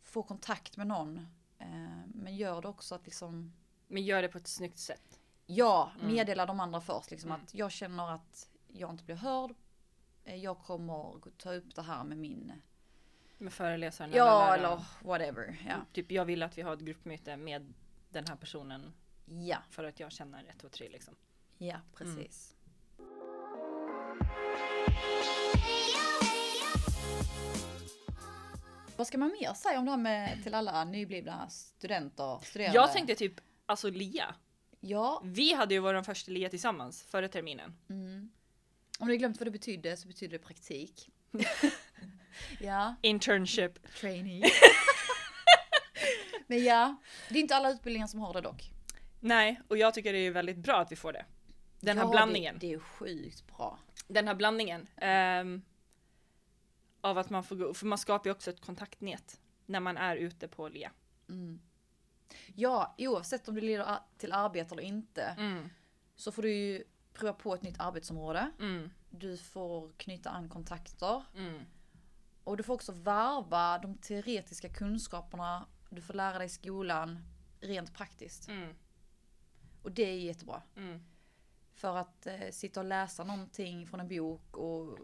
Få 0.02 0.22
kontakt 0.22 0.76
med 0.76 0.86
någon. 0.86 1.16
Eh, 1.58 1.98
men 2.14 2.36
gör 2.36 2.62
det 2.62 2.68
också 2.68 2.94
att 2.94 3.04
liksom 3.04 3.52
men 3.90 4.02
gör 4.02 4.22
det 4.22 4.28
på 4.28 4.38
ett 4.38 4.46
snyggt 4.48 4.78
sätt. 4.78 5.20
Ja, 5.46 5.90
Mm. 6.00 6.14
meddela 6.14 6.46
de 6.46 6.60
andra 6.60 6.80
först. 6.80 7.10
Liksom, 7.10 7.30
Mm. 7.30 7.42
Att 7.42 7.54
jag 7.54 7.72
känner 7.72 8.14
att 8.14 8.48
jag 8.68 8.90
inte 8.90 9.04
blir 9.04 9.16
hörd. 9.16 9.54
Eh, 10.24 10.36
Jag 10.36 10.58
kommer 10.58 11.30
ta 11.38 11.52
upp 11.54 11.74
det 11.74 11.82
här 11.82 12.04
med 12.04 12.18
min... 12.18 12.52
Med 13.38 13.52
föreläsaren 13.52 14.10
Ja, 14.14 14.54
eller 14.54 14.80
whatever. 15.04 15.56
Ja. 15.68 15.74
Typ 15.92 16.12
jag 16.12 16.24
vill 16.24 16.42
att 16.42 16.58
vi 16.58 16.62
har 16.62 16.72
ett 16.74 16.80
gruppmöte 16.80 17.36
med 17.36 17.72
den 18.10 18.26
här 18.28 18.36
personen 18.36 18.92
Ja, 19.24 19.58
för 19.70 19.84
att 19.84 20.00
jag 20.00 20.12
känner 20.12 20.44
ett, 20.44 20.58
två, 20.58 20.68
tre 20.68 20.88
liksom. 20.88 21.14
ja 21.58 21.80
precis. 21.94 22.54
Vad 28.96 29.06
ska 29.06 29.18
man 29.18 29.36
mer 29.40 29.54
säga 29.54 29.78
om 29.78 29.84
det 29.84 29.90
här 29.90 29.98
med 29.98 30.42
till 30.42 30.54
alla 30.54 30.84
nyblivna 30.84 31.48
studenter, 31.48 32.38
studerande? 32.42 32.76
Jag 32.76 32.92
tänkte 32.92 33.14
typ, 33.14 33.34
alltså 33.70 33.90
LIA. 33.90 34.34
Ja, 34.80 35.22
Vi 35.24 35.54
hade 35.54 35.74
ju 35.74 35.80
vår 35.80 36.02
första 36.02 36.32
LIA 36.32 36.48
tillsammans 36.48 37.02
förra 37.02 37.28
terminen. 37.28 37.76
mm. 37.88 38.30
om 38.98 39.08
du 39.08 39.16
glömt 39.16 39.38
vad 39.40 39.46
det 39.46 39.50
betyder 39.50 39.96
så 39.96 40.08
betyder 40.08 40.38
det 40.38 40.44
praktik. 40.44 41.10
ja, 42.60 42.94
Internship. 43.02 43.92
trainee. 44.00 44.42
Men 46.46 46.64
ja, 46.64 46.96
det 47.28 47.34
är 47.38 47.40
inte 47.42 47.56
alla 47.56 47.70
utbildningar 47.70 48.06
som 48.06 48.20
har 48.20 48.32
det 48.32 48.40
dock. 48.40 48.70
Nej, 49.20 49.60
och 49.68 49.78
jag 49.78 49.94
tycker 49.94 50.12
det 50.12 50.18
är 50.18 50.30
väldigt 50.30 50.56
bra 50.58 50.76
att 50.80 50.92
vi 50.92 50.96
får 50.96 51.12
det. 51.12 51.24
Den 51.80 51.98
här 51.98 52.04
Ja, 52.04 52.10
blandningen. 52.10 52.58
Det, 52.58 52.66
det 52.66 52.72
är 52.74 52.78
sjukt 52.78 53.46
bra. 53.56 53.78
Den 54.08 54.26
här 54.28 54.34
blandningen. 54.34 54.86
ehm, 54.96 55.62
av 57.00 57.18
att 57.18 57.30
man 57.30 57.44
får 57.44 57.56
gå, 57.56 57.74
för 57.74 57.86
man 57.86 57.98
skapar 57.98 58.30
ju 58.30 58.34
också 58.34 58.50
ett 58.50 58.60
kontaktnät 58.60 59.40
när 59.66 59.80
man 59.80 59.96
är 59.96 60.16
ute 60.16 60.48
på 60.48 60.68
LIA. 60.68 60.92
Mm. 61.28 61.60
Ja, 62.54 62.94
oavsett 62.98 63.48
om 63.48 63.54
det 63.54 63.60
leder 63.60 63.98
till 64.18 64.32
arbete 64.32 64.74
eller 64.74 64.82
inte 64.82 65.22
Mm, 65.22 65.68
så 66.16 66.32
får 66.32 66.42
du 66.42 66.52
ju 66.54 66.84
prova 67.12 67.32
på 67.32 67.54
ett 67.54 67.62
nytt 67.62 67.80
arbetsområde. 67.80 68.50
mm, 68.60 68.90
Du 69.10 69.36
får 69.36 69.92
knyta 69.96 70.30
an 70.30 70.48
kontakter 70.48 71.22
mm, 71.36 71.60
och 72.44 72.56
du 72.56 72.62
får 72.62 72.74
också 72.74 72.92
varva 72.92 73.78
de 73.78 73.94
teoretiska 73.98 74.68
kunskaperna 74.68 75.66
du 75.90 76.02
får 76.02 76.14
lära 76.14 76.38
dig 76.38 76.46
i 76.46 76.50
skolan 76.50 77.18
rent 77.60 77.94
praktiskt. 77.94 78.48
mm, 78.48 78.74
Och 79.82 79.92
det 79.92 80.02
är 80.02 80.16
jättebra. 80.18 80.62
mm, 80.76 81.00
För 81.74 81.96
att 81.96 82.26
eh, 82.26 82.50
sitta 82.50 82.80
och 82.80 82.86
läsa 82.86 83.24
någonting 83.24 83.86
från 83.86 84.00
en 84.00 84.08
bok 84.08 84.56
och 84.56 84.98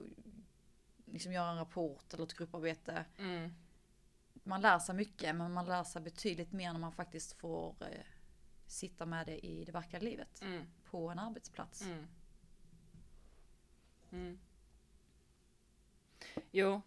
liksom 1.04 1.32
göra 1.32 1.50
en 1.50 1.56
rapport 1.58 2.14
eller 2.14 2.24
ett 2.24 2.34
grupparbete. 2.34 3.04
mm, 3.18 3.54
Man 4.46 4.60
lär 4.60 4.78
sig 4.78 4.94
mycket 4.94 5.34
men 5.36 5.52
man 5.52 5.66
lär 5.66 5.84
sig 5.84 6.02
betydligt 6.02 6.52
mer 6.52 6.72
när 6.72 6.80
man 6.80 6.92
faktiskt 6.92 7.32
får 7.32 7.76
eh, 7.80 8.04
sitta 8.66 9.06
med 9.06 9.26
det 9.26 9.46
i 9.46 9.64
det 9.64 9.72
verkliga 9.72 10.02
livet. 10.02 10.42
mm, 10.42 10.66
På 10.84 11.08
en 11.10 11.18
arbetsplats. 11.18 11.82
mm. 11.82 12.06
Mm. 14.12 14.38
Jo, 16.50 16.82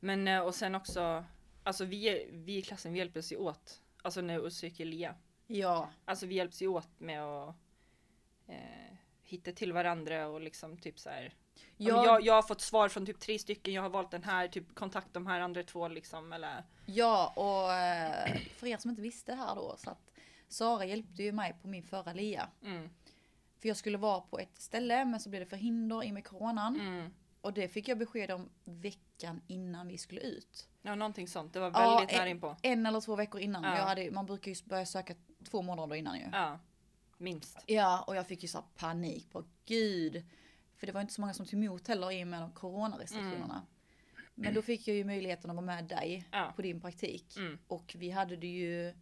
men 0.00 0.28
eh, 0.28 0.40
och 0.40 0.54
sen 0.54 0.74
också, 0.74 1.24
alltså 1.62 1.84
vi, 1.84 2.28
vi 2.32 2.56
i 2.56 2.62
klassen 2.62 2.92
vi 2.92 2.98
hjälper 2.98 3.20
oss 3.20 3.32
ju 3.32 3.36
åt, 3.36 3.82
alltså 4.02 4.20
när 4.20 4.40
vi 4.40 4.50
söker 4.50 4.84
LIA. 4.84 5.14
Ja, 5.46 5.90
Alltså 6.04 6.26
vi 6.26 6.34
hjälps 6.34 6.62
ju 6.62 6.66
åt 6.68 7.00
med 7.00 7.22
att 7.22 7.56
eh, 8.46 8.96
hitta 9.22 9.52
till 9.52 9.72
varandra 9.72 10.26
och 10.26 10.40
liksom 10.40 10.78
typ 10.78 10.98
så 10.98 11.10
här. 11.10 11.34
Ja. 11.76 11.88
ja, 11.94 12.04
Jag, 12.06 12.22
jag 12.22 12.34
har 12.34 12.42
fått 12.42 12.60
svar 12.60 12.88
från 12.88 13.06
typ 13.06 13.20
tre 13.20 13.38
stycken, 13.38 13.74
jag 13.74 13.82
har 13.82 13.88
valt 13.88 14.10
den 14.10 14.22
här, 14.24 14.48
typ 14.48 14.74
kontakt 14.74 15.08
de 15.12 15.26
här 15.26 15.40
andra 15.40 15.62
två 15.62 15.88
liksom 15.88 16.32
eller. 16.32 16.64
ja 16.86 17.32
och 17.36 17.72
eh, 17.74 18.38
för 18.56 18.66
er 18.66 18.76
som 18.76 18.90
inte 18.90 19.02
visste 19.02 19.34
här 19.34 19.54
då 19.54 19.76
så 19.78 19.90
att 19.90 20.10
Sara 20.48 20.84
hjälpte 20.84 21.22
ju 21.22 21.32
mig 21.32 21.56
på 21.62 21.68
min 21.68 21.82
förra 21.82 22.12
LIA. 22.12 22.48
Mm, 22.64 22.90
För 23.60 23.68
jag 23.68 23.76
skulle 23.76 23.98
vara 23.98 24.20
på 24.20 24.38
ett 24.38 24.58
ställe 24.60 25.04
men 25.04 25.20
så 25.20 25.28
blev 25.30 25.40
det 25.40 25.46
förhinder 25.46 26.04
i 26.04 26.12
med 26.12 26.24
coronan. 26.26 26.80
mm. 26.80 27.12
Och 27.40 27.52
det 27.52 27.68
fick 27.68 27.88
jag 27.88 27.98
besked 27.98 28.30
om 28.30 28.48
veckan 28.64 29.40
innan 29.46 29.88
vi 29.88 29.98
skulle 29.98 30.20
ut. 30.20 30.68
Ja 30.82 30.94
någonting 30.94 31.28
sånt, 31.28 31.52
det 31.52 31.60
var 31.60 31.70
Ja, 31.74 31.94
väldigt 31.96 32.12
eh, 32.14 32.18
nära 32.18 32.28
inpå. 32.28 32.56
En 32.62 32.86
eller 32.86 33.00
två 33.00 33.16
veckor 33.16 33.40
innan. 33.40 33.64
Ja. 33.64 33.76
Jag 33.76 33.84
hade, 33.84 34.10
man 34.10 34.26
brukar 34.26 34.50
ju 34.50 34.56
börja 34.64 34.86
söka 34.86 35.14
två 35.50 35.62
månader 35.62 35.96
innan 35.96 36.18
ju. 36.18 36.24
Ja, 36.32 36.58
minst. 37.18 37.58
Ja, 37.66 38.04
och 38.06 38.16
jag 38.16 38.26
fick 38.26 38.42
ju 38.42 38.48
så 38.48 38.64
panik 38.76 39.30
på 39.30 39.44
gud. 39.66 40.24
För 40.82 40.86
det 40.86 40.92
var 40.92 41.00
inte 41.00 41.12
så 41.12 41.20
många 41.20 41.34
som 41.34 41.46
tog 41.46 41.64
emot 41.64 41.88
heller 41.88 42.12
i 42.12 42.22
och 42.24 42.26
med 42.26 42.54
coronarestriktionerna. 42.54 43.66
Men 44.34 44.54
då 44.54 44.62
fick 44.62 44.88
jag 44.88 44.96
ju 44.96 45.04
möjligheten 45.04 45.50
att 45.50 45.56
vara 45.56 45.66
med 45.66 45.84
dig 45.84 46.28
Ja. 46.30 46.52
på 46.56 46.62
din 46.62 46.80
praktik. 46.80 47.36
Mm. 47.36 47.58
Och 47.66 47.94
vi 47.98 48.10
hade 48.10 48.36
det 48.36 48.46
ju 48.46 48.94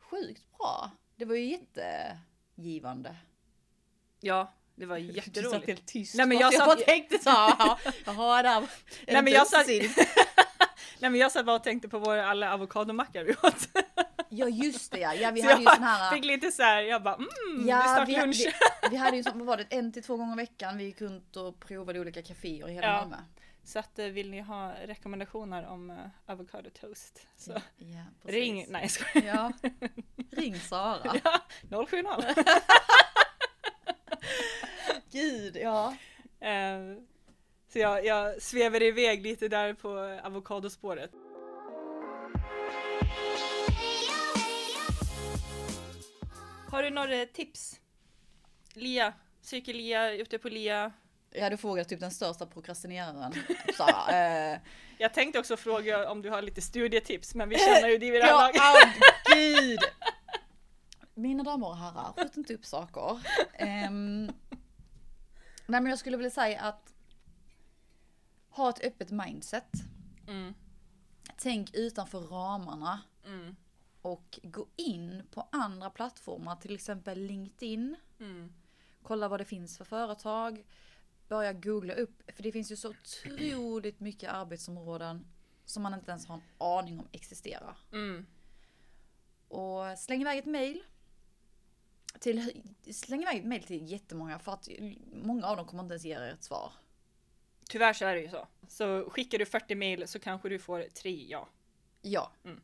sjukt 0.00 0.42
bra. 0.58 0.90
Det 1.16 1.24
var 1.24 1.34
ju 1.34 1.50
jättegivande. 1.50 3.16
Ja, 4.20 4.52
Det 4.74 4.86
var 4.86 4.98
Du 4.98 5.06
satt 5.14 5.16
jätteroligt. 5.26 5.66
helt 5.66 5.86
tyst. 5.86 6.14
Nej, 6.14 6.26
men 6.26 6.38
jag 6.38 6.54
satt- 6.54 6.66
bara 6.66 6.76
tänkte 6.76 7.18
så 7.18 7.30
här, 7.30 7.54
ja, 7.58 7.78
jaha, 8.04 8.42
där. 8.42 8.56
är 8.56 8.60
det 9.06 9.12
Nej 9.12 9.22
men 9.22 9.32
jag 9.32 9.46
satt? 9.46 9.66
Nej 10.98 11.10
men 11.10 11.14
jag 11.20 11.32
satt 11.32 11.46
bara 11.46 11.56
och 11.56 11.64
tänkte 11.64 11.88
på 11.88 11.98
våra 11.98 12.26
alla 12.26 12.50
avokadomackor 12.52 13.24
vi 13.24 13.32
åt. 13.32 13.68
Ja 14.48 14.64
just 14.64 14.92
det 14.92 14.98
ja, 14.98 15.14
ja 15.14 15.30
vi 15.30 15.42
Så 15.42 15.48
hade 15.48 15.58
ju 15.60 15.64
jag 15.64 15.74
sån 15.74 15.82
här. 15.84 16.14
Fick 16.14 16.24
lite 16.24 16.50
så 16.50 16.62
här, 16.62 16.82
jag 16.82 17.02
bara 17.02 17.14
mm, 17.14 17.28
det 17.66 17.72
är 17.72 17.76
Ja, 17.76 17.82
snart 17.96 18.08
vi, 18.08 18.14
ha- 18.14 18.20
lunch. 18.24 18.36
vi, 18.82 18.88
vi 18.90 18.96
hade 18.96 19.16
ju 19.16 19.22
sån, 19.22 19.38
vad 19.38 19.46
var 19.46 19.56
det, 19.56 19.66
en 19.76 19.92
till 19.92 20.02
två 20.02 20.16
gånger 20.16 20.32
i 20.32 20.36
veckan. 20.36 20.78
Vi 20.78 20.84
gick 20.84 21.00
runt 21.00 21.36
och 21.36 21.60
provade 21.60 22.00
olika 22.00 22.22
kaféer 22.22 22.68
i 22.68 22.72
hela 22.72 22.86
Ja. 22.86 22.92
Malmö. 23.00 23.16
Så 23.66 23.78
att 23.78 23.98
eh, 23.98 24.06
vill 24.06 24.30
ni 24.30 24.40
ha 24.40 24.72
rekommendationer 24.84 25.66
om 25.66 25.90
uh, 25.90 25.96
avocado 26.26 26.70
toast 26.70 27.26
så 27.36 27.52
Ja, 27.52 27.60
ja, 27.76 28.04
ring, 28.32 28.66
nej 28.68 28.88
jag. 29.14 29.24
Ja, 29.24 29.52
ring 30.30 30.60
Sara. 30.60 31.14
Ja, 31.70 31.86
070. 31.86 32.06
Gud, 35.12 35.56
ja. 35.56 35.94
Eh, 36.40 36.78
så 37.72 37.78
jag, 37.78 38.04
jag 38.06 38.42
svävade 38.42 38.84
iväg 38.84 39.22
lite 39.22 39.48
där 39.48 39.74
på 39.74 40.18
avokadospåret. 40.22 41.10
Har 46.74 46.82
du 46.82 46.90
några 46.90 47.26
tips? 47.26 47.80
Lia, 48.72 49.12
cykel-Lia, 49.40 50.12
ute 50.12 50.38
på 50.38 50.48
Lia. 50.48 50.92
Jag 51.30 51.42
hade 51.42 51.56
frågat 51.56 51.88
typ 51.88 52.00
den 52.00 52.10
största 52.10 52.46
prokrastineraren. 52.46 53.32
Sara, 53.76 54.52
eh, 54.52 54.60
Jag 54.98 55.14
tänkte 55.14 55.38
också 55.38 55.56
fråga 55.56 56.10
om 56.10 56.22
du 56.22 56.30
har 56.30 56.42
lite 56.42 56.62
studietips, 56.62 57.34
men 57.34 57.48
vi 57.48 57.58
känner 57.58 57.88
ju 57.88 57.98
det 57.98 58.10
vid 58.10 58.20
det 58.20 58.24
här 58.24 58.32
ja, 58.32 58.40
laget. 58.40 58.60
ah, 58.62 59.34
gud. 59.34 59.78
Mina 61.14 61.42
damer 61.42 61.66
och 61.68 61.76
herrar, 61.76 62.12
skjut 62.16 62.36
inte 62.36 62.54
upp 62.54 62.64
saker. 62.64 63.20
Ehm, 63.52 64.32
nej 65.66 65.80
men 65.80 65.86
jag 65.86 65.98
skulle 65.98 66.16
vilja 66.16 66.30
säga 66.30 66.60
att 66.60 66.92
ha 68.50 68.70
ett 68.70 68.84
öppet 68.84 69.10
mindset. 69.10 69.72
Mm, 70.28 70.54
Tänk 71.36 71.74
utanför 71.74 72.20
ramarna 72.20 73.00
mm, 73.26 73.56
och 74.04 74.38
gå 74.42 74.66
in 74.76 75.22
på 75.30 75.48
andra 75.52 75.90
plattformar, 75.90 76.56
till 76.56 76.74
exempel 76.74 77.18
LinkedIn. 77.18 77.96
mm, 78.20 78.52
Kolla 79.02 79.28
vad 79.28 79.40
det 79.40 79.44
finns 79.44 79.78
för 79.78 79.84
företag. 79.84 80.64
Börja 81.28 81.52
googla 81.52 81.94
upp, 81.94 82.22
för 82.36 82.42
det 82.42 82.52
finns 82.52 82.72
ju 82.72 82.76
så 82.76 82.90
otroligt 82.90 84.00
mycket 84.00 84.30
arbetsområden 84.32 85.26
som 85.64 85.82
man 85.82 85.94
inte 85.94 86.10
ens 86.10 86.26
har 86.26 86.34
en 86.34 86.42
aning 86.58 86.98
om 86.98 87.08
existerar. 87.12 87.76
mm, 87.92 88.26
Och 89.48 89.98
släng 89.98 90.20
iväg 90.20 90.38
ett 90.38 90.46
mail. 90.46 90.82
Till, 92.20 92.62
släng 92.90 93.22
iväg 93.22 93.38
ett 93.38 93.46
mail 93.46 93.62
till 93.62 93.90
jättemånga 93.90 94.38
för 94.38 94.52
att 94.52 94.68
många 95.22 95.46
av 95.46 95.56
dem 95.56 95.66
kommer 95.66 95.82
inte 95.82 95.92
ens 95.92 96.04
ge 96.04 96.14
er 96.14 96.20
ett 96.20 96.44
svar. 96.44 96.72
Tyvärr 97.68 97.92
så 97.92 98.04
är 98.04 98.14
det 98.14 98.20
ju 98.20 98.28
så. 98.28 98.46
Så 98.68 99.10
skickar 99.10 99.38
du 99.38 99.46
40 99.46 99.74
mail 99.74 100.08
så 100.08 100.18
kanske 100.18 100.48
du 100.48 100.58
får 100.58 100.82
tre 100.82 101.26
ja. 101.28 101.48
Ja. 102.02 102.32
Mm. 102.44 102.60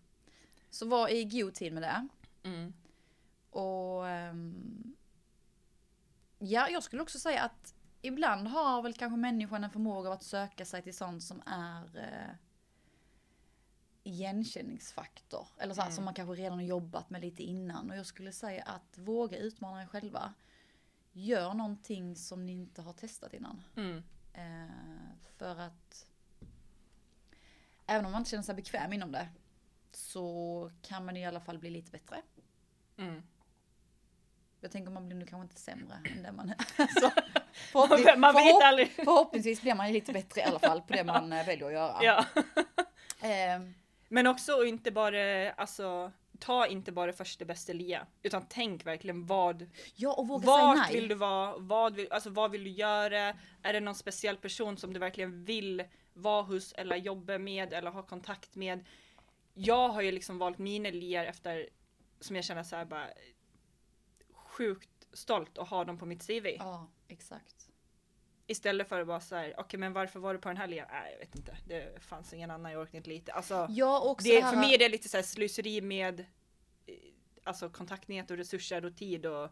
Så 0.70 0.86
var 0.86 1.08
i 1.08 1.24
god 1.24 1.54
tid 1.54 1.72
med 1.72 1.82
det. 1.82 2.08
Mm, 2.42 2.72
Och 3.50 4.08
ehm, 4.08 4.96
ja, 6.38 6.68
jag 6.68 6.82
skulle 6.82 7.02
också 7.02 7.18
säga 7.18 7.42
att 7.42 7.74
ibland 8.02 8.48
har 8.48 8.82
väl 8.82 8.94
kanske 8.94 9.16
människan 9.16 9.64
en 9.64 9.70
förmåga 9.70 10.12
att 10.12 10.22
söka 10.22 10.64
sig 10.64 10.82
till 10.82 10.96
sånt 10.96 11.22
som 11.22 11.42
är 11.46 11.98
eh, 11.98 12.34
igenkänningsfaktor. 14.02 15.48
Eller 15.58 15.74
så 15.74 15.80
här, 15.80 15.88
Mm. 15.88 15.94
som 15.96 16.04
man 16.04 16.14
kanske 16.14 16.34
redan 16.42 16.58
har 16.58 16.64
jobbat 16.64 17.10
med 17.10 17.20
lite 17.20 17.42
innan. 17.42 17.90
Och 17.90 17.96
jag 17.96 18.06
skulle 18.06 18.32
säga 18.32 18.62
att 18.64 18.98
våga 18.98 19.38
utmana 19.38 19.82
er 19.82 19.86
själva. 19.86 20.34
Gör 21.12 21.54
någonting 21.54 22.16
som 22.16 22.46
ni 22.46 22.52
inte 22.52 22.82
har 22.82 22.92
testat 22.92 23.34
innan. 23.34 23.62
mm, 23.76 24.02
Eh, 24.32 25.16
för 25.36 25.56
att 25.60 26.06
även 27.86 28.06
om 28.06 28.12
man 28.12 28.20
inte 28.20 28.30
känner 28.30 28.42
sig 28.42 28.54
bekväm 28.54 28.92
inom 28.92 29.12
det 29.12 29.28
så 29.96 30.70
kan 30.82 31.04
man 31.04 31.16
i 31.16 31.26
alla 31.26 31.40
fall 31.40 31.58
bli 31.58 31.70
lite 31.70 31.90
bättre. 31.90 32.16
mm. 32.98 33.22
Jag 34.62 34.70
tänker 34.72 34.90
man 34.90 35.06
blir 35.08 35.16
nu 35.18 35.26
kanske 35.26 35.42
inte 35.44 35.60
sämre 35.60 35.94
än 36.16 36.22
det 36.22 36.32
man 36.32 36.48
är. 36.50 36.56
Så, 37.00 37.10
förhoppning, 37.72 38.20
Man 38.20 38.34
vet 38.34 38.44
förhopp- 38.44 39.04
förhoppningsvis 39.04 39.62
blir 39.62 39.74
man 39.74 39.92
lite 39.92 40.12
bättre 40.12 40.40
i 40.40 40.44
alla 40.44 40.58
fall 40.58 40.82
på 40.82 40.92
det 40.92 41.04
man 41.04 41.32
eh, 41.32 41.46
väljer 41.46 41.66
att 41.66 41.72
göra. 41.72 41.98
Ja. 42.02 42.24
Eh, 43.22 43.60
Men 44.08 44.26
också 44.26 44.64
inte 44.64 44.90
bara, 44.90 45.52
alltså, 45.52 46.12
ta 46.38 46.66
inte 46.66 46.92
bara 46.92 47.12
första 47.12 47.44
bästa 47.44 47.72
lia. 47.72 48.06
Utan 48.22 48.46
tänk 48.48 48.86
verkligen 48.86 49.26
vad, 49.26 49.70
ja, 49.94 50.12
och 50.12 50.28
våga 50.28 50.46
vart 50.46 50.60
säga 50.76 50.84
nej. 50.86 51.00
vill 51.00 51.08
du 51.08 51.14
vara? 51.14 51.58
Vad 51.58 51.94
vill, 51.94 52.12
alltså, 52.12 52.30
vad 52.30 52.50
vill 52.50 52.64
du 52.64 52.70
göra? 52.70 53.34
Är 53.62 53.72
det 53.72 53.80
någon 53.80 53.94
speciell 53.94 54.36
person 54.36 54.76
som 54.76 54.92
du 54.92 55.00
verkligen 55.00 55.44
vill 55.44 55.84
vara 56.12 56.42
hos 56.42 56.72
eller 56.72 56.96
jobba 56.96 57.38
med 57.38 57.72
eller 57.72 57.90
ha 57.90 58.02
kontakt 58.02 58.54
med? 58.54 58.84
Jag 59.64 59.88
har 59.88 60.02
ju 60.02 60.12
liksom 60.12 60.38
valt 60.38 60.58
mina 60.58 60.90
liar 60.90 61.24
efter, 61.24 61.68
som 62.20 62.36
jag 62.36 62.44
känner 62.44 62.62
så 62.62 62.76
här 62.76 62.84
bara 62.84 63.08
sjukt 64.32 64.90
stolt 65.12 65.58
att 65.58 65.68
ha 65.68 65.84
dem 65.84 65.98
på 65.98 66.06
mitt 66.06 66.26
CV. 66.26 66.46
Ja, 66.46 66.86
exakt. 67.08 67.70
Istället 68.46 68.88
för 68.88 69.00
att 69.00 69.06
bara 69.06 69.20
så 69.20 69.36
här, 69.36 69.54
okej 69.58 69.80
men 69.80 69.92
varför 69.92 70.20
var 70.20 70.34
du 70.34 70.40
på 70.40 70.48
den 70.48 70.56
här 70.56 70.66
lian? 70.66 70.86
Nej 70.90 71.12
jag 71.12 71.18
vet 71.18 71.34
inte, 71.34 71.56
det 71.66 72.02
fanns 72.02 72.32
ingen 72.32 72.50
annan, 72.50 72.72
jag 72.72 72.82
orkade 72.82 72.96
inte 72.96 73.10
lite. 73.10 73.32
Alltså, 73.32 73.66
Ja, 73.70 74.00
och 74.00 74.10
också 74.10 74.28
det, 74.28 74.42
för 74.42 74.56
mig 74.56 74.74
är 74.74 74.78
det 74.78 74.88
lite 74.88 75.08
så 75.08 75.16
här 75.16 75.24
slöseri 75.24 75.80
med 75.80 76.20
eh, 76.86 76.94
alltså 77.44 77.70
kontaktnät 77.70 78.30
och 78.30 78.36
resurser 78.36 78.84
och 78.84 78.96
tid 78.96 79.26
och 79.26 79.48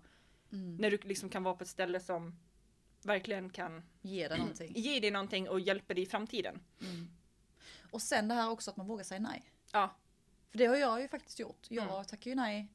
mm, 0.52 0.76
när 0.76 0.90
du 0.90 0.98
liksom 1.02 1.28
kan 1.28 1.42
vara 1.42 1.54
på 1.54 1.62
ett 1.62 1.68
ställe 1.68 2.00
som 2.00 2.38
verkligen 3.02 3.50
kan 3.50 3.82
ge 4.02 4.28
det 4.28 4.36
någonting. 4.36 4.72
ge 4.76 5.00
dig 5.00 5.10
någonting 5.10 5.48
och 5.48 5.60
hjälpa 5.60 5.94
dig 5.94 6.02
i 6.02 6.06
framtiden. 6.06 6.60
Mm. 6.80 7.08
Och 7.90 8.02
sen 8.02 8.28
det 8.28 8.34
här 8.34 8.50
också 8.50 8.70
att 8.70 8.76
man 8.76 8.86
vågar 8.86 9.04
säga 9.04 9.20
nej. 9.20 9.52
Ja. 9.72 9.94
För 10.50 10.58
det 10.58 10.66
har 10.66 10.76
jag 10.76 11.00
ju 11.00 11.08
faktiskt 11.08 11.38
gjort. 11.38 11.66
Jag 11.70 11.90
Mm. 11.90 12.04
tackar 12.04 12.30
ju 12.30 12.34
nej 12.34 12.68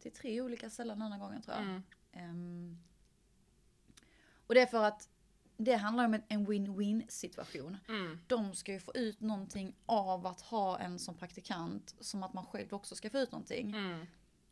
till 0.00 0.12
tre 0.12 0.40
olika 0.40 0.70
ställen 0.70 0.98
denna 0.98 1.18
gången 1.18 1.42
tror 1.42 1.56
jag. 1.56 1.64
Mm. 1.64 1.82
Ehm, 2.12 2.78
och 4.46 4.54
det 4.54 4.60
är 4.60 4.66
för 4.66 4.84
att 4.84 5.08
det 5.56 5.74
handlar 5.76 6.04
om 6.04 6.14
en- 6.14 6.22
en 6.28 6.46
win-win 6.46 7.04
situation. 7.08 7.76
Mm. 7.88 8.20
De 8.26 8.54
ska 8.54 8.72
ju 8.72 8.80
få 8.80 8.92
ut 8.94 9.20
någonting 9.20 9.74
av 9.86 10.26
att 10.26 10.40
ha 10.40 10.78
en 10.78 10.98
som 10.98 11.14
praktikant 11.14 11.94
som 12.00 12.22
att 12.22 12.32
man 12.32 12.46
själv 12.46 12.72
också 12.74 12.96
ska 12.96 13.10
få 13.10 13.18
ut 13.18 13.32
någonting. 13.32 13.70
Mm. 13.74 14.06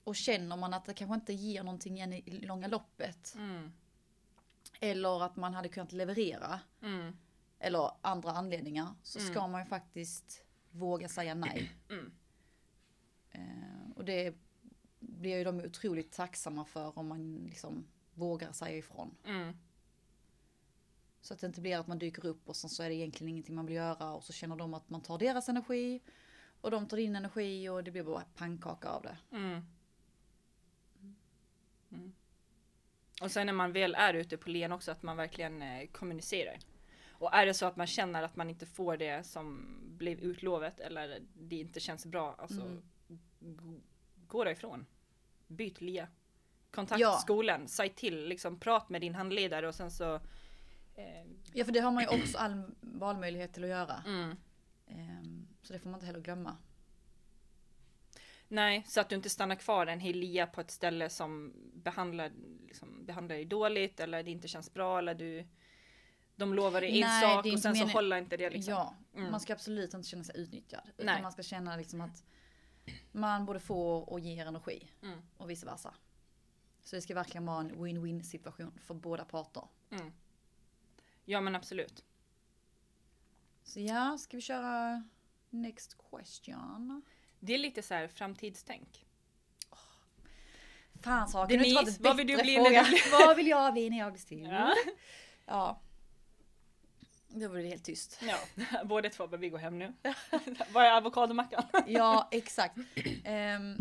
Och 0.05 0.17
känner 0.17 0.57
man 0.57 0.75
att 0.75 0.85
det 0.85 0.95
kanske 0.95 1.15
inte 1.15 1.33
ger 1.33 1.63
någonting 1.63 1.97
igen 1.97 2.13
i 2.13 2.41
långa 2.47 2.69
loppet. 2.69 3.35
Mm. 3.35 3.73
Eller 4.81 5.23
att 5.25 5.37
man 5.37 5.55
hade 5.55 5.69
kunnat 5.69 5.93
leverera. 5.93 6.61
Mm. 6.83 7.17
Eller 7.59 7.91
andra 8.01 8.31
anledningar. 8.31 8.95
Så 9.03 9.19
Mm. 9.19 9.33
ska 9.35 9.47
man 9.47 9.61
ju 9.61 9.67
faktiskt 9.67 10.45
våga 10.77 11.09
säga 11.09 11.35
nej. 11.35 11.73
Mm. 11.89 12.13
Eh, 13.31 13.91
och 13.97 14.05
det 14.05 14.35
blir 14.99 15.39
ju 15.39 15.45
de 15.45 15.61
otroligt 15.61 16.13
tacksamma 16.13 16.65
för 16.65 16.99
om 16.99 17.09
man 17.09 17.35
liksom 17.35 17.87
vågar 18.15 18.53
säga 18.53 18.77
ifrån. 18.77 19.17
Mm. 19.25 19.57
Så 21.21 21.35
att 21.35 21.41
det 21.41 21.47
inte 21.47 21.61
blir 21.61 21.79
att 21.79 21.87
man 21.87 21.99
dyker 21.99 22.27
upp 22.27 22.49
och 22.49 22.57
sen 22.57 22.71
så 22.71 22.83
är 22.83 22.89
det 22.89 22.95
egentligen 22.95 23.29
ingenting 23.29 23.55
man 23.55 23.67
vill 23.67 23.77
göra 23.77 24.15
och 24.15 24.25
så 24.25 24.33
känner 24.33 24.57
de 24.57 24.75
att 24.75 24.91
man 24.91 25.01
tar 25.01 25.19
deras 25.19 25.49
energi. 25.49 26.03
Och 26.61 26.71
de 26.71 26.87
tar 26.87 26.97
din 26.97 27.17
energi 27.17 27.69
och 27.69 27.85
det 27.85 27.91
blir 27.91 28.03
bara 28.03 28.25
pannkaka 28.35 28.89
av 28.89 29.03
det. 29.03 29.19
Mm. 29.31 29.63
Mm. 31.91 32.13
Och 33.23 33.31
sen 33.31 33.47
när 33.47 33.53
man 33.53 33.73
väl 33.73 33.95
är 33.95 34.15
ute 34.15 34.37
på 34.37 34.51
len 34.51 34.73
också 34.73 34.91
att 34.91 35.03
man 35.03 35.17
verkligen 35.17 35.63
eh, 35.63 35.87
kommunicerar. 35.87 36.59
Och 37.19 37.35
är 37.35 37.47
det 37.47 37.55
så 37.55 37.67
att 37.67 37.77
man 37.77 37.87
känner 37.87 38.23
att 38.23 38.37
man 38.37 38.51
inte 38.51 38.67
får 38.67 38.97
det 38.97 39.27
som 39.27 39.67
blev 39.97 40.21
utlovet 40.21 40.81
eller 40.81 41.21
det 41.35 41.57
inte 41.57 41.81
känns 41.81 42.07
bra, 42.07 42.35
alltså 42.39 42.61
Mm. 43.41 43.81
gå 44.27 44.45
därifrån. 44.45 44.87
Byt 45.47 45.81
lia. 45.81 46.09
Kontakt 46.71 47.01
Ja. 47.01 47.13
skolan, 47.13 47.69
säg 47.69 47.89
till, 47.89 48.25
liksom 48.29 48.59
prat 48.61 48.89
med 48.89 49.01
din 49.01 49.15
handledare 49.15 49.69
och 49.69 49.75
sen 49.75 49.91
så 49.91 50.15
eh, 50.95 51.25
Ja 51.53 51.65
för 51.65 51.73
det 51.73 51.81
har 51.81 51.91
man 51.91 52.03
ju 52.03 52.23
också 52.23 52.39
all 52.39 52.63
valmöjlighet 52.81 53.53
till 53.53 53.65
att 53.65 53.71
göra. 53.71 54.03
mm. 54.07 54.37
Ehm, 54.87 55.47
så 55.63 55.73
det 55.73 55.79
får 55.79 55.91
man 55.91 55.99
inte 55.99 56.07
heller 56.07 56.21
glömma. 56.21 56.57
Nej, 58.49 58.85
så 58.87 59.01
att 59.01 59.09
du 59.09 59.17
inte 59.17 59.31
stannar 59.31 59.55
kvar 59.55 59.87
en 59.87 60.01
hel 60.01 60.17
lia 60.17 60.47
på 60.47 60.61
ett 60.61 60.71
ställe 60.71 61.09
som 61.11 61.53
behandlar, 61.75 62.33
liksom, 62.67 63.05
behandlar 63.07 63.37
dig 63.37 63.45
dåligt 63.45 64.01
eller 64.01 64.23
det 64.23 64.31
inte 64.31 64.49
känns 64.49 64.75
bra 64.75 64.99
eller 64.99 65.15
du 65.15 65.47
de 66.37 66.55
lovar 66.55 66.81
dig 66.81 67.03
en 67.03 67.21
sak 67.21 67.47
och 67.47 67.61
sen 67.61 67.61
så 67.61 67.69
mening- 67.85 67.93
håller 67.95 68.17
inte 68.17 68.37
det 68.37 68.51
liksom. 68.51 68.73
Ja, 68.75 68.95
Mm. 69.15 69.31
man 69.31 69.41
ska 69.41 69.53
absolut 69.53 69.95
inte 69.95 70.09
känna 70.09 70.25
sig 70.25 70.41
utnyttjad. 70.41 70.83
Utan 70.97 71.07
Nej. 71.07 71.23
man 71.23 71.33
ska 71.33 71.43
känna 71.43 71.77
liksom 71.77 72.01
att 72.01 72.25
man 73.13 73.47
både 73.47 73.61
får 73.61 74.09
och 74.11 74.21
ger 74.21 74.47
energi. 74.47 74.91
Mm. 75.03 75.19
Och 75.37 75.51
vice 75.51 75.67
versa. 75.67 75.95
Så 76.83 76.97
det 76.97 77.03
ska 77.03 77.15
verkligen 77.15 77.47
vara 77.47 77.61
en 77.61 77.73
win-win 77.73 78.23
situation 78.23 78.79
för 78.87 78.95
båda 78.95 79.25
parter. 79.25 79.63
Mm. 79.91 80.13
Ja 81.25 81.41
men 81.41 81.55
absolut. 81.57 82.05
Så 83.65 83.81
ja, 83.81 84.19
ska 84.19 84.37
vi 84.37 84.41
köra 84.41 85.05
next 85.51 85.97
question? 86.11 87.03
Det 87.41 87.55
är 87.55 87.59
lite 87.59 87.83
så 87.83 87.95
här 87.95 88.09
framtidstänk. 88.09 89.07
Fan 91.03 91.27
kunde 91.33 91.47
det 91.57 91.67
inte 91.69 91.81
Denise, 91.83 92.03
vad 92.03 92.17
vill 92.17 92.27
du 92.27 92.37
bli 92.37 92.57
när 92.57 92.65
fråga? 92.65 92.83
du 92.83 92.91
blir- 92.91 93.27
Vad 93.27 93.37
vill 93.37 93.47
jag 93.47 93.73
bli 93.73 93.91
när 93.91 93.99
jag 93.99 94.13
blir 94.13 94.21
stor? 94.21 94.47
Ja. 94.53 94.75
Ja. 95.47 95.81
Då 97.29 97.49
var 97.49 97.57
det 97.57 97.69
helt 97.69 97.85
tyst. 97.85 98.21
ja, 98.23 98.65
båda 98.85 99.09
två 99.11 99.27
behöver 99.27 99.39
vi 99.43 99.49
gå 99.49 99.57
hem 99.57 99.79
nu. 99.79 99.93
Var 100.73 100.83
är 100.85 100.93
avokadomackan? 100.97 101.63
Ja, 101.87 102.29
exakt. 102.33 102.77
Ehm, 103.25 103.77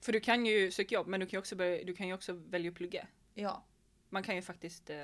För 0.00 0.12
du 0.12 0.20
kan 0.20 0.46
ju 0.46 0.70
söka 0.70 0.94
jobb 0.94 1.06
men 1.06 1.20
du 1.20 1.26
kan 1.26 1.32
ju 1.32 1.38
också, 1.38 1.56
börja, 1.56 1.84
du 1.84 1.94
kan 1.94 2.06
ju 2.08 2.14
också 2.14 2.32
välja 2.32 2.68
att 2.70 2.76
plugga. 2.76 3.06
ja. 3.34 3.64
Man 4.08 4.22
kan 4.22 4.36
ju 4.36 4.42
faktiskt 4.42 4.90
eh, 4.90 4.96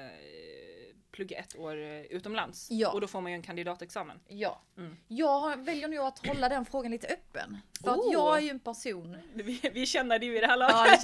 plugga 1.13 1.39
ett 1.39 1.57
år 1.57 1.77
eh, 1.83 2.01
utomlands. 2.03 2.69
Ja. 2.71 2.93
Och 2.93 3.01
då 3.01 3.07
får 3.07 3.21
man 3.21 3.33
ju 3.33 3.37
en 3.37 3.43
kandidatexamen. 3.43 4.21
Ja. 4.29 4.63
Mm. 4.79 4.97
Jag 5.09 5.65
väljer 5.65 5.89
nu 5.89 5.99
att 5.99 6.27
hålla 6.27 6.49
den 6.49 6.65
frågan 6.65 6.91
lite 6.91 7.07
öppen. 7.07 7.59
För 7.85 7.91
att 7.91 7.99
Oh. 7.99 8.13
jag 8.13 8.37
är 8.39 8.41
ju 8.43 8.49
en 8.51 8.61
person 8.61 9.17
Vi, 9.35 9.61
vi 9.75 9.87
känner 9.87 10.19
det 10.19 10.27
ju 10.27 10.37
i 10.37 10.41
det 10.41 10.47
här 10.47 10.59
Ja, 10.61 10.69
laget. 10.69 11.03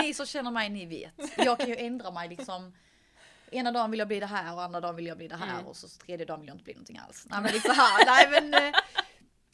ni- 0.00 0.02
ni 0.06 0.14
som 0.14 0.26
känner 0.26 0.50
mig, 0.50 0.68
ni 0.70 0.86
vet. 0.86 1.14
Jag 1.38 1.58
kan 1.58 1.68
ju 1.68 1.76
ändra 1.76 2.10
mig 2.10 2.28
liksom. 2.28 2.74
Ena 3.50 3.72
dagen 3.72 3.90
vill 3.90 3.98
jag 3.98 4.08
bli 4.08 4.20
det 4.20 4.26
här 4.26 4.54
och 4.54 4.62
andra 4.62 4.80
dagen 4.80 4.96
vill 4.96 5.06
jag 5.06 5.16
bli 5.16 5.28
det 5.28 5.36
här 5.36 5.54
Mm. 5.54 5.66
och 5.66 5.76
så 5.76 5.88
tredje 5.88 6.26
dagen 6.26 6.40
vill 6.40 6.48
jag 6.48 6.54
inte 6.54 6.64
bli 6.64 6.72
någonting 6.74 6.98
alls. 6.98 7.26
Nej 7.30 7.42
men 7.42 7.52
liksom 7.52 7.74
här, 7.76 8.06
nej 8.06 8.40
men. 8.50 8.54
eh, 8.68 8.74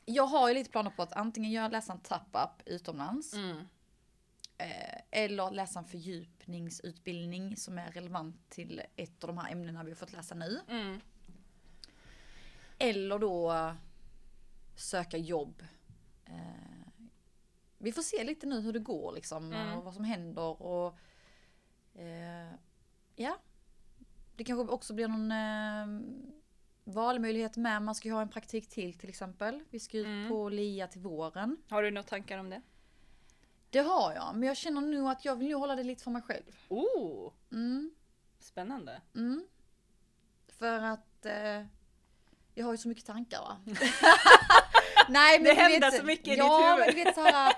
Jag 0.04 0.26
har 0.26 0.48
ju 0.48 0.54
lite 0.54 0.70
planer 0.70 0.90
på 0.90 1.02
att 1.02 1.12
antingen 1.12 1.50
göra 1.50 1.68
läsa 1.68 1.92
en 1.92 2.00
tap-up 2.00 2.62
utomlands. 2.66 3.34
Mm. 3.34 3.56
eh, 4.58 5.00
Eller 5.10 5.50
läsa 5.50 5.78
en 5.78 5.84
fördjupningsutbildning 5.84 7.56
som 7.56 7.78
är 7.78 7.90
relevant 7.90 8.50
till 8.50 8.82
ett 8.96 9.24
av 9.24 9.28
de 9.28 9.38
här 9.38 9.52
ämnena 9.52 9.84
vi 9.84 9.90
har 9.90 9.96
fått 9.96 10.12
läsa 10.12 10.34
nu. 10.34 10.60
Mm. 10.68 11.00
Eller 12.78 13.18
då 13.18 13.74
söka 14.76 15.16
jobb. 15.16 15.62
Eh, 16.24 17.02
Vi 17.78 17.92
får 17.92 18.02
se 18.02 18.24
lite 18.24 18.46
nu 18.46 18.60
hur 18.60 18.72
det 18.72 18.78
går 18.78 19.12
liksom 19.12 19.52
Mm. 19.52 19.78
och 19.78 19.84
vad 19.84 19.94
som 19.94 20.04
händer 20.04 20.62
och 20.62 20.98
ja. 23.16 23.38
Det 24.36 24.44
kanske 24.44 24.72
också 24.72 24.94
blir 24.94 25.08
någon 25.08 25.32
eh, 25.32 26.02
valmöjlighet 26.84 27.56
med. 27.56 27.82
Man 27.82 27.94
ska 27.94 28.08
ju 28.08 28.14
ha 28.14 28.22
en 28.22 28.28
praktik 28.28 28.68
till 28.68 28.94
till 28.98 29.08
exempel. 29.08 29.62
Vi 29.70 29.80
ska 29.80 29.98
ut 29.98 30.06
Mm. 30.06 30.28
på 30.28 30.48
LIA 30.48 30.86
till 30.86 31.00
våren. 31.00 31.56
Har 31.68 31.82
du 31.82 31.90
några 31.90 32.08
tankar 32.08 32.38
om 32.38 32.50
det? 32.50 32.62
Det 33.70 33.78
har 33.78 34.12
jag, 34.14 34.30
men 34.36 34.46
jag 34.48 34.56
känner 34.56 34.80
nog 34.80 35.08
att 35.10 35.24
jag 35.24 35.36
vill 35.36 35.50
nog 35.50 35.60
hålla 35.60 35.76
det 35.76 35.82
lite 35.82 36.04
för 36.04 36.10
mig 36.10 36.22
själv. 36.22 36.42
Oh, 36.68 37.32
Mm, 37.52 37.90
spännande. 38.38 39.00
mm. 39.14 39.46
För 40.48 40.80
att 40.80 41.26
eh, 41.26 41.64
jag 42.54 42.64
har 42.64 42.72
ju 42.72 42.78
så 42.78 42.88
mycket 42.88 43.06
tankar 43.06 43.40
va. 43.40 43.56
Nej 45.08 45.38
men 45.38 45.44
Det 45.44 45.54
händer 45.62 45.90
vet, 45.90 46.00
så 46.00 46.06
mycket 46.06 46.28
i 46.28 46.30
ditt 46.30 46.40
huvud. 46.42 46.78
men 46.86 46.94
vet 47.04 47.14
så 47.14 47.20
här. 47.24 47.54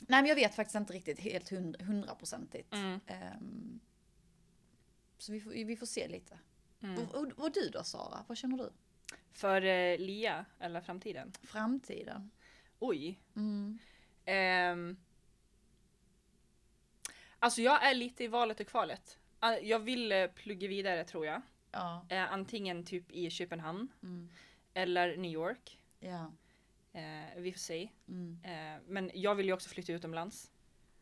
Nej 0.00 0.22
men 0.22 0.26
jag 0.26 0.34
vet 0.34 0.54
faktiskt 0.54 0.74
inte 0.76 0.92
riktigt 0.92 1.20
helt 1.20 1.48
hund- 1.50 1.82
hundraprocentigt. 1.82 2.74
Mm. 2.74 3.00
Ehm, 3.06 3.80
så 5.22 5.32
vi 5.32 5.40
får, 5.40 5.50
vi 5.50 5.76
får 5.76 5.86
se 5.86 6.08
lite. 6.08 6.38
Mm. 6.82 6.98
Och, 7.02 7.14
och, 7.14 7.26
och 7.38 7.52
du 7.52 7.68
då 7.68 7.84
Sara, 7.84 8.24
vad 8.28 8.38
känner 8.38 8.56
du? 8.58 8.70
För 9.32 9.62
eh, 9.64 9.98
LIA, 9.98 10.44
eller 10.58 10.80
framtiden? 10.80 11.32
Framtiden? 11.42 12.30
Oj. 12.78 13.20
Mm. 13.36 13.78
Ehm. 14.24 14.96
Alltså 17.38 17.60
jag 17.62 17.84
är 17.86 17.94
lite 17.94 18.24
i 18.24 18.28
valet 18.28 18.60
och 18.60 18.66
kvalet. 18.66 19.18
Ah, 19.40 19.52
Jag 19.56 19.78
vill 19.78 20.12
eh, 20.12 20.26
plugga 20.26 20.68
vidare 20.68 21.04
tror 21.04 21.26
jag. 21.26 21.42
Ja. 21.70 22.06
Eh, 22.08 22.32
antingen 22.32 22.84
typ 22.84 23.10
i 23.10 23.30
Köpenhamn 23.30 23.88
Mm. 24.02 24.28
eller 24.74 25.16
New 25.16 25.30
York. 25.32 25.80
Ja. 26.00 26.32
Eh, 26.92 27.36
vi 27.40 27.52
får 27.52 27.58
se. 27.58 27.88
Mm. 28.08 28.38
Eh, 28.44 28.82
men 28.86 29.10
jag 29.14 29.34
vill 29.34 29.46
ju 29.46 29.52
också 29.52 29.68
flytta 29.68 29.92
utomlands. 29.92 30.50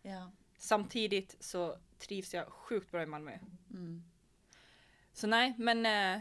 Ja. 0.02 0.30
Samtidigt 0.58 1.36
så 1.40 1.78
trivs 1.98 2.34
jag 2.34 2.46
sjukt 2.48 2.90
bra 2.90 3.02
i 3.02 3.06
Malmö. 3.06 3.38
Mm. 3.70 4.04
Så 5.12 5.26
nej, 5.26 5.54
men 5.58 5.86
eh, 5.86 6.20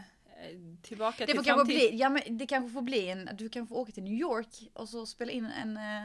tillbaka 0.82 1.16
Det 1.18 1.26
till 1.26 1.36
får 1.36 1.44
kanske 1.44 1.58
framtid. 1.58 1.76
bli, 1.90 1.98
ja 2.00 2.08
men 2.08 2.38
det 2.38 2.46
kanske 2.46 2.72
får 2.72 2.82
bli 2.82 3.08
en, 3.10 3.30
du 3.32 3.48
kanske 3.48 3.74
får 3.74 3.80
åka 3.80 3.92
till 3.92 4.02
New 4.02 4.12
York 4.20 4.68
och 4.74 4.88
så 4.88 5.06
spela 5.06 5.32
in 5.32 5.44
en 5.46 5.76
eh, 5.76 6.04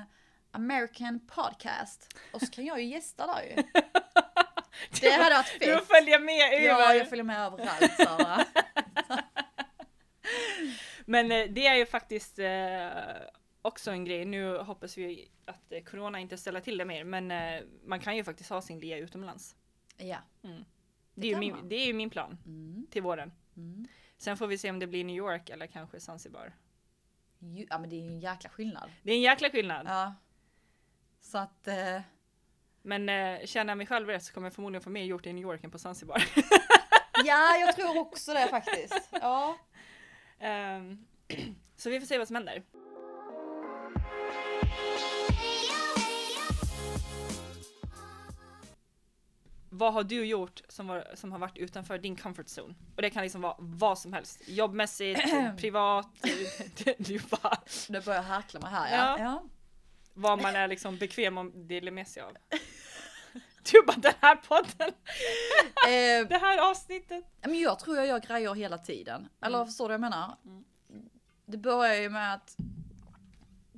American 0.52 1.20
podcast. 1.28 2.18
Och 2.34 2.42
så 2.42 2.48
kan 2.48 2.66
jag 2.66 2.82
ju 2.82 2.88
gästa 2.88 3.28
där 3.28 3.42
ju. 3.44 3.56
Det 5.02 5.10
hade 5.12 5.36
varit 5.36 5.60
Du 5.60 5.66
fett. 5.66 5.88
följer 5.88 6.20
med 6.20 6.54
över. 6.54 6.66
Ja, 6.82 6.96
jag 6.96 7.10
följer 7.10 7.24
med 7.24 7.46
överallt 7.46 7.92
Sara. 7.98 8.46
Men 11.06 11.32
eh, 11.32 11.46
det 11.50 11.68
är 11.68 11.76
ju 11.76 11.86
faktiskt 11.86 12.40
eh, 12.40 12.88
också 13.62 13.92
en 13.92 14.06
grej. 14.06 14.26
Nu 14.26 14.58
hoppas 14.58 14.98
vi 14.98 15.32
att 15.46 15.86
corona 15.90 16.20
inte 16.20 16.38
ställer 16.38 16.60
till 16.60 16.78
det 16.78 16.86
mer, 16.86 17.04
men 17.04 17.32
eh, 17.32 17.62
man 17.86 18.00
kan 18.00 18.16
ju 18.16 18.24
faktiskt 18.24 18.50
ha 18.50 18.62
sin 18.62 18.80
lia 18.80 18.98
utomlands. 18.98 19.56
Ja. 19.98 20.18
Det 21.16 21.28
är, 21.28 21.32
ju 21.32 21.38
min, 21.40 21.70
det 21.70 21.76
är 21.76 21.86
ju 21.86 21.94
min 21.94 22.10
plan 22.10 22.38
Mm. 22.46 22.88
till 22.92 23.02
våren. 23.02 23.32
Mm. 23.58 23.88
Sen 24.18 24.38
får 24.38 24.48
vi 24.48 24.58
se 24.58 24.70
om 24.70 24.80
det 24.80 24.88
blir 24.88 25.04
New 25.04 25.16
York 25.16 25.50
eller 25.50 25.68
kanske 25.68 26.00
Zanzibar. 26.00 26.54
Ju- 27.40 27.68
Ja 27.70 27.78
men 27.80 27.90
det 27.90 27.96
är 27.96 28.02
ju 28.02 28.08
en 28.08 28.20
jäkla 28.20 28.50
skillnad. 28.50 28.92
Det 29.04 29.12
är 29.12 29.16
en 29.16 29.22
jäkla 29.22 29.50
skillnad. 29.50 29.86
Ja. 29.90 30.16
Så 31.22 31.38
att, 31.38 31.68
eh, 31.68 32.02
Men 32.82 33.10
eh, 33.10 33.46
känner 33.46 33.72
jag 33.72 33.78
mig 33.78 33.88
själv 33.88 34.08
rätt 34.08 34.24
så 34.24 34.34
kommer 34.34 34.48
jag 34.48 34.54
förmodligen 34.54 34.82
få 34.82 34.90
mer 34.90 35.04
gjort 35.04 35.26
i 35.26 35.34
New 35.34 35.42
York 35.44 35.64
än 35.64 35.72
på 35.72 35.80
Zanzibar. 35.80 36.24
ja 37.26 37.56
jag 37.58 37.76
tror 37.76 37.98
också 38.00 38.34
det 38.34 38.48
faktiskt. 38.48 39.10
Ja. 39.12 39.58
Ehm, 40.40 41.06
så 41.76 41.90
vi 41.90 42.00
får 42.00 42.08
se 42.08 42.18
vad 42.18 42.28
som 42.28 42.36
händer. 42.36 42.64
Vad 49.78 49.94
har 49.94 50.04
du 50.04 50.26
gjort 50.26 50.62
som, 50.70 50.88
var, 50.88 51.08
som 51.14 51.32
har 51.32 51.40
varit 51.40 51.58
utanför 51.58 51.98
din 51.98 52.16
comfort 52.16 52.46
zone? 52.58 52.76
Och 52.96 53.02
det 53.02 53.10
kan 53.10 53.24
liksom 53.24 53.42
vara 53.42 53.56
vad 53.60 54.00
som 54.00 54.14
helst. 54.14 54.42
Jobbmässigt, 54.48 55.22
privat, 55.58 56.08
du, 56.84 56.94
du 56.98 57.20
bara, 57.20 57.58
Nu 57.90 58.02
börjar 58.02 58.20
jag 58.20 58.28
harkla 58.28 58.60
mig 58.60 58.72
här 58.72 58.98
Ja. 58.98 59.20
ja. 59.20 59.44
vad 60.14 60.42
man 60.42 60.56
är 60.56 60.68
liksom 60.68 60.98
bekväm 60.98 61.38
att 61.38 61.52
dela 61.70 61.92
med 61.92 62.08
sig 62.08 62.24
av. 62.24 62.38
Du 63.72 63.82
bara 63.88 63.98
den 63.98 64.14
här 64.22 64.36
podden, 64.36 64.94
Eh, 65.88 66.28
det 66.28 66.38
här 66.42 66.72
avsnittet. 66.72 67.26
Men 67.42 67.60
jag 67.60 67.80
tror 67.80 67.98
jag 67.98 68.08
gör 68.08 68.20
grejer 68.20 68.54
hela 68.54 68.78
tiden. 68.78 69.28
Eller 69.42 69.58
Mm. 69.58 69.68
förstår 69.68 69.84
du 69.86 69.88
vad 69.88 69.94
jag 69.94 70.02
menar? 70.02 70.38
Mm. 70.46 70.64
Det 71.46 71.58
började 71.58 72.02
ju 72.02 72.10
med 72.10 72.34
att 72.34 72.58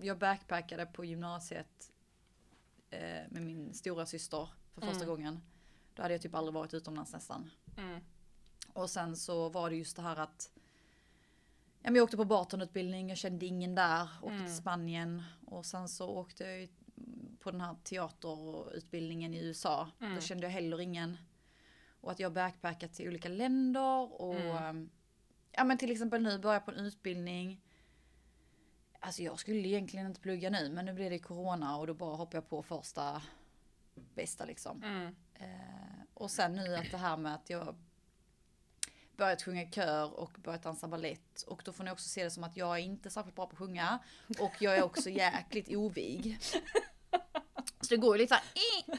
jag 0.02 0.18
backpackade 0.18 0.86
på 0.86 1.06
gymnasiet 1.06 1.92
eh, 2.90 3.00
med 3.30 3.42
min 3.42 3.74
stora 3.74 4.06
syster 4.06 4.50
för 4.74 4.82
första 4.82 4.96
Mm. 5.04 5.08
gången. 5.08 5.42
Då 5.98 6.02
hade 6.04 6.14
jag 6.14 6.22
typ 6.22 6.36
aldrig 6.36 6.54
varit 6.54 6.74
utomlands 6.74 7.14
nästan. 7.14 7.50
Mm. 7.78 8.00
Och 8.74 8.90
sen 8.90 9.16
så 9.18 9.50
var 9.50 9.70
det 9.70 9.76
just 9.76 9.96
det 9.96 10.02
här 10.02 10.16
att 10.16 10.52
ja, 11.82 11.92
jag 11.92 12.04
åkte 12.04 12.18
på 12.18 12.26
bartenutbildning, 12.26 13.10
jag 13.10 13.18
kände 13.18 13.46
ingen 13.46 13.76
där, 13.76 14.08
åkte 14.22 14.34
Mm. 14.36 14.46
till 14.46 14.56
Spanien 14.56 15.24
och 15.46 15.66
sen 15.66 15.90
så 15.90 16.10
åkte 16.10 16.44
jag 16.44 16.70
på 17.40 17.52
den 17.52 17.62
här 17.62 17.76
teaterutbildningen 17.84 19.34
i 19.34 19.38
USA. 19.46 19.90
Mm. 20.00 20.16
Då 20.16 20.22
kände 20.22 20.44
jag 20.44 20.52
heller 20.52 20.82
ingen. 20.82 21.18
Och 22.02 22.12
att 22.12 22.20
jag 22.20 22.34
backpackat 22.34 22.94
till 22.94 23.08
olika 23.08 23.30
länder 23.30 24.22
och 24.22 24.36
Mm. 24.36 24.58
ehm, 24.64 24.90
ja 25.52 25.64
men 25.64 25.78
till 25.78 25.92
exempel 25.92 26.24
nu 26.24 26.40
börjar 26.40 26.56
jag 26.56 26.66
på 26.66 26.72
en 26.72 26.78
utbildning. 26.86 27.62
Alltså 29.00 29.24
jag 29.24 29.40
skulle 29.40 29.68
egentligen 29.68 30.06
inte 30.08 30.22
plugga 30.22 30.50
nu 30.50 30.72
men 30.72 30.86
nu 30.86 30.94
blir 30.94 31.10
det 31.10 31.20
corona 31.20 31.78
och 31.78 31.88
då 31.88 31.94
bara 31.94 32.16
hoppar 32.16 32.38
jag 32.38 32.50
på 32.50 32.64
första 32.64 33.22
bästa 34.16 34.46
liksom. 34.46 34.84
Mm. 34.84 35.16
Eh, 35.40 36.04
och 36.14 36.32
sen 36.32 36.56
nu 36.56 36.76
att 36.76 36.92
det 36.92 36.98
här 36.98 37.18
med 37.18 37.36
att 37.36 37.50
jag 37.50 37.76
börjat 39.18 39.42
sjunga 39.44 39.62
i 39.62 39.72
kör 39.72 40.20
och 40.20 40.32
börjat 40.38 40.64
dansa 40.64 40.88
ballett. 40.88 41.42
Och 41.48 41.62
då 41.66 41.74
får 41.74 41.84
ni 41.84 41.92
också 41.92 42.10
se 42.10 42.24
det 42.24 42.32
som 42.32 42.44
att 42.44 42.58
jag 42.58 42.76
är 42.78 42.82
inte 42.82 43.10
särskilt 43.10 43.36
bra 43.36 43.46
på 43.46 43.52
att 43.52 43.58
sjunga. 43.58 44.00
Och 44.40 44.54
jag 44.60 44.78
är 44.78 44.84
också 44.84 45.10
jäkligt 45.10 45.76
ovig. 45.76 46.40
Så 47.82 47.88
det 47.90 47.98
går 47.98 48.16
ju 48.16 48.22
lite 48.22 48.36
såhär, 48.36 48.44
i, 48.54 48.92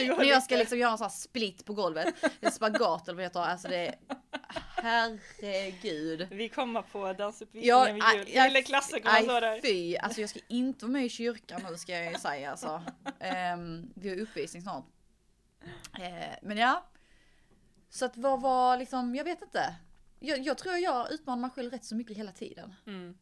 i, 0.00 0.04
i, 0.04 0.08
när 0.08 0.24
jag 0.24 0.42
ska 0.42 0.56
liksom 0.56 0.78
göra 0.78 0.92
en 0.92 0.98
sån 0.98 1.04
här 1.04 1.10
split 1.10 1.64
på 1.64 1.74
golvet. 1.74 2.14
Är 2.40 2.50
spagat 2.50 3.08
eller 3.08 3.14
vad 3.14 3.16
det 3.16 3.22
heter. 3.22 3.40
Alltså 3.40 3.68
det 3.68 3.86
är, 3.86 3.94
herregud. 4.76 6.28
Vi 6.30 6.48
kommer 6.48 6.82
på 6.82 7.12
dansuppvisningen 7.12 7.98
Ja, 7.98 8.14
vid 8.14 8.28
jul. 8.28 8.44
Lille 8.44 8.62
klassen 8.62 9.02
kommer 9.02 9.22
stå 9.22 9.40
där. 9.40 9.60
fy, 9.60 9.96
alltså 9.96 10.20
jag 10.20 10.30
ska 10.30 10.40
inte 10.48 10.84
vara 10.84 10.92
med 10.92 11.04
i 11.04 11.08
kyrkan 11.08 11.62
nu 11.70 11.76
ska 11.76 11.92
jag 11.92 12.12
ju 12.12 12.18
säga 12.18 12.50
alltså. 12.50 12.82
Ehm, 13.20 13.92
vi 13.94 14.08
har 14.08 14.16
uppvisning 14.16 14.62
snart. 14.62 14.84
Eh, 16.00 16.36
men 16.42 16.56
ja. 16.56 16.86
Så 17.90 18.04
att 18.04 18.16
vad 18.16 18.40
var 18.40 18.76
liksom, 18.76 19.14
jag 19.14 19.24
vet 19.24 19.42
inte. 19.42 19.74
Jag, 20.20 20.38
jag 20.38 20.58
tror 20.58 20.76
jag 20.76 21.12
utmanar 21.12 21.40
mig 21.40 21.50
själv 21.50 21.70
rätt 21.70 21.84
så 21.84 21.94
mycket 21.96 22.16
hela 22.16 22.32
tiden. 22.32 22.74
Mm. 22.86 23.18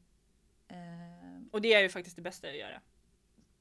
Ehm, 0.69 1.49
Och 1.53 1.61
det 1.61 1.75
är 1.75 1.81
ju 1.81 1.89
faktiskt 1.89 2.17
det 2.17 2.23
bästa 2.23 2.49
att 2.49 2.57
göra. 2.57 2.81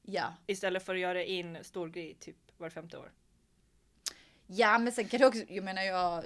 ja. 0.02 0.34
Istället 0.46 0.84
för 0.84 0.94
att 0.94 1.00
göra 1.00 1.24
en 1.24 1.64
stor 1.64 1.88
grej 1.88 2.14
typ 2.14 2.36
var 2.56 2.70
femte 2.70 2.98
år. 2.98 3.12
Ja 4.46 4.78
men 4.78 4.92
sen 4.92 5.08
kan 5.08 5.20
det 5.20 5.26
också, 5.26 5.42
jag 5.48 5.64
menar 5.64 5.82
jag. 5.82 6.24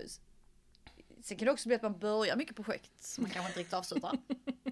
Sen 1.22 1.36
kan 1.38 1.46
det 1.46 1.52
också 1.52 1.68
bli 1.68 1.76
att 1.76 1.82
man 1.82 1.98
börjar 1.98 2.36
mycket 2.36 2.56
projekt 2.56 3.02
som 3.02 3.22
man 3.22 3.30
kanske 3.30 3.48
inte 3.50 3.60
riktigt 3.60 3.74
avslutar. 3.74 4.18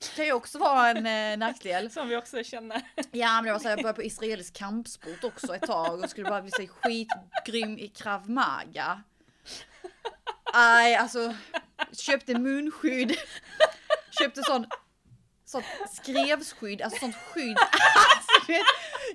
kan 0.00 0.24
ju 0.24 0.32
också 0.32 0.58
vara 0.58 0.90
en 0.90 1.06
eh, 1.06 1.38
nackdel. 1.38 1.90
Som 1.90 2.08
vi 2.08 2.16
också 2.16 2.44
känner. 2.44 2.82
Ja 3.10 3.34
men 3.34 3.44
det 3.44 3.52
var 3.52 3.58
så 3.58 3.68
här, 3.68 3.70
jag 3.70 3.82
började 3.82 3.96
på 3.96 4.02
israelisk 4.02 4.54
kampsport 4.56 5.24
också 5.24 5.54
ett 5.54 5.62
tag 5.62 6.00
och 6.00 6.10
skulle 6.10 6.28
bara 6.28 6.42
bli 6.42 6.50
så 6.50 6.66
skitgrym 6.66 7.78
i 7.78 7.88
krav 7.88 8.30
maga. 8.30 9.02
Nej 10.54 10.96
alltså, 10.96 11.34
köpte 11.92 12.38
munskydd. 12.38 13.16
Köpte 14.18 14.42
sån, 14.42 14.66
sånt 15.44 15.64
skrevskydd, 15.92 16.82
alltså 16.82 16.98
sånt 17.00 17.16
skydd. 17.16 17.58
Alltså, 17.58 18.52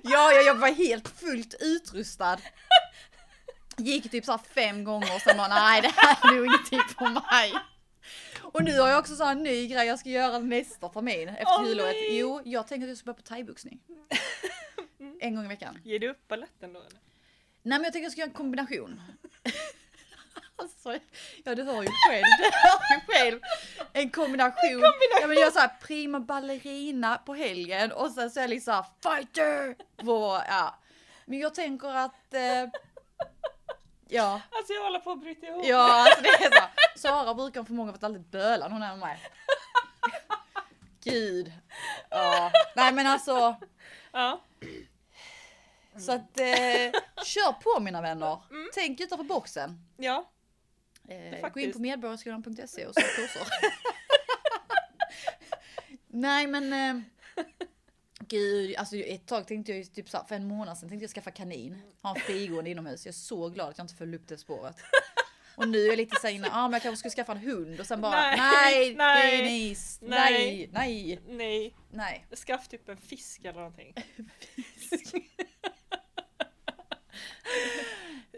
ja, 0.02 0.32
ja, 0.32 0.40
jag 0.40 0.54
var 0.54 0.68
helt 0.68 1.08
fullt 1.08 1.54
utrustad. 1.60 2.38
Gick 3.76 4.10
typ 4.10 4.24
så 4.24 4.38
fem 4.54 4.84
gånger 4.84 5.14
och 5.14 5.20
sen 5.20 5.36
bara 5.36 5.48
nej 5.48 5.82
det 5.82 5.92
här 5.96 6.16
är 6.22 6.36
nog 6.36 6.46
ingenting 6.46 6.80
för 6.98 7.08
mig. 7.08 7.54
Och 8.56 8.64
nu 8.64 8.80
har 8.80 8.88
jag 8.88 8.98
också 8.98 9.16
så 9.16 9.24
här 9.24 9.32
en 9.32 9.42
ny 9.42 9.66
grej 9.66 9.86
jag 9.86 9.98
ska 9.98 10.08
göra 10.08 10.38
nästa 10.38 10.88
termin 10.88 11.28
efter 11.28 11.54
Åh, 11.58 11.68
jullovet. 11.68 11.92
nej. 11.94 12.18
Jo, 12.18 12.40
jag 12.44 12.66
tänker 12.66 12.84
att 12.86 12.88
jag 12.88 12.98
ska 12.98 13.04
börja 13.04 13.16
på 13.16 13.22
thaiboxning. 13.22 13.80
En 15.20 15.34
gång 15.34 15.44
i 15.44 15.48
veckan. 15.48 15.78
Ger 15.84 15.98
du 15.98 16.08
upp 16.10 16.28
baletten 16.28 16.72
då 16.72 16.80
eller? 16.80 17.00
Nej 17.62 17.78
men 17.78 17.82
jag 17.84 17.92
tänker 17.92 17.98
att 17.98 18.02
jag 18.02 18.12
ska 18.12 18.20
göra 18.20 18.28
en 18.30 18.34
kombination. 18.34 19.00
Alltså, 20.58 20.98
ja 21.44 21.54
du 21.54 21.62
hör 21.62 21.82
ju 21.82 21.88
själv, 22.08 22.24
du 22.38 22.44
hör 22.52 22.96
ju 22.96 23.00
själv. 23.06 23.40
En 23.92 24.10
kombination. 24.10 24.82
Ja 25.20 25.26
men 25.26 25.36
jag 25.36 25.52
så 25.52 25.58
här 25.58 25.70
prima 25.82 26.20
ballerina 26.20 27.18
på 27.18 27.34
helgen 27.34 27.92
och 27.92 28.10
sen 28.10 28.30
så 28.30 28.40
är 28.40 28.42
jag 28.42 28.50
liksom 28.50 28.84
fighter 29.02 29.74
på, 29.96 30.42
ja. 30.48 30.78
Men 31.24 31.38
jag 31.38 31.54
tänker 31.54 31.88
att, 31.88 32.34
eh, 32.34 32.68
ja. 34.08 34.40
Alltså 34.50 34.72
jag 34.72 34.82
håller 34.82 34.98
på 34.98 35.10
att 35.10 35.20
bryta 35.20 35.46
ihop. 35.46 35.66
Ja 35.66 36.04
alltså 36.06 36.22
det 36.22 36.28
är 36.28 36.50
så. 36.50 36.98
Sara 36.98 37.34
brukar 37.34 37.64
för 37.64 37.72
många 37.72 37.92
vara 37.92 38.06
alltid 38.06 38.22
bölan 38.22 38.72
hon 38.72 38.82
är 38.82 38.88
med 38.88 38.98
mig. 38.98 39.18
Gud. 41.04 41.52
Ja. 42.10 42.52
Nej 42.76 42.92
men 42.92 43.06
alltså. 43.06 43.56
Ja. 44.12 44.40
Så 45.98 46.12
att 46.12 46.40
eh, 46.40 47.00
kör 47.24 47.52
på 47.52 47.80
mina 47.80 48.02
vänner. 48.02 48.38
Tänk 48.74 49.00
utanför 49.00 49.24
boxen. 49.24 49.78
Ja. 49.96 50.30
Eh, 51.08 51.48
gå 51.48 51.60
in 51.60 51.72
på 51.72 51.78
medborgarskolan.se 51.78 52.86
och 52.86 52.94
sök 52.94 53.16
kurser. 53.16 53.42
Nej 56.06 56.46
men 56.46 56.72
eh, 56.72 57.02
Gud, 58.28 58.76
alltså 58.76 58.96
ett 58.96 59.26
tag 59.26 59.46
tänkte 59.46 59.72
jag 59.72 59.78
ju 59.78 59.84
typ 59.84 60.08
så 60.08 60.16
här, 60.16 60.24
för 60.24 60.34
en 60.34 60.48
månad 60.48 60.78
sedan 60.78 60.88
tänkte 60.88 61.04
jag 61.04 61.10
skaffa 61.10 61.30
kanin. 61.30 61.82
Ha 62.02 62.10
en 62.10 62.20
frigående 62.20 62.70
inomhus. 62.70 63.06
Jag 63.06 63.12
är 63.12 63.16
så 63.16 63.48
glad 63.48 63.68
att 63.68 63.78
jag 63.78 63.84
inte 63.84 63.94
följde 63.94 64.16
upp 64.16 64.28
det 64.28 64.38
spåret. 64.38 64.76
Och 65.56 65.68
nu 65.68 65.84
är 65.84 65.88
jag 65.88 65.96
lite 65.96 66.16
såhär 66.20 66.34
inne, 66.34 66.48
ah, 66.52 66.62
men 66.62 66.72
jag 66.72 66.82
kanske 66.82 66.96
skulle 66.98 67.24
skaffa 67.24 67.32
en 67.32 67.38
hund 67.38 67.80
och 67.80 67.86
sen 67.86 68.00
bara 68.00 68.20
Nej, 68.20 68.36
nej, 68.36 68.94
nej, 68.96 69.36
Denise, 69.38 69.98
nej. 70.04 70.70
nej, 70.72 71.20
nej, 71.28 71.74
Nej. 71.90 72.26
Skaff 72.32 72.68
typ 72.68 72.88
en 72.88 72.96
fisk 72.96 73.44
eller 73.44 73.58
någonting. 73.58 73.94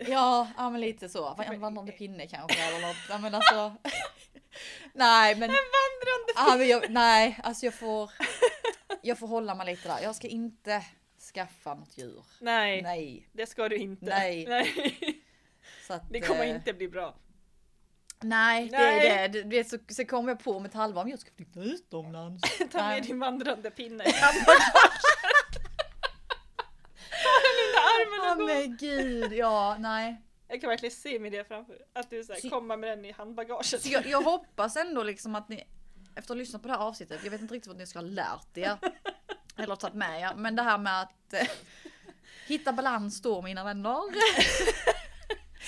Ja, 0.07 0.49
ja 0.57 0.71
men 0.71 0.81
lite 0.81 1.09
så. 1.09 1.37
En 1.47 1.61
vandrande 1.61 1.93
pinne 1.93 2.27
kanske 2.27 2.63
eller 2.63 2.87
något. 2.87 2.97
Ja, 3.09 3.19
men 3.19 3.35
alltså. 3.35 3.75
Nej 4.93 5.35
men. 5.35 5.49
Vandrande 5.51 6.33
Ja, 6.37 6.57
men 6.57 6.69
jag, 6.69 6.91
nej, 6.91 7.39
alltså 7.43 7.67
jag 7.67 7.75
får. 7.75 8.11
Jag 9.03 9.19
får 9.19 9.27
hålla 9.27 9.55
mig 9.55 9.67
lite 9.67 9.89
där. 9.89 10.01
Jag 10.03 10.15
ska 10.15 10.29
inte 10.29 10.85
skaffa 11.35 11.75
något 11.75 11.99
djur. 11.99 12.25
Nej, 12.41 12.83
Nej. 12.83 13.29
det 13.33 13.47
ska 13.47 13.69
du 13.69 13.77
inte. 13.77 14.05
Nej. 14.07 14.47
Nej. 14.49 15.23
Så 15.87 15.93
att, 15.93 16.03
Det 16.11 16.21
kommer 16.21 16.45
eh, 16.45 16.51
inte 16.51 16.73
bli 16.73 16.89
bra. 16.89 17.15
Nej, 18.21 18.69
det 18.69 18.79
Nej. 18.79 19.07
är 19.09 19.29
det. 19.29 19.43
Du 19.43 19.49
vet, 19.49 19.69
så, 19.69 19.79
så 19.89 20.05
kom 20.05 20.29
jag 20.29 20.45
på 20.45 20.53
om 20.53 20.65
ett 20.65 20.75
halvår 20.75 21.03
om 21.03 21.09
jag 21.09 21.19
ska 21.19 21.31
flytta 21.37 21.61
utomlands. 21.61 22.59
Ta 22.73 22.89
med 22.89 23.03
din 23.03 23.19
vandrande 23.21 23.71
pinne 23.71 24.05
i 24.09 24.13
handbagaget. 24.13 24.73
Ta 27.23 27.35
den 27.45 27.57
under 27.67 27.81
armen 27.91 28.33
och 28.33 28.39
gå. 28.39 28.47
men 28.47 28.77
gud, 28.77 29.33
ja, 29.33 29.77
nej. 29.79 30.23
Jag 30.49 30.61
kan 30.61 30.71
verkligen 30.71 30.95
se 30.95 31.19
mig 31.19 31.31
det 31.31 31.45
framför. 31.49 31.79
Att 31.93 32.11
du 32.11 32.25
så 32.25 32.33
här, 32.33 32.41
Så- 32.41 32.51
kommer 32.51 32.77
med 32.77 32.91
den 32.99 33.05
i 33.05 33.13
handbagaget. 33.13 33.67
Så 33.67 33.89
jag, 33.93 34.07
jag 34.07 34.23
hoppas 34.23 34.77
ändå 34.77 35.03
liksom 35.03 35.35
att 35.35 35.49
ni, 35.49 35.65
efter 36.19 36.25
att 36.25 36.29
ha 36.29 36.35
lyssnat 36.35 36.63
på 36.63 36.69
det 36.69 36.75
här 36.75 36.81
avsnittet, 36.81 37.21
jag 37.25 37.31
vet 37.31 37.41
inte 37.41 37.55
riktigt 37.55 37.69
vad 37.69 37.77
ni 37.77 37.87
ska 37.87 37.99
ha 37.99 38.07
lärt 38.07 38.57
er. 38.59 38.79
Eller 39.57 39.77
tagit 39.77 39.95
med 39.95 40.21
er, 40.21 40.35
men 40.35 40.57
det 40.57 40.63
här 40.63 40.79
med 40.79 41.01
att 41.03 41.33
eh, 41.33 41.49
hitta 42.47 42.73
balans 42.73 43.23
då 43.23 43.43
mina 43.43 43.65
vänner. 43.65 44.03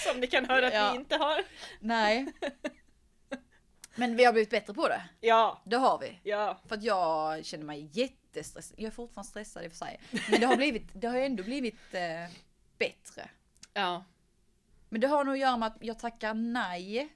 Som 0.05 0.21
ni 0.21 0.27
kan 0.27 0.45
höra 0.47 0.67
att 0.67 0.75
Ja. 0.75 0.91
vi 0.93 0.97
inte 0.99 1.17
har. 1.17 1.43
Nej. 1.81 2.33
Men 3.95 4.17
vi 4.17 4.25
har 4.25 4.33
blivit 4.33 4.51
bättre 4.51 4.75
på 4.75 4.89
det. 4.89 5.03
Ja, 5.21 5.63
Det 5.65 5.77
har 5.77 5.99
vi. 5.99 6.21
ja. 6.23 6.61
För 6.69 6.75
att 6.77 6.83
jag 6.83 7.45
känner 7.45 7.65
mig 7.65 7.89
jättestressad. 7.93 8.75
Jag 8.81 8.87
är 8.87 8.91
fortfarande 8.91 9.29
stressad 9.31 9.65
i 9.65 9.67
och 9.69 9.71
för 9.73 9.79
sig. 9.79 10.01
Men 10.31 10.41
det 10.41 10.47
har, 10.47 10.57
blivit, 10.57 10.89
det 10.93 11.07
har 11.09 11.17
ändå 11.17 11.43
blivit 11.43 11.95
eh, 11.95 12.35
bättre. 12.79 13.31
Ja. 13.73 14.05
Men 14.89 15.01
det 15.01 15.07
har 15.07 15.25
nog 15.25 15.35
att 15.35 15.41
göra 15.41 15.57
med 15.57 15.67
att 15.67 15.77
jag 15.81 15.99
tackar 15.99 16.35
nej. 16.35 17.09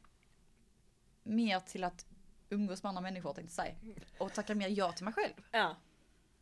Mer 1.22 1.60
till 1.60 1.84
att 1.84 2.06
umgås 2.54 2.82
med 2.82 2.88
andra 2.90 3.02
människor 3.02 3.34
tänkte 3.34 3.62
jag 3.62 3.66
säga. 3.66 3.94
Och 4.18 4.32
tackar 4.32 4.54
mer 4.54 4.68
ja 4.68 4.92
till 4.92 5.04
mig 5.04 5.14
själv. 5.14 5.32
Ja. 5.50 5.76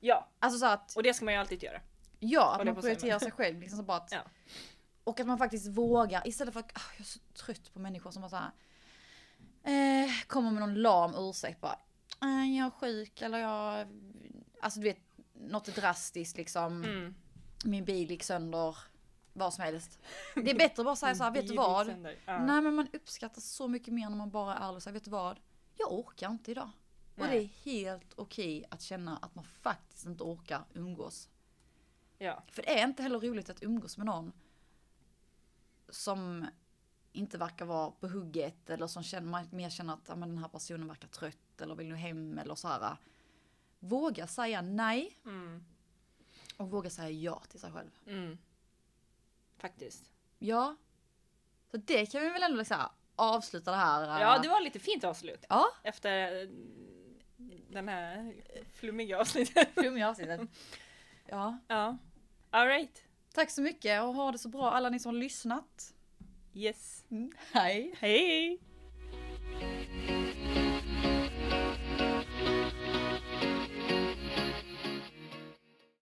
Ja, 0.00 0.28
Alltså 0.38 0.58
så 0.58 0.66
att, 0.66 0.96
och 0.96 1.02
det 1.02 1.14
ska 1.14 1.24
man 1.24 1.34
ju 1.34 1.40
alltid 1.40 1.62
göra. 1.62 1.80
ja, 2.18 2.56
att 2.60 2.66
man 2.66 2.74
prioriterar 2.74 3.18
sig 3.18 3.30
själv. 3.30 3.60
Liksom 3.60 3.78
så 3.78 3.82
bara 3.84 3.96
att, 3.96 4.12
Ja. 4.12 4.20
Och 5.04 5.20
att 5.20 5.26
man 5.26 5.38
faktiskt 5.38 5.66
vågar 5.68 6.28
istället 6.28 6.52
för 6.54 6.60
att, 6.60 6.70
ah, 6.74 6.90
jag 6.92 7.00
är 7.00 7.04
så 7.04 7.18
trött 7.34 7.72
på 7.72 7.78
människor 7.80 8.10
som 8.10 8.22
bara 8.22 8.28
så 8.30 8.36
här, 8.36 8.50
eh, 10.04 10.10
kommer 10.26 10.50
med 10.50 10.60
någon 10.60 10.74
lam 10.74 11.14
ursäkt 11.14 11.60
bara. 11.60 11.78
Eh, 12.22 12.56
jag 12.58 12.66
är 12.66 12.70
sjuk 12.70 13.22
eller 13.22 13.38
jag, 13.38 13.86
alltså 14.60 14.80
du 14.80 14.84
vet, 14.84 14.98
något 15.34 15.64
drastiskt 15.74 16.36
liksom. 16.36 16.84
Mm. 16.84 17.14
Min 17.64 17.84
bil 17.84 18.10
gick 18.10 18.22
sönder, 18.22 18.76
vad 19.32 19.54
som 19.54 19.64
helst. 19.64 19.98
Det 20.34 20.50
är 20.50 20.54
bättre 20.58 20.82
att 20.82 20.86
bara 20.86 20.96
säga 20.96 21.14
så 21.14 21.24
här, 21.24 21.30
vet 21.30 21.48
du 21.48 21.54
vad? 21.56 21.88
Ja. 22.24 22.44
Nej 22.44 22.60
men 22.60 22.74
man 22.74 22.88
uppskattar 22.92 23.40
så 23.40 23.68
mycket 23.68 23.94
mer 23.94 24.08
när 24.10 24.16
man 24.16 24.30
bara 24.30 24.54
är 24.54 24.64
ärlig 24.64 24.76
och 24.76 24.82
säger, 24.82 24.92
vet 24.94 25.04
du 25.04 25.10
vad? 25.10 25.40
Jag 25.77 25.93
orkar 25.93 26.31
inte 26.31 26.51
idag. 26.51 26.70
Och 27.14 27.23
det 27.23 27.27
Nej. 27.27 27.45
är 27.45 27.70
helt 27.70 28.12
okej 28.16 28.64
att 28.70 28.83
känna 28.83 29.16
att 29.16 29.35
man 29.35 29.45
faktiskt 29.45 30.07
inte 30.07 30.25
orkar 30.25 30.64
umgås. 30.75 31.29
Ja. 32.18 32.43
För 32.49 32.62
det 32.62 32.81
är 32.81 32.85
inte 32.89 33.03
heller 33.03 33.20
roligt 33.20 33.51
att 33.51 33.62
umgås 33.62 33.97
med 33.97 34.07
någon 34.07 34.33
som 35.89 36.47
inte 37.12 37.39
verkar 37.39 37.64
vara 37.64 37.91
på 37.91 38.09
hugget 38.09 38.70
eller 38.70 38.87
som 38.87 39.03
känner, 39.03 39.29
man 39.29 39.49
mer 39.53 39.70
känner 39.70 39.95
att 39.95 40.09
ja, 40.09 40.14
den 40.14 40.39
här 40.39 40.49
personen 40.49 40.89
verkar 40.89 41.09
trött 41.09 41.61
eller 41.61 41.75
vill 41.75 41.89
nu 41.89 41.97
hem 41.97 42.39
eller 42.39 42.55
så 42.55 42.68
här. 42.68 42.97
Våga 43.79 44.27
säga 44.27 44.62
nej 44.62 45.18
Mm. 45.25 45.64
och 46.57 46.70
våga 46.70 46.91
säga 46.91 47.11
ja 47.11 47.43
till 47.49 47.61
sig 47.61 47.73
själv. 47.73 47.91
Mm. 48.07 48.39
Faktiskt. 49.59 50.11
Ja. 50.39 50.77
Så 51.70 51.77
det 51.77 52.07
kan 52.07 52.20
vi 52.23 52.29
väl 52.29 52.43
ändå 52.43 52.57
liksom 52.57 52.77
avsluta 53.16 53.70
det 53.70 53.76
här. 53.76 54.20
Ja, 54.20 54.38
det 54.38 54.48
var 54.48 54.60
lite 54.60 54.78
fint 54.78 55.04
avslut. 55.04 55.44
Ja, 55.48 55.66
Efter 55.82 56.42
eh, 56.42 56.48
den 57.68 57.88
här 57.88 58.34
flummiga 58.74 59.20
avsnittet. 59.20 59.68
flummiga 59.74 60.08
avsnittet. 60.08 60.40
Ja. 61.28 61.58
Ja. 61.68 61.98
Alright. 62.50 63.04
Tack 63.34 63.50
så 63.50 63.62
mycket 63.62 64.02
och 64.02 64.14
ha 64.14 64.32
det 64.32 64.38
så 64.38 64.48
bra 64.48 64.70
alla 64.70 64.88
ni 64.88 64.98
som 64.98 65.14
har 65.14 65.20
lyssnat. 65.20 65.94
Yes. 66.54 67.04
Hej. 67.52 67.94
Hej! 67.98 68.60